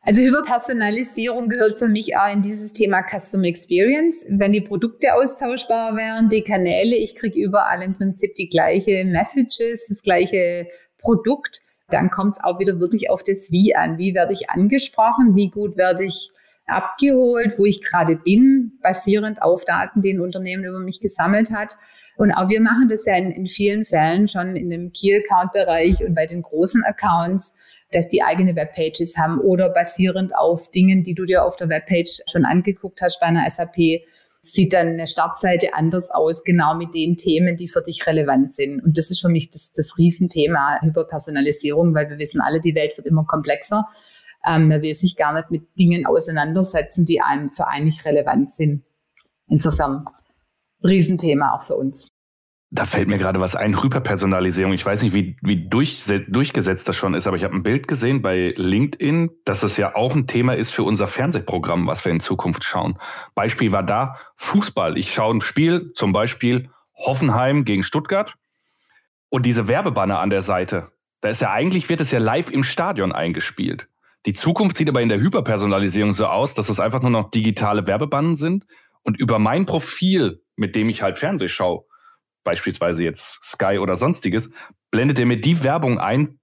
Also 0.00 0.22
Hyperpersonalisierung 0.22 1.48
gehört 1.48 1.80
für 1.80 1.88
mich 1.88 2.16
auch 2.16 2.32
in 2.32 2.40
dieses 2.40 2.72
Thema 2.72 3.02
Custom 3.02 3.42
Experience. 3.42 4.24
Wenn 4.28 4.52
die 4.52 4.60
Produkte 4.60 5.12
austauschbar 5.14 5.96
wären, 5.96 6.28
die 6.28 6.42
Kanäle, 6.42 6.94
ich 6.96 7.16
kriege 7.16 7.40
überall 7.40 7.82
im 7.82 7.96
Prinzip 7.96 8.36
die 8.36 8.48
gleiche 8.48 9.04
Messages, 9.04 9.84
das 9.88 10.02
gleiche 10.02 10.68
Produkt, 10.98 11.60
dann 11.88 12.10
kommt 12.10 12.36
es 12.36 12.44
auch 12.44 12.60
wieder 12.60 12.78
wirklich 12.78 13.10
auf 13.10 13.24
das 13.24 13.50
Wie 13.50 13.74
an. 13.74 13.98
Wie 13.98 14.14
werde 14.14 14.32
ich 14.32 14.48
angesprochen? 14.48 15.34
Wie 15.34 15.50
gut 15.50 15.76
werde 15.76 16.04
ich 16.04 16.30
abgeholt, 16.66 17.58
wo 17.58 17.64
ich 17.64 17.82
gerade 17.82 18.16
bin, 18.16 18.78
basierend 18.82 19.42
auf 19.42 19.64
Daten, 19.64 20.02
die 20.02 20.12
ein 20.12 20.20
Unternehmen 20.20 20.64
über 20.64 20.80
mich 20.80 21.00
gesammelt 21.00 21.50
hat. 21.50 21.76
Und 22.16 22.32
auch 22.32 22.48
wir 22.48 22.60
machen 22.60 22.88
das 22.88 23.04
ja 23.04 23.16
in, 23.16 23.30
in 23.30 23.46
vielen 23.46 23.84
Fällen 23.84 24.26
schon 24.26 24.56
in 24.56 24.70
dem 24.70 24.92
Key-Account-Bereich 24.92 26.04
und 26.04 26.14
bei 26.14 26.26
den 26.26 26.42
großen 26.42 26.82
Accounts, 26.84 27.54
dass 27.92 28.08
die 28.08 28.22
eigene 28.22 28.56
Webpages 28.56 29.16
haben 29.16 29.38
oder 29.40 29.70
basierend 29.70 30.36
auf 30.36 30.70
Dingen, 30.70 31.04
die 31.04 31.14
du 31.14 31.24
dir 31.24 31.44
auf 31.44 31.56
der 31.56 31.68
Webpage 31.68 32.20
schon 32.30 32.44
angeguckt 32.44 33.00
hast 33.00 33.20
bei 33.20 33.26
einer 33.26 33.48
SAP, 33.50 34.02
sieht 34.42 34.72
dann 34.72 34.88
eine 34.88 35.06
Startseite 35.06 35.74
anders 35.74 36.10
aus, 36.10 36.44
genau 36.44 36.74
mit 36.74 36.94
den 36.94 37.16
Themen, 37.16 37.56
die 37.56 37.68
für 37.68 37.82
dich 37.82 38.06
relevant 38.06 38.54
sind. 38.54 38.80
Und 38.82 38.96
das 38.96 39.10
ist 39.10 39.20
für 39.20 39.28
mich 39.28 39.50
das, 39.50 39.72
das 39.72 39.98
Riesenthema 39.98 40.80
Hyperpersonalisierung, 40.82 41.94
weil 41.94 42.08
wir 42.08 42.18
wissen 42.18 42.40
alle, 42.40 42.60
die 42.60 42.74
Welt 42.74 42.96
wird 42.96 43.06
immer 43.06 43.24
komplexer. 43.24 43.86
Ähm, 44.46 44.68
man 44.68 44.82
will 44.82 44.94
sich 44.94 45.16
gar 45.16 45.32
nicht 45.34 45.50
mit 45.50 45.66
Dingen 45.78 46.06
auseinandersetzen, 46.06 47.04
die 47.04 47.20
einem 47.20 47.50
für 47.50 47.66
eigentlich 47.66 48.04
relevant 48.04 48.52
sind. 48.52 48.84
Insofern 49.48 50.04
Riesenthema 50.86 51.52
auch 51.52 51.62
für 51.62 51.76
uns. 51.76 52.08
Da 52.70 52.84
fällt 52.84 53.08
mir 53.08 53.16
gerade 53.16 53.40
was 53.40 53.54
ein, 53.54 53.80
Hyperpersonalisierung. 53.80 54.72
Ich 54.72 54.84
weiß 54.84 55.02
nicht, 55.02 55.14
wie, 55.14 55.36
wie 55.40 55.68
durch, 55.68 56.04
durchgesetzt 56.28 56.88
das 56.88 56.96
schon 56.96 57.14
ist, 57.14 57.28
aber 57.28 57.36
ich 57.36 57.44
habe 57.44 57.54
ein 57.54 57.62
Bild 57.62 57.86
gesehen 57.86 58.22
bei 58.22 58.54
LinkedIn, 58.56 59.30
dass 59.44 59.62
es 59.62 59.76
ja 59.76 59.94
auch 59.94 60.16
ein 60.16 60.26
Thema 60.26 60.54
ist 60.54 60.72
für 60.72 60.82
unser 60.82 61.06
Fernsehprogramm, 61.06 61.86
was 61.86 62.04
wir 62.04 62.10
in 62.10 62.18
Zukunft 62.18 62.64
schauen. 62.64 62.98
Beispiel 63.36 63.70
war 63.70 63.84
da 63.84 64.16
Fußball. 64.36 64.98
Ich 64.98 65.12
schaue 65.12 65.36
ein 65.36 65.40
Spiel, 65.42 65.92
zum 65.94 66.12
Beispiel 66.12 66.68
Hoffenheim 66.96 67.64
gegen 67.64 67.84
Stuttgart 67.84 68.34
und 69.28 69.46
diese 69.46 69.68
Werbebanner 69.68 70.18
an 70.18 70.30
der 70.30 70.42
Seite. 70.42 70.90
Da 71.20 71.28
ist 71.28 71.40
ja 71.40 71.52
eigentlich, 71.52 71.88
wird 71.88 72.00
es 72.00 72.10
ja 72.10 72.18
live 72.18 72.50
im 72.50 72.64
Stadion 72.64 73.12
eingespielt 73.12 73.88
Die 74.26 74.32
Zukunft 74.32 74.76
sieht 74.76 74.88
aber 74.88 75.02
in 75.02 75.08
der 75.08 75.20
Hyperpersonalisierung 75.20 76.12
so 76.12 76.26
aus, 76.26 76.54
dass 76.54 76.68
es 76.68 76.80
einfach 76.80 77.00
nur 77.00 77.10
noch 77.10 77.30
digitale 77.30 77.86
Werbebannen 77.86 78.34
sind 78.34 78.66
und 79.06 79.18
über 79.18 79.38
mein 79.38 79.66
Profil, 79.66 80.42
mit 80.56 80.74
dem 80.74 80.88
ich 80.88 81.02
halt 81.02 81.16
Fernseh 81.16 81.48
schaue, 81.48 81.84
beispielsweise 82.44 83.04
jetzt 83.04 83.42
Sky 83.42 83.78
oder 83.78 83.96
sonstiges, 83.96 84.50
blendet 84.90 85.18
er 85.18 85.26
mir 85.26 85.40
die 85.40 85.62
Werbung 85.62 85.98
ein, 85.98 86.38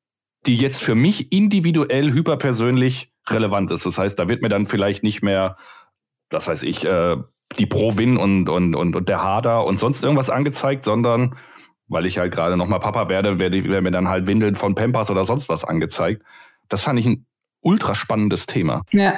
die 0.46 0.58
jetzt 0.58 0.82
für 0.82 0.96
mich 0.96 1.32
individuell 1.32 2.12
hyperpersönlich 2.12 3.12
relevant 3.30 3.72
ist. 3.72 3.86
Das 3.86 3.98
heißt, 3.98 4.18
da 4.18 4.28
wird 4.28 4.42
mir 4.42 4.50
dann 4.50 4.66
vielleicht 4.66 5.04
nicht 5.04 5.22
mehr, 5.22 5.58
das 6.30 6.48
weiß 6.48 6.64
ich, 6.64 6.86
äh, 6.86 7.18
die 7.58 7.66
Pro-Win 7.66 8.18
und, 8.18 8.50
und, 8.50 8.76
und, 8.76 8.96
und 8.96 9.10
der 9.10 9.22
Hader 9.22 9.66
und 9.66 9.78
sonst 9.78 10.04
irgendwas 10.04 10.30
angezeigt, 10.30 10.84
sondern 10.84 11.36
weil 11.88 12.06
ich 12.06 12.18
halt 12.18 12.34
gerade 12.34 12.58
nochmal 12.58 12.80
Papa 12.80 13.10
werde, 13.10 13.40
werde, 13.40 13.64
werde 13.66 13.82
mir 13.82 13.92
dann 13.92 14.08
halt 14.08 14.26
Windeln 14.26 14.56
von 14.56 14.74
Pampers 14.74 15.12
oder 15.12 15.26
sonst 15.26 15.50
was 15.50 15.64
angezeigt. 15.64 16.24
Das 16.70 16.82
fand 16.82 17.00
ich 17.00 17.06
ein 17.06 17.26
ultra 17.62 17.94
spannendes 17.94 18.46
Thema. 18.46 18.82
Ja. 18.92 19.14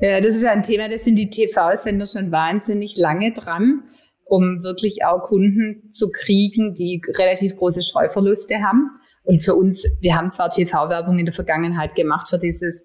Ja, 0.00 0.20
das 0.20 0.30
ist 0.30 0.44
ein 0.44 0.62
Thema, 0.62 0.88
das 0.88 1.04
sind 1.04 1.16
die 1.16 1.30
TV-Sender 1.30 2.06
schon 2.06 2.30
wahnsinnig 2.30 2.96
lange 2.96 3.32
dran, 3.32 3.84
um 4.24 4.62
wirklich 4.62 5.04
auch 5.04 5.28
Kunden 5.28 5.90
zu 5.92 6.10
kriegen, 6.10 6.74
die 6.74 7.00
relativ 7.16 7.56
große 7.56 7.82
Streuverluste 7.82 8.62
haben. 8.62 8.90
Und 9.24 9.42
für 9.42 9.54
uns, 9.54 9.84
wir 10.00 10.16
haben 10.16 10.30
zwar 10.30 10.50
TV-Werbung 10.50 11.18
in 11.18 11.26
der 11.26 11.34
Vergangenheit 11.34 11.94
gemacht 11.94 12.28
für 12.28 12.38
dieses 12.38 12.84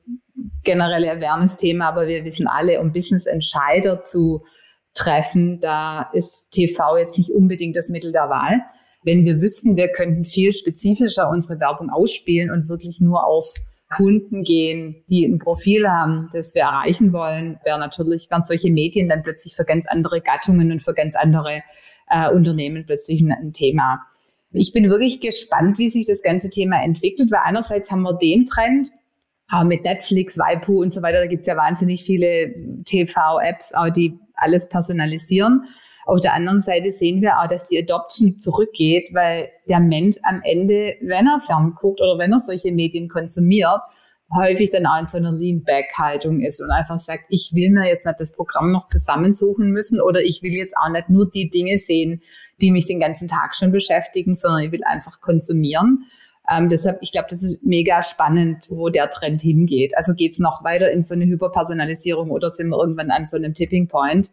generelle 0.64 1.12
Awareness-Thema, 1.12 1.88
aber 1.88 2.08
wir 2.08 2.26
wissen 2.26 2.48
alle, 2.48 2.82
um 2.82 2.92
Business-Entscheider 2.92 4.04
zu 4.04 4.44
treffen, 4.94 5.60
da 5.60 6.10
ist 6.14 6.52
TV 6.52 6.98
jetzt 6.98 7.18
nicht 7.18 7.32
unbedingt 7.32 7.76
das 7.76 7.90
Mittel 7.90 8.12
der 8.12 8.30
Wahl. 8.30 8.62
Wenn 9.04 9.26
wir 9.26 9.42
wüssten, 9.42 9.76
wir 9.76 9.90
könnten 9.90 10.24
viel 10.24 10.52
spezifischer 10.52 11.30
unsere 11.30 11.60
Werbung 11.60 11.90
ausspielen 11.90 12.52
und 12.52 12.70
wirklich 12.70 13.00
nur 13.00 13.26
auf 13.26 13.54
Kunden 13.96 14.44
gehen, 14.44 15.04
die 15.10 15.26
ein 15.26 15.40
Profil 15.40 15.88
haben, 15.88 16.30
das 16.34 16.56
wir 16.56 16.64
erreichen 16.64 17.14
wollen, 17.14 17.60
wäre 17.64 17.80
natürlich, 17.80 18.30
wären 18.30 18.44
solche 18.44 18.72
Medien 18.72 19.10
dann 19.10 19.24
plötzlich 19.24 19.56
für 19.56 19.66
ganz 19.66 19.86
andere 19.88 20.22
Gattungen 20.22 20.72
und 20.72 20.82
für 20.82 20.94
ganz 20.94 21.16
andere 21.16 21.62
äh, 22.10 22.30
Unternehmen 22.30 22.86
plötzlich 22.86 23.22
ein, 23.22 23.32
ein 23.32 23.54
Thema. 23.54 24.02
Ich 24.52 24.72
bin 24.72 24.90
wirklich 24.90 25.20
gespannt, 25.20 25.78
wie 25.78 25.90
sich 25.90 26.06
das 26.06 26.22
ganze 26.22 26.50
Thema 26.50 26.84
entwickelt, 26.84 27.32
weil 27.32 27.42
einerseits 27.44 27.90
haben 27.90 28.04
wir 28.04 28.18
den 28.18 28.46
Trend, 28.46 28.92
auch 29.52 29.64
mit 29.64 29.84
Netflix, 29.84 30.38
Waipu 30.38 30.82
und 30.82 30.94
so 30.94 31.02
weiter, 31.02 31.20
da 31.20 31.28
gibt 31.28 31.42
es 31.42 31.48
ja 31.48 31.58
wahnsinnig 31.58 32.04
viele 32.04 32.54
TV-Apps, 32.86 33.74
auch 33.74 33.90
die 33.90 34.18
alles 34.36 34.70
personalisieren. 34.70 35.66
Auf 36.06 36.20
der 36.20 36.34
anderen 36.34 36.62
Seite 36.62 36.92
sehen 36.92 37.22
wir 37.22 37.40
auch, 37.40 37.48
dass 37.48 37.70
die 37.70 37.80
Adoption 37.80 38.38
zurückgeht, 38.38 39.14
weil 39.14 39.50
der 39.70 39.80
Mensch 39.80 40.18
am 40.24 40.42
Ende, 40.44 40.96
wenn 41.02 41.28
er 41.28 41.40
fernguckt 41.40 42.02
oder 42.02 42.18
wenn 42.20 42.34
er 42.34 42.40
solche 42.40 42.72
Medien 42.72 43.08
konsumiert, 43.08 43.80
häufig 44.36 44.70
dann 44.72 44.86
auch 44.86 45.00
in 45.00 45.08
so 45.08 45.18
einer 45.18 45.32
Lean-Back-Haltung 45.32 46.42
ist 46.42 46.60
und 46.62 46.72
einfach 46.72 47.00
sagt, 47.00 47.26
ich 47.30 47.52
will 47.54 47.70
mir 47.70 47.88
jetzt 47.88 48.06
nicht 48.06 48.20
das 48.20 48.32
Programm 48.34 48.72
noch 48.72 48.88
zusammensuchen 48.88 49.70
müssen 49.72 50.02
oder 50.02 50.22
ich 50.22 50.42
will 50.42 50.54
jetzt 50.54 50.76
auch 50.78 50.90
nicht 50.90 51.10
nur 51.10 51.30
die 51.30 51.50
Dinge 51.50 51.78
sehen, 51.78 52.22
die 52.62 52.72
mich 52.72 52.86
den 52.86 53.00
ganzen 53.00 53.28
Tag 53.28 53.56
schon 53.56 53.72
beschäftigen, 53.72 54.36
sondern 54.36 54.64
ich 54.64 54.72
will 54.72 54.84
einfach 54.84 55.22
konsumieren. 55.22 56.06
Ähm, 56.50 56.68
deshalb, 56.70 57.02
ich 57.02 57.12
glaube, 57.12 57.28
das 57.30 57.42
ist 57.42 57.64
mega 57.64 58.04
spannend, 58.04 58.68
wo 58.70 58.90
der 58.90 59.10
Trend 59.10 59.42
hingeht. 59.42 59.96
Also 59.96 60.14
geht 60.14 60.34
es 60.34 60.40
noch 60.40 60.64
weiter 60.64 60.92
in 60.92 61.04
so 61.04 61.14
eine 61.14 61.26
Hyperpersonalisierung 61.26 62.32
oder 62.32 62.50
sind 62.50 62.70
wir 62.70 62.78
irgendwann 62.78 63.12
an 63.12 63.28
so 63.28 63.38
einem 63.38 63.54
Tipping 63.54 63.88
Point? 63.88 64.32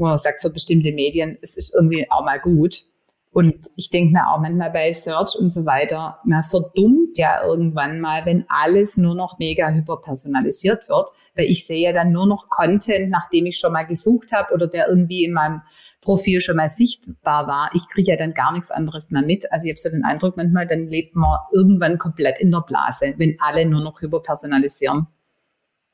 Wo 0.00 0.06
man 0.06 0.18
sagt, 0.18 0.40
für 0.40 0.50
bestimmte 0.50 0.92
Medien, 0.92 1.36
es 1.42 1.56
ist 1.56 1.74
irgendwie 1.74 2.10
auch 2.10 2.24
mal 2.24 2.40
gut. 2.40 2.84
Und 3.32 3.66
ich 3.76 3.90
denke 3.90 4.14
mir 4.14 4.26
auch 4.28 4.40
manchmal 4.40 4.72
bei 4.72 4.92
Search 4.92 5.36
und 5.38 5.52
so 5.52 5.64
weiter, 5.64 6.18
man 6.24 6.42
verdummt 6.42 7.16
ja 7.16 7.44
irgendwann 7.44 8.00
mal, 8.00 8.24
wenn 8.24 8.44
alles 8.48 8.96
nur 8.96 9.14
noch 9.14 9.38
mega 9.38 9.68
hyperpersonalisiert 9.68 10.88
wird, 10.88 11.10
weil 11.36 11.44
ich 11.44 11.64
sehe 11.64 11.78
ja 11.78 11.92
dann 11.92 12.10
nur 12.10 12.26
noch 12.26 12.48
Content, 12.48 13.10
nachdem 13.10 13.46
ich 13.46 13.58
schon 13.58 13.72
mal 13.72 13.84
gesucht 13.84 14.32
habe 14.32 14.52
oder 14.52 14.66
der 14.66 14.88
irgendwie 14.88 15.24
in 15.24 15.32
meinem 15.32 15.62
Profil 16.00 16.40
schon 16.40 16.56
mal 16.56 16.70
sichtbar 16.70 17.46
war. 17.46 17.70
Ich 17.74 17.86
kriege 17.92 18.10
ja 18.10 18.16
dann 18.16 18.34
gar 18.34 18.52
nichts 18.52 18.72
anderes 18.72 19.10
mehr 19.10 19.22
mit. 19.22 19.52
Also 19.52 19.66
ich 19.66 19.72
habe 19.72 19.78
so 19.78 19.90
den 19.90 20.04
Eindruck 20.04 20.36
manchmal, 20.36 20.66
dann 20.66 20.88
lebt 20.88 21.14
man 21.14 21.38
irgendwann 21.52 21.98
komplett 21.98 22.40
in 22.40 22.50
der 22.50 22.64
Blase, 22.66 23.14
wenn 23.18 23.36
alle 23.38 23.64
nur 23.64 23.82
noch 23.82 24.00
hyperpersonalisieren. 24.00 25.06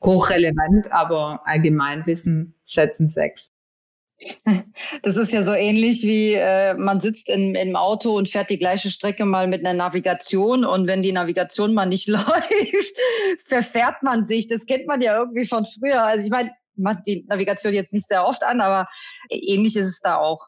Hochrelevant, 0.01 0.91
aber 0.91 1.41
Allgemeinwissen 1.45 2.55
setzen 2.65 3.09
sechs. 3.09 3.51
Das 5.03 5.15
ist 5.15 5.31
ja 5.31 5.43
so 5.43 5.53
ähnlich 5.53 6.03
wie 6.03 6.33
äh, 6.33 6.73
man 6.73 7.01
sitzt 7.01 7.29
in, 7.29 7.53
im 7.55 7.75
Auto 7.75 8.17
und 8.17 8.29
fährt 8.29 8.49
die 8.49 8.57
gleiche 8.57 8.89
Strecke 8.89 9.25
mal 9.25 9.47
mit 9.47 9.65
einer 9.65 9.75
Navigation 9.75 10.65
und 10.65 10.87
wenn 10.87 11.01
die 11.01 11.11
Navigation 11.11 11.73
mal 11.73 11.85
nicht 11.85 12.07
läuft, 12.07 12.95
verfährt 13.45 14.01
man 14.01 14.27
sich. 14.27 14.47
Das 14.47 14.65
kennt 14.65 14.87
man 14.87 15.01
ja 15.01 15.17
irgendwie 15.17 15.45
von 15.45 15.65
früher. 15.65 16.03
Also 16.03 16.25
ich 16.25 16.31
meine, 16.31 16.51
man 16.75 17.01
die 17.05 17.25
Navigation 17.27 17.73
jetzt 17.73 17.93
nicht 17.93 18.07
sehr 18.07 18.25
oft 18.25 18.43
an, 18.43 18.61
aber 18.61 18.87
ähnlich 19.29 19.75
ist 19.75 19.87
es 19.87 19.99
da 19.99 20.17
auch. 20.17 20.47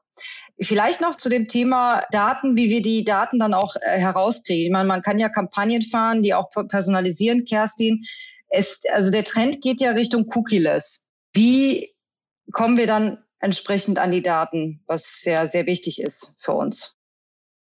Vielleicht 0.61 0.99
noch 0.99 1.15
zu 1.15 1.29
dem 1.29 1.47
Thema 1.47 2.01
Daten, 2.11 2.55
wie 2.55 2.69
wir 2.69 2.81
die 2.81 3.03
Daten 3.03 3.39
dann 3.39 3.53
auch 3.53 3.75
äh, 3.77 3.99
herauskriegen. 3.99 4.65
Ich 4.65 4.71
meine, 4.71 4.87
man 4.87 5.01
kann 5.01 5.19
ja 5.19 5.29
Kampagnen 5.29 5.81
fahren, 5.81 6.23
die 6.23 6.33
auch 6.33 6.49
personalisieren, 6.51 7.45
Kerstin. 7.45 8.03
Es, 8.49 8.81
also 8.91 9.11
der 9.11 9.23
Trend 9.23 9.61
geht 9.61 9.79
ja 9.79 9.91
Richtung 9.91 10.25
Cookie-less. 10.33 11.09
Wie 11.33 11.93
kommen 12.51 12.77
wir 12.77 12.87
dann 12.87 13.19
entsprechend 13.39 13.99
an 13.99 14.11
die 14.11 14.21
Daten, 14.21 14.81
was 14.87 15.21
sehr, 15.21 15.47
sehr 15.47 15.65
wichtig 15.65 16.01
ist 16.01 16.35
für 16.39 16.53
uns. 16.53 16.97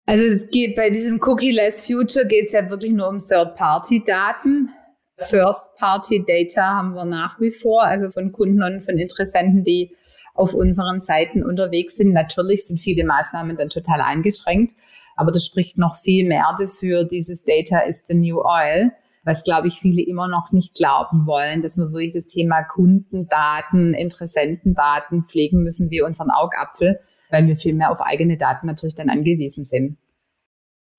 Also 0.06 0.24
es 0.24 0.50
geht 0.50 0.76
bei 0.76 0.90
diesem 0.90 1.22
Cookie-less 1.22 1.86
Future 1.86 2.26
geht 2.26 2.48
es 2.48 2.52
ja 2.54 2.70
wirklich 2.70 2.92
nur 2.92 3.08
um 3.08 3.20
Third-Party-Daten. 3.20 4.70
First-Party-Data 5.18 6.62
haben 6.64 6.94
wir 6.96 7.06
nach 7.06 7.40
wie 7.40 7.52
vor, 7.52 7.84
also 7.84 8.10
von 8.10 8.32
Kunden 8.32 8.64
und 8.64 8.84
von 8.84 8.98
Interessenten, 8.98 9.64
die 9.64 9.96
auf 10.34 10.54
unseren 10.54 11.02
Seiten 11.02 11.44
unterwegs 11.44 11.98
sind. 11.98 12.14
Natürlich 12.14 12.66
sind 12.66 12.80
viele 12.80 13.04
Maßnahmen 13.04 13.58
dann 13.58 13.70
total 13.70 14.02
eingeschränkt, 14.02 14.74
aber 15.16 15.32
das 15.32 15.46
spricht 15.46 15.78
noch 15.78 16.00
viel 16.02 16.28
mehr 16.28 16.56
dafür. 16.58 17.04
Dieses 17.04 17.44
Data 17.44 17.80
is 17.80 18.02
the 18.08 18.16
new 18.16 18.40
oil 18.40 18.92
was, 19.24 19.44
glaube 19.44 19.68
ich, 19.68 19.80
viele 19.80 20.02
immer 20.02 20.28
noch 20.28 20.52
nicht 20.52 20.76
glauben 20.76 21.26
wollen, 21.26 21.62
dass 21.62 21.78
wir 21.78 21.92
wirklich 21.92 22.14
das 22.14 22.26
Thema 22.26 22.64
Kundendaten, 22.64 23.94
Interessentendaten 23.94 25.26
pflegen 25.26 25.64
müssen 25.64 25.90
wie 25.90 26.02
unseren 26.02 26.32
Augapfel, 26.32 27.00
weil 27.30 27.48
wir 27.48 27.56
viel 27.56 27.74
mehr 27.74 27.92
auf 27.92 28.02
eigene 28.02 28.38
Daten 28.38 28.68
natürlich 28.68 28.96
dann 28.96 29.10
angewiesen 29.10 29.66
sind. 29.66 29.98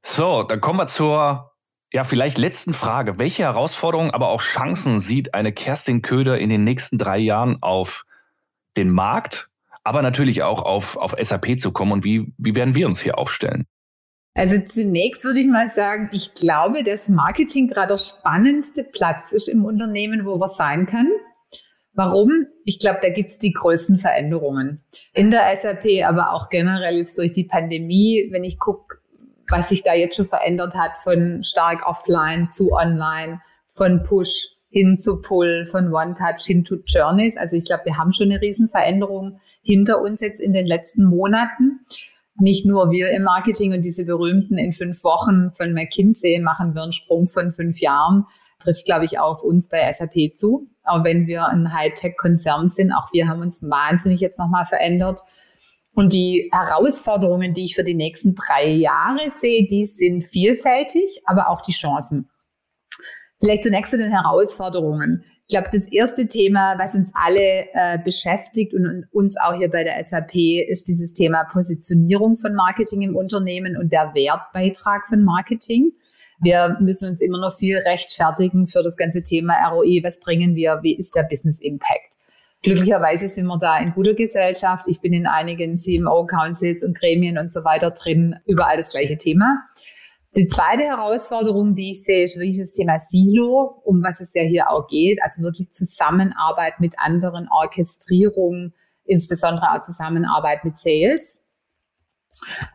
So, 0.02 0.42
dann 0.42 0.60
kommen 0.60 0.78
wir 0.78 0.86
zur 0.86 1.50
ja, 1.92 2.04
vielleicht 2.04 2.38
letzten 2.38 2.72
Frage. 2.72 3.18
Welche 3.18 3.42
Herausforderungen, 3.42 4.10
aber 4.10 4.28
auch 4.28 4.40
Chancen 4.40 5.00
sieht 5.00 5.34
eine 5.34 5.52
Kerstin 5.52 6.02
Köder 6.02 6.38
in 6.38 6.48
den 6.48 6.64
nächsten 6.64 6.98
drei 6.98 7.18
Jahren 7.18 7.58
auf 7.62 8.04
den 8.76 8.90
Markt, 8.90 9.48
aber 9.82 10.02
natürlich 10.02 10.42
auch 10.42 10.62
auf, 10.62 10.96
auf 10.96 11.14
SAP 11.20 11.58
zu 11.58 11.72
kommen 11.72 11.92
und 11.92 12.04
wie, 12.04 12.32
wie 12.38 12.54
werden 12.54 12.74
wir 12.74 12.86
uns 12.86 13.00
hier 13.00 13.18
aufstellen? 13.18 13.66
Also 14.40 14.58
zunächst 14.58 15.22
würde 15.22 15.40
ich 15.40 15.46
mal 15.46 15.68
sagen, 15.68 16.08
ich 16.12 16.32
glaube, 16.32 16.82
dass 16.82 17.10
Marketing 17.10 17.68
gerade 17.68 17.88
der 17.88 17.98
spannendste 17.98 18.84
Platz 18.84 19.32
ist 19.32 19.48
im 19.48 19.66
Unternehmen, 19.66 20.24
wo 20.24 20.38
man 20.38 20.48
sein 20.48 20.86
kann. 20.86 21.08
Warum? 21.92 22.46
Ich 22.64 22.78
glaube, 22.78 23.00
da 23.02 23.10
gibt 23.10 23.32
es 23.32 23.38
die 23.38 23.52
größten 23.52 23.98
Veränderungen. 23.98 24.80
In 25.12 25.30
der 25.30 25.42
SAP, 25.60 26.06
aber 26.06 26.32
auch 26.32 26.48
generell 26.48 26.96
jetzt 26.96 27.18
durch 27.18 27.32
die 27.32 27.44
Pandemie, 27.44 28.28
wenn 28.30 28.42
ich 28.42 28.58
gucke, 28.58 28.96
was 29.50 29.68
sich 29.68 29.82
da 29.82 29.92
jetzt 29.92 30.16
schon 30.16 30.28
verändert 30.28 30.72
hat, 30.74 30.96
von 30.96 31.44
stark 31.44 31.86
offline 31.86 32.48
zu 32.50 32.72
online, 32.72 33.42
von 33.74 34.02
Push 34.04 34.56
hin 34.70 34.96
zu 34.98 35.20
Pull, 35.20 35.66
von 35.66 35.92
One-Touch 35.92 36.46
hin 36.46 36.64
zu 36.64 36.76
Journeys. 36.86 37.36
Also 37.36 37.56
ich 37.56 37.64
glaube, 37.64 37.84
wir 37.84 37.98
haben 37.98 38.14
schon 38.14 38.30
eine 38.30 38.40
Riesenveränderung 38.40 39.38
hinter 39.60 40.00
uns 40.00 40.22
jetzt 40.22 40.40
in 40.40 40.54
den 40.54 40.66
letzten 40.66 41.04
Monaten 41.04 41.80
nicht 42.40 42.66
nur 42.66 42.90
wir 42.90 43.10
im 43.10 43.22
Marketing 43.22 43.72
und 43.72 43.82
diese 43.82 44.04
berühmten 44.04 44.58
in 44.58 44.72
fünf 44.72 45.04
Wochen 45.04 45.52
von 45.52 45.72
McKinsey 45.72 46.38
machen 46.40 46.74
wir 46.74 46.82
einen 46.82 46.92
Sprung 46.92 47.28
von 47.28 47.52
fünf 47.52 47.80
Jahren, 47.80 48.26
trifft, 48.58 48.84
glaube 48.84 49.04
ich, 49.04 49.18
auf 49.18 49.42
uns 49.42 49.68
bei 49.68 49.92
SAP 49.92 50.36
zu. 50.36 50.68
Auch 50.84 51.04
wenn 51.04 51.26
wir 51.26 51.46
ein 51.46 51.72
Hightech-Konzern 51.72 52.70
sind, 52.70 52.92
auch 52.92 53.12
wir 53.12 53.28
haben 53.28 53.40
uns 53.40 53.62
wahnsinnig 53.62 54.20
jetzt 54.20 54.38
nochmal 54.38 54.66
verändert. 54.66 55.20
Und 55.92 56.12
die 56.12 56.50
Herausforderungen, 56.52 57.52
die 57.52 57.64
ich 57.64 57.74
für 57.74 57.84
die 57.84 57.94
nächsten 57.94 58.34
drei 58.34 58.68
Jahre 58.68 59.30
sehe, 59.30 59.66
die 59.68 59.84
sind 59.84 60.24
vielfältig, 60.24 61.22
aber 61.26 61.48
auch 61.48 61.62
die 61.62 61.72
Chancen. 61.72 62.30
Vielleicht 63.40 63.64
zunächst 63.64 63.90
zu 63.90 63.98
den 63.98 64.10
Herausforderungen. 64.10 65.24
Ich 65.50 65.56
glaube, 65.56 65.76
das 65.76 65.84
erste 65.90 66.28
Thema, 66.28 66.78
was 66.78 66.94
uns 66.94 67.10
alle 67.12 67.64
äh, 67.72 67.98
beschäftigt 68.04 68.72
und, 68.72 69.08
uns 69.10 69.36
auch 69.36 69.52
hier 69.54 69.68
bei 69.68 69.82
der 69.82 70.04
SAP, 70.04 70.36
ist 70.68 70.86
dieses 70.86 71.12
Thema 71.12 71.42
Positionierung 71.42 72.36
von 72.36 72.54
Marketing 72.54 73.02
im 73.02 73.16
Unternehmen 73.16 73.76
und 73.76 73.92
der 73.92 74.12
Wertbeitrag 74.14 75.08
von 75.08 75.24
Marketing. 75.24 75.90
Wir 76.40 76.78
müssen 76.80 77.08
uns 77.10 77.20
immer 77.20 77.40
noch 77.40 77.52
viel 77.56 77.78
rechtfertigen 77.78 78.68
für 78.68 78.84
das 78.84 78.96
ganze 78.96 79.24
Thema 79.24 79.54
ROI. 79.70 80.04
Was 80.04 80.20
bringen 80.20 80.54
wir? 80.54 80.78
Wie 80.84 80.96
ist 80.96 81.16
der 81.16 81.24
Business 81.24 81.58
Impact? 81.58 82.14
Glücklicherweise 82.62 83.28
sind 83.28 83.46
wir 83.46 83.58
da 83.58 83.80
in 83.80 83.92
guter 83.92 84.14
Gesellschaft. 84.14 84.86
Ich 84.86 85.00
bin 85.00 85.12
in 85.12 85.26
einigen 85.26 85.76
CMO-Councils 85.76 86.84
und 86.84 86.96
Gremien 86.96 87.38
und 87.38 87.50
so 87.50 87.64
weiter 87.64 87.90
drin. 87.90 88.36
Überall 88.46 88.76
das 88.76 88.90
gleiche 88.90 89.18
Thema. 89.18 89.58
Die 90.36 90.46
zweite 90.46 90.84
Herausforderung, 90.84 91.74
die 91.74 91.92
ich 91.92 92.04
sehe, 92.04 92.24
ist 92.24 92.36
wirklich 92.36 92.58
das 92.58 92.70
Thema 92.70 93.00
Silo, 93.00 93.82
um 93.84 94.00
was 94.02 94.20
es 94.20 94.32
ja 94.32 94.42
hier 94.42 94.70
auch 94.70 94.86
geht, 94.86 95.20
also 95.22 95.42
wirklich 95.42 95.72
Zusammenarbeit 95.72 96.78
mit 96.78 96.94
anderen, 96.98 97.48
Orchestrierung, 97.50 98.72
insbesondere 99.04 99.72
auch 99.72 99.80
Zusammenarbeit 99.80 100.64
mit 100.64 100.78
Sales. 100.78 101.36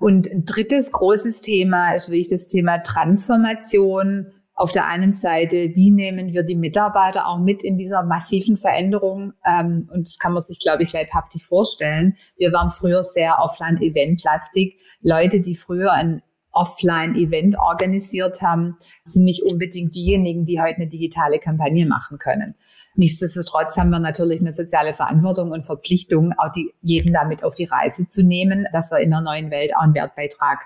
Und 0.02 0.30
ein 0.30 0.44
drittes 0.44 0.92
großes 0.92 1.40
Thema 1.40 1.94
ist 1.94 2.10
wirklich 2.10 2.30
das 2.30 2.46
Thema 2.46 2.80
Transformation. 2.80 4.34
Auf 4.54 4.72
der 4.72 4.88
einen 4.88 5.14
Seite, 5.14 5.72
wie 5.76 5.92
nehmen 5.92 6.34
wir 6.34 6.44
die 6.44 6.56
Mitarbeiter 6.56 7.28
auch 7.28 7.40
mit 7.40 7.64
in 7.64 7.78
dieser 7.78 8.04
massiven 8.04 8.58
Veränderung? 8.58 9.34
Ähm, 9.46 9.90
und 9.94 10.08
das 10.08 10.18
kann 10.18 10.34
man 10.34 10.44
sich, 10.44 10.60
glaube 10.60 10.84
ich, 10.84 10.92
leibhaftig 10.92 11.46
vorstellen. 11.46 12.18
Wir 12.38 12.52
waren 12.52 12.70
früher 12.70 13.04
sehr 13.04 13.38
offline-event-lastig. 13.40 14.82
Leute, 15.02 15.40
die 15.40 15.56
früher 15.56 15.92
ein 15.94 16.22
Offline-Event 16.56 17.58
organisiert 17.60 18.42
haben, 18.42 18.78
sind 19.04 19.26
nicht 19.26 19.44
unbedingt 19.44 19.94
diejenigen, 19.94 20.46
die 20.46 20.60
heute 20.60 20.78
eine 20.78 20.88
digitale 20.88 21.40
Kampagne 21.40 21.86
machen 21.86 22.18
können. 22.18 22.56
Nichtsdestotrotz 22.96 23.78
haben 23.78 23.90
wir 23.90 24.00
natürlich 24.00 24.42
eine 24.42 24.54
soziale 24.54 24.94
Verantwortung 24.94 25.52
und 25.52 25.66
Verpflichtung, 25.66 26.34
auch 26.38 26.52
die, 26.56 26.74
jeden 26.82 27.14
damit 27.14 27.44
auf 27.44 27.56
die 27.56 27.66
Reise 27.66 28.08
zu 28.10 28.24
nehmen, 28.24 28.66
dass 28.72 28.92
er 28.92 29.00
in 29.00 29.12
der 29.12 29.22
neuen 29.22 29.52
Welt 29.52 29.76
auch 29.76 29.82
einen 29.82 29.94
Wertbeitrag 29.94 30.66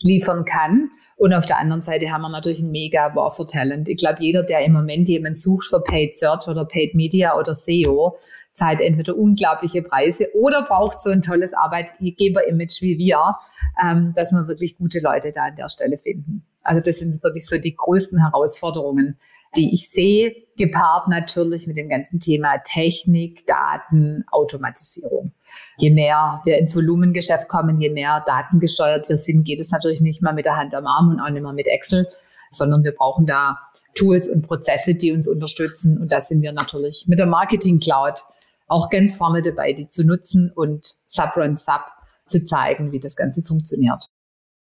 liefern 0.00 0.44
kann. 0.44 0.90
Und 1.20 1.34
auf 1.34 1.44
der 1.44 1.58
anderen 1.58 1.82
Seite 1.82 2.10
haben 2.10 2.22
wir 2.22 2.30
natürlich 2.30 2.62
ein 2.62 2.70
mega 2.70 3.14
War 3.14 3.30
for 3.30 3.46
Talent. 3.46 3.90
Ich 3.90 3.98
glaube, 3.98 4.22
jeder, 4.22 4.42
der 4.42 4.64
im 4.64 4.72
Moment 4.72 5.06
jemanden 5.06 5.38
sucht 5.38 5.66
für 5.66 5.78
Paid 5.78 6.16
Search 6.16 6.48
oder 6.48 6.64
Paid 6.64 6.94
Media 6.94 7.36
oder 7.36 7.54
SEO, 7.54 8.16
zahlt 8.54 8.80
entweder 8.80 9.14
unglaubliche 9.14 9.82
Preise 9.82 10.28
oder 10.32 10.62
braucht 10.62 10.98
so 10.98 11.10
ein 11.10 11.20
tolles 11.20 11.52
Arbeitgeber-Image 11.52 12.80
wie 12.80 12.96
wir, 12.96 13.36
ähm, 13.84 14.14
dass 14.16 14.32
wir 14.32 14.48
wirklich 14.48 14.78
gute 14.78 15.00
Leute 15.00 15.30
da 15.30 15.42
an 15.42 15.56
der 15.56 15.68
Stelle 15.68 15.98
finden. 15.98 16.42
Also 16.62 16.82
das 16.82 17.00
sind 17.00 17.22
wirklich 17.22 17.44
so 17.44 17.58
die 17.58 17.76
größten 17.76 18.18
Herausforderungen, 18.18 19.18
die 19.56 19.74
ich 19.74 19.90
sehe, 19.90 20.34
gepaart 20.56 21.08
natürlich 21.08 21.66
mit 21.66 21.76
dem 21.76 21.90
ganzen 21.90 22.18
Thema 22.20 22.56
Technik, 22.64 23.44
Daten, 23.44 24.24
Automatisierung. 24.30 25.32
Je 25.78 25.90
mehr 25.90 26.40
wir 26.44 26.58
ins 26.58 26.74
Volumengeschäft 26.74 27.48
kommen, 27.48 27.80
je 27.80 27.90
mehr 27.90 28.22
datengesteuert 28.26 29.08
wir 29.08 29.16
sind, 29.16 29.44
geht 29.44 29.60
es 29.60 29.70
natürlich 29.70 30.00
nicht 30.00 30.22
mehr 30.22 30.32
mit 30.32 30.44
der 30.44 30.56
Hand 30.56 30.74
am 30.74 30.86
Arm 30.86 31.10
und 31.10 31.20
auch 31.20 31.30
nicht 31.30 31.42
mehr 31.42 31.52
mit 31.52 31.66
Excel, 31.66 32.06
sondern 32.50 32.84
wir 32.84 32.92
brauchen 32.92 33.26
da 33.26 33.58
Tools 33.94 34.28
und 34.28 34.46
Prozesse, 34.46 34.94
die 34.94 35.12
uns 35.12 35.28
unterstützen. 35.28 35.98
Und 35.98 36.12
da 36.12 36.20
sind 36.20 36.42
wir 36.42 36.52
natürlich 36.52 37.06
mit 37.08 37.18
der 37.18 37.26
Marketing 37.26 37.80
Cloud 37.80 38.24
auch 38.66 38.90
ganz 38.90 39.16
vorne 39.16 39.42
dabei, 39.42 39.72
die 39.72 39.88
zu 39.88 40.04
nutzen 40.04 40.50
und 40.54 40.94
Sub 41.06 41.36
Run 41.36 41.56
Sub 41.56 41.82
zu 42.24 42.44
zeigen, 42.44 42.92
wie 42.92 43.00
das 43.00 43.16
Ganze 43.16 43.42
funktioniert. 43.42 44.06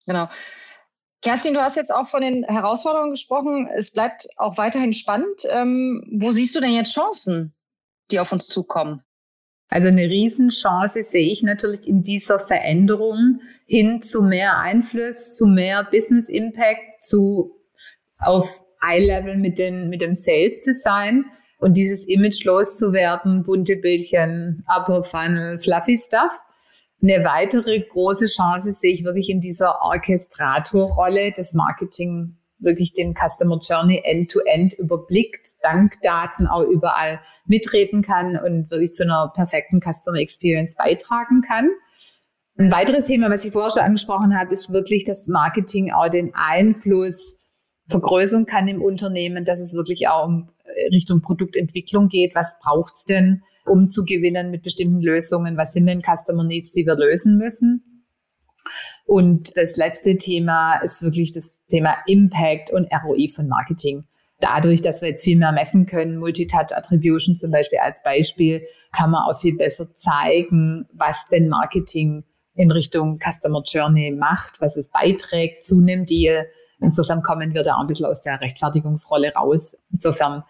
Genau. 0.06 0.30
Kerstin, 1.22 1.54
du 1.54 1.62
hast 1.62 1.76
jetzt 1.76 1.94
auch 1.94 2.08
von 2.08 2.22
den 2.22 2.46
Herausforderungen 2.46 3.12
gesprochen. 3.12 3.68
Es 3.68 3.92
bleibt 3.92 4.30
auch 4.38 4.58
weiterhin 4.58 4.94
spannend. 4.94 5.44
Ähm, 5.50 6.04
wo 6.12 6.32
siehst 6.32 6.56
du 6.56 6.62
denn 6.62 6.72
jetzt 6.72 6.94
Chancen, 6.94 7.54
die 8.10 8.20
auf 8.22 8.32
uns 8.32 8.48
zukommen? 8.48 9.04
Also 9.70 9.88
eine 9.88 10.04
Riesenchance 10.04 11.04
sehe 11.04 11.32
ich 11.32 11.44
natürlich 11.44 11.88
in 11.88 12.02
dieser 12.02 12.40
Veränderung 12.40 13.40
hin 13.68 14.02
zu 14.02 14.24
mehr 14.24 14.58
Einfluss, 14.58 15.34
zu 15.36 15.46
mehr 15.46 15.88
Business 15.92 16.28
Impact, 16.28 17.04
zu 17.04 17.56
auf 18.18 18.62
Eye-Level 18.82 19.38
mit, 19.38 19.60
den, 19.60 19.90
mit 19.90 20.02
dem 20.02 20.16
Sales 20.16 20.66
sein 20.84 21.26
und 21.60 21.78
dieses 21.78 22.04
Image 22.06 22.44
loszuwerden, 22.46 23.44
bunte 23.44 23.76
Bildchen, 23.76 24.66
Upper 24.68 25.04
Funnel, 25.04 25.60
Fluffy 25.60 25.98
Stuff. 25.98 26.38
Eine 27.02 27.24
weitere 27.24 27.80
große 27.82 28.26
Chance 28.26 28.74
sehe 28.74 28.92
ich 28.92 29.04
wirklich 29.04 29.30
in 29.30 29.40
dieser 29.40 29.82
Orchestratorrolle, 29.82 31.32
das 31.36 31.54
Marketing 31.54 32.39
wirklich 32.60 32.94
den 32.94 33.14
Customer 33.14 33.60
Journey 33.62 34.02
end-to-end 34.04 34.74
-end 34.74 34.78
überblickt, 34.78 35.56
dank 35.62 35.94
Daten 36.02 36.48
auch 36.48 36.64
überall 36.64 37.20
mitreden 37.46 38.02
kann 38.02 38.38
und 38.38 38.70
wirklich 38.70 38.94
zu 38.94 39.04
einer 39.04 39.32
perfekten 39.34 39.80
Customer 39.80 40.18
Experience 40.18 40.76
beitragen 40.76 41.42
kann. 41.42 41.70
Ein 42.58 42.72
weiteres 42.72 43.06
Thema, 43.06 43.30
was 43.30 43.46
ich 43.46 43.54
vorher 43.54 43.72
schon 43.72 43.84
angesprochen 43.84 44.38
habe, 44.38 44.54
ist 44.54 44.72
wirklich, 44.72 45.06
dass 45.06 45.28
Marketing 45.28 45.92
auch 45.92 46.10
den 46.10 46.34
Einfluss 46.34 47.36
vergrößern 47.88 48.46
kann 48.46 48.68
im 48.68 48.82
Unternehmen, 48.82 49.46
dass 49.46 49.60
es 49.60 49.74
wirklich 49.74 50.08
auch 50.10 50.28
um 50.28 50.50
Richtung 50.92 51.22
Produktentwicklung 51.22 52.10
geht. 52.10 52.36
Was 52.36 52.56
braucht's 52.60 53.06
denn? 53.06 53.42
um 53.70 53.88
zu 53.88 54.04
gewinnen 54.04 54.52
mit 54.52 54.64
bestimmten 54.64 55.02
Lösungen. 55.02 55.56
Was 55.56 55.74
sind 55.74 55.86
denn 55.86 56.02
Customer 56.02 56.44
Needs, 56.44 56.72
die 56.72 56.86
wir 56.86 56.96
lösen 56.96 57.38
müssen? 57.38 58.06
Und 59.10 59.58
das 59.58 59.76
letzte 59.76 60.18
Thema 60.18 60.76
ist 60.84 61.02
wirklich 61.02 61.32
das 61.32 61.66
Thema 61.66 61.96
Impact 62.06 62.72
und 62.72 62.88
ROI 62.94 63.28
von 63.28 63.48
Marketing. 63.48 64.04
Dadurch, 64.40 64.84
dass 64.84 65.02
wir 65.02 65.10
jetzt 65.10 65.24
viel 65.24 65.36
mehr 65.36 65.52
messen 65.52 65.88
können, 65.88 66.18
Multitouch 66.18 66.72
Attribution 66.76 67.36
zum 67.36 67.50
Beispiel 67.50 67.80
als 67.80 68.04
Beispiel, 68.04 68.62
kann 68.96 69.10
man 69.10 69.24
auch 69.24 69.36
viel 69.36 69.58
besser 69.58 69.88
zeigen, 69.96 70.88
was 70.94 71.26
denn 71.32 71.50
Marketing 71.50 72.24
in 72.54 72.70
Richtung 72.70 73.18
Customer 73.18 73.64
Journey 73.66 74.12
macht, 74.12 74.62
was 74.62 74.78
es 74.78 74.90
beiträgt 74.90 75.66
zu 75.66 75.80
einem 75.80 76.06
Deal. 76.06 76.46
Insofern 76.80 77.24
kommen 77.24 77.56
wir 77.56 77.64
da 77.64 77.78
ein 77.80 77.88
bisschen 77.88 78.06
aus 78.06 78.22
der 78.22 78.40
Rechtfertigungsrolle 78.40 79.34
raus. 79.34 79.76
Insofern 79.92 80.44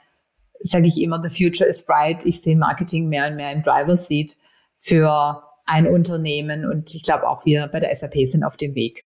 sage 0.60 0.88
ich 0.88 1.02
immer, 1.02 1.24
the 1.24 1.30
future 1.30 1.70
is 1.70 1.86
bright. 1.86 2.26
Ich 2.26 2.42
sehe 2.42 2.58
Marketing 2.58 3.08
mehr 3.08 3.30
und 3.30 3.38
mehr 3.38 3.54
im 3.54 3.64
Driver 3.64 3.96
Seat 3.96 4.36
für 4.80 5.44
ein 5.70 5.88
Unternehmen 5.88 6.66
und 6.66 6.94
ich 6.96 7.04
glaube 7.04 7.28
auch 7.28 7.46
wir 7.46 7.68
bei 7.68 7.80
der 7.80 7.96
SAP 7.96 8.28
sind 8.28 8.44
auf 8.44 8.58
dem 8.58 8.76
Weg. 8.76 9.06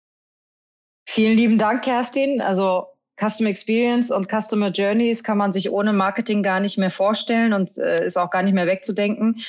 Vielen 1.06 1.38
lieben 1.38 1.58
Dank, 1.58 1.84
Kerstin. 1.84 2.42
Also 2.42 2.88
Customer 3.20 3.50
Experience 3.50 4.12
und 4.12 4.30
Customer 4.30 4.70
Journeys 4.70 5.24
kann 5.24 5.38
man 5.38 5.52
sich 5.52 5.72
ohne 5.72 5.94
Marketing 5.94 6.44
gar 6.44 6.60
nicht 6.60 6.78
mehr 6.78 6.92
vorstellen 6.92 7.54
und 7.54 7.78
äh, 7.78 8.06
ist 8.06 8.18
auch 8.18 8.30
gar 8.30 8.44
nicht 8.44 8.54
mehr 8.54 8.68
wegzudenken. 8.68 9.42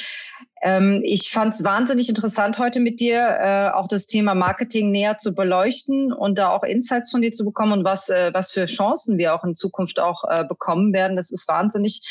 Ähm, 0.63 1.03
ich 1.05 1.31
fand 1.31 1.55
es 1.55 1.65
wahnsinnig 1.65 2.09
interessant 2.09 2.59
heute 2.59 2.81
mit 2.81 3.01
dir, 3.01 3.19
äh, 3.41 3.71
auch 3.71 3.89
das 3.89 4.07
Thema 4.07 4.35
Marketing 4.35 4.91
näher 4.91 5.19
zu 5.19 5.35
beleuchten 5.35 6.13
und 6.13 6.39
da 6.39 6.49
auch 6.49 6.63
Insights 6.63 7.11
von 7.11 7.23
dir 7.23 7.33
zu 7.33 7.45
bekommen 7.45 7.73
und 7.73 7.85
was, 7.85 8.09
äh, 8.09 8.31
was 8.33 8.53
für 8.53 8.67
Chancen 8.67 9.19
wir 9.19 9.35
auch 9.35 9.45
in 9.45 9.55
Zukunft 9.55 10.01
auch 10.01 10.25
äh, 10.29 10.45
bekommen 10.45 10.93
werden. 10.93 11.17
Das 11.17 11.31
ist 11.31 11.47
wahnsinnig. 11.49 12.03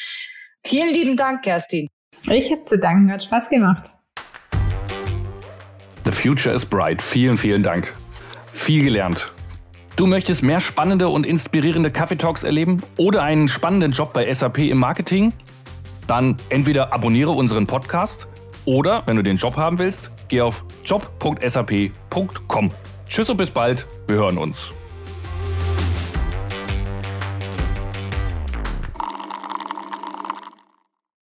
Vielen 0.63 0.93
lieben 0.93 1.17
Dank, 1.17 1.43
Kerstin. 1.43 1.89
Ich 2.29 2.51
habe 2.51 2.65
zu 2.65 2.77
danken, 2.77 3.11
hat 3.11 3.23
Spaß 3.23 3.49
gemacht. 3.49 3.91
Future 6.17 6.53
is 6.53 6.65
bright. 6.65 7.01
Vielen, 7.01 7.37
vielen 7.37 7.61
Dank. 7.61 7.93
Viel 8.51 8.83
gelernt. 8.83 9.31
Du 9.95 10.07
möchtest 10.07 10.41
mehr 10.41 10.59
spannende 10.59 11.09
und 11.09 11.25
inspirierende 11.25 11.91
Kaffee 11.91 12.17
Talks 12.17 12.43
erleben 12.43 12.81
oder 12.97 13.21
einen 13.21 13.47
spannenden 13.47 13.91
Job 13.91 14.13
bei 14.13 14.31
SAP 14.33 14.59
im 14.59 14.79
Marketing? 14.79 15.31
Dann 16.07 16.37
entweder 16.49 16.91
abonniere 16.91 17.31
unseren 17.31 17.67
Podcast 17.67 18.27
oder, 18.65 19.03
wenn 19.05 19.15
du 19.15 19.23
den 19.23 19.37
Job 19.37 19.57
haben 19.57 19.77
willst, 19.77 20.09
geh 20.27 20.41
auf 20.41 20.65
job.sap.com. 20.83 22.71
Tschüss 23.07 23.29
und 23.29 23.37
bis 23.37 23.51
bald. 23.51 23.85
Wir 24.07 24.17
hören 24.17 24.37
uns. 24.37 24.71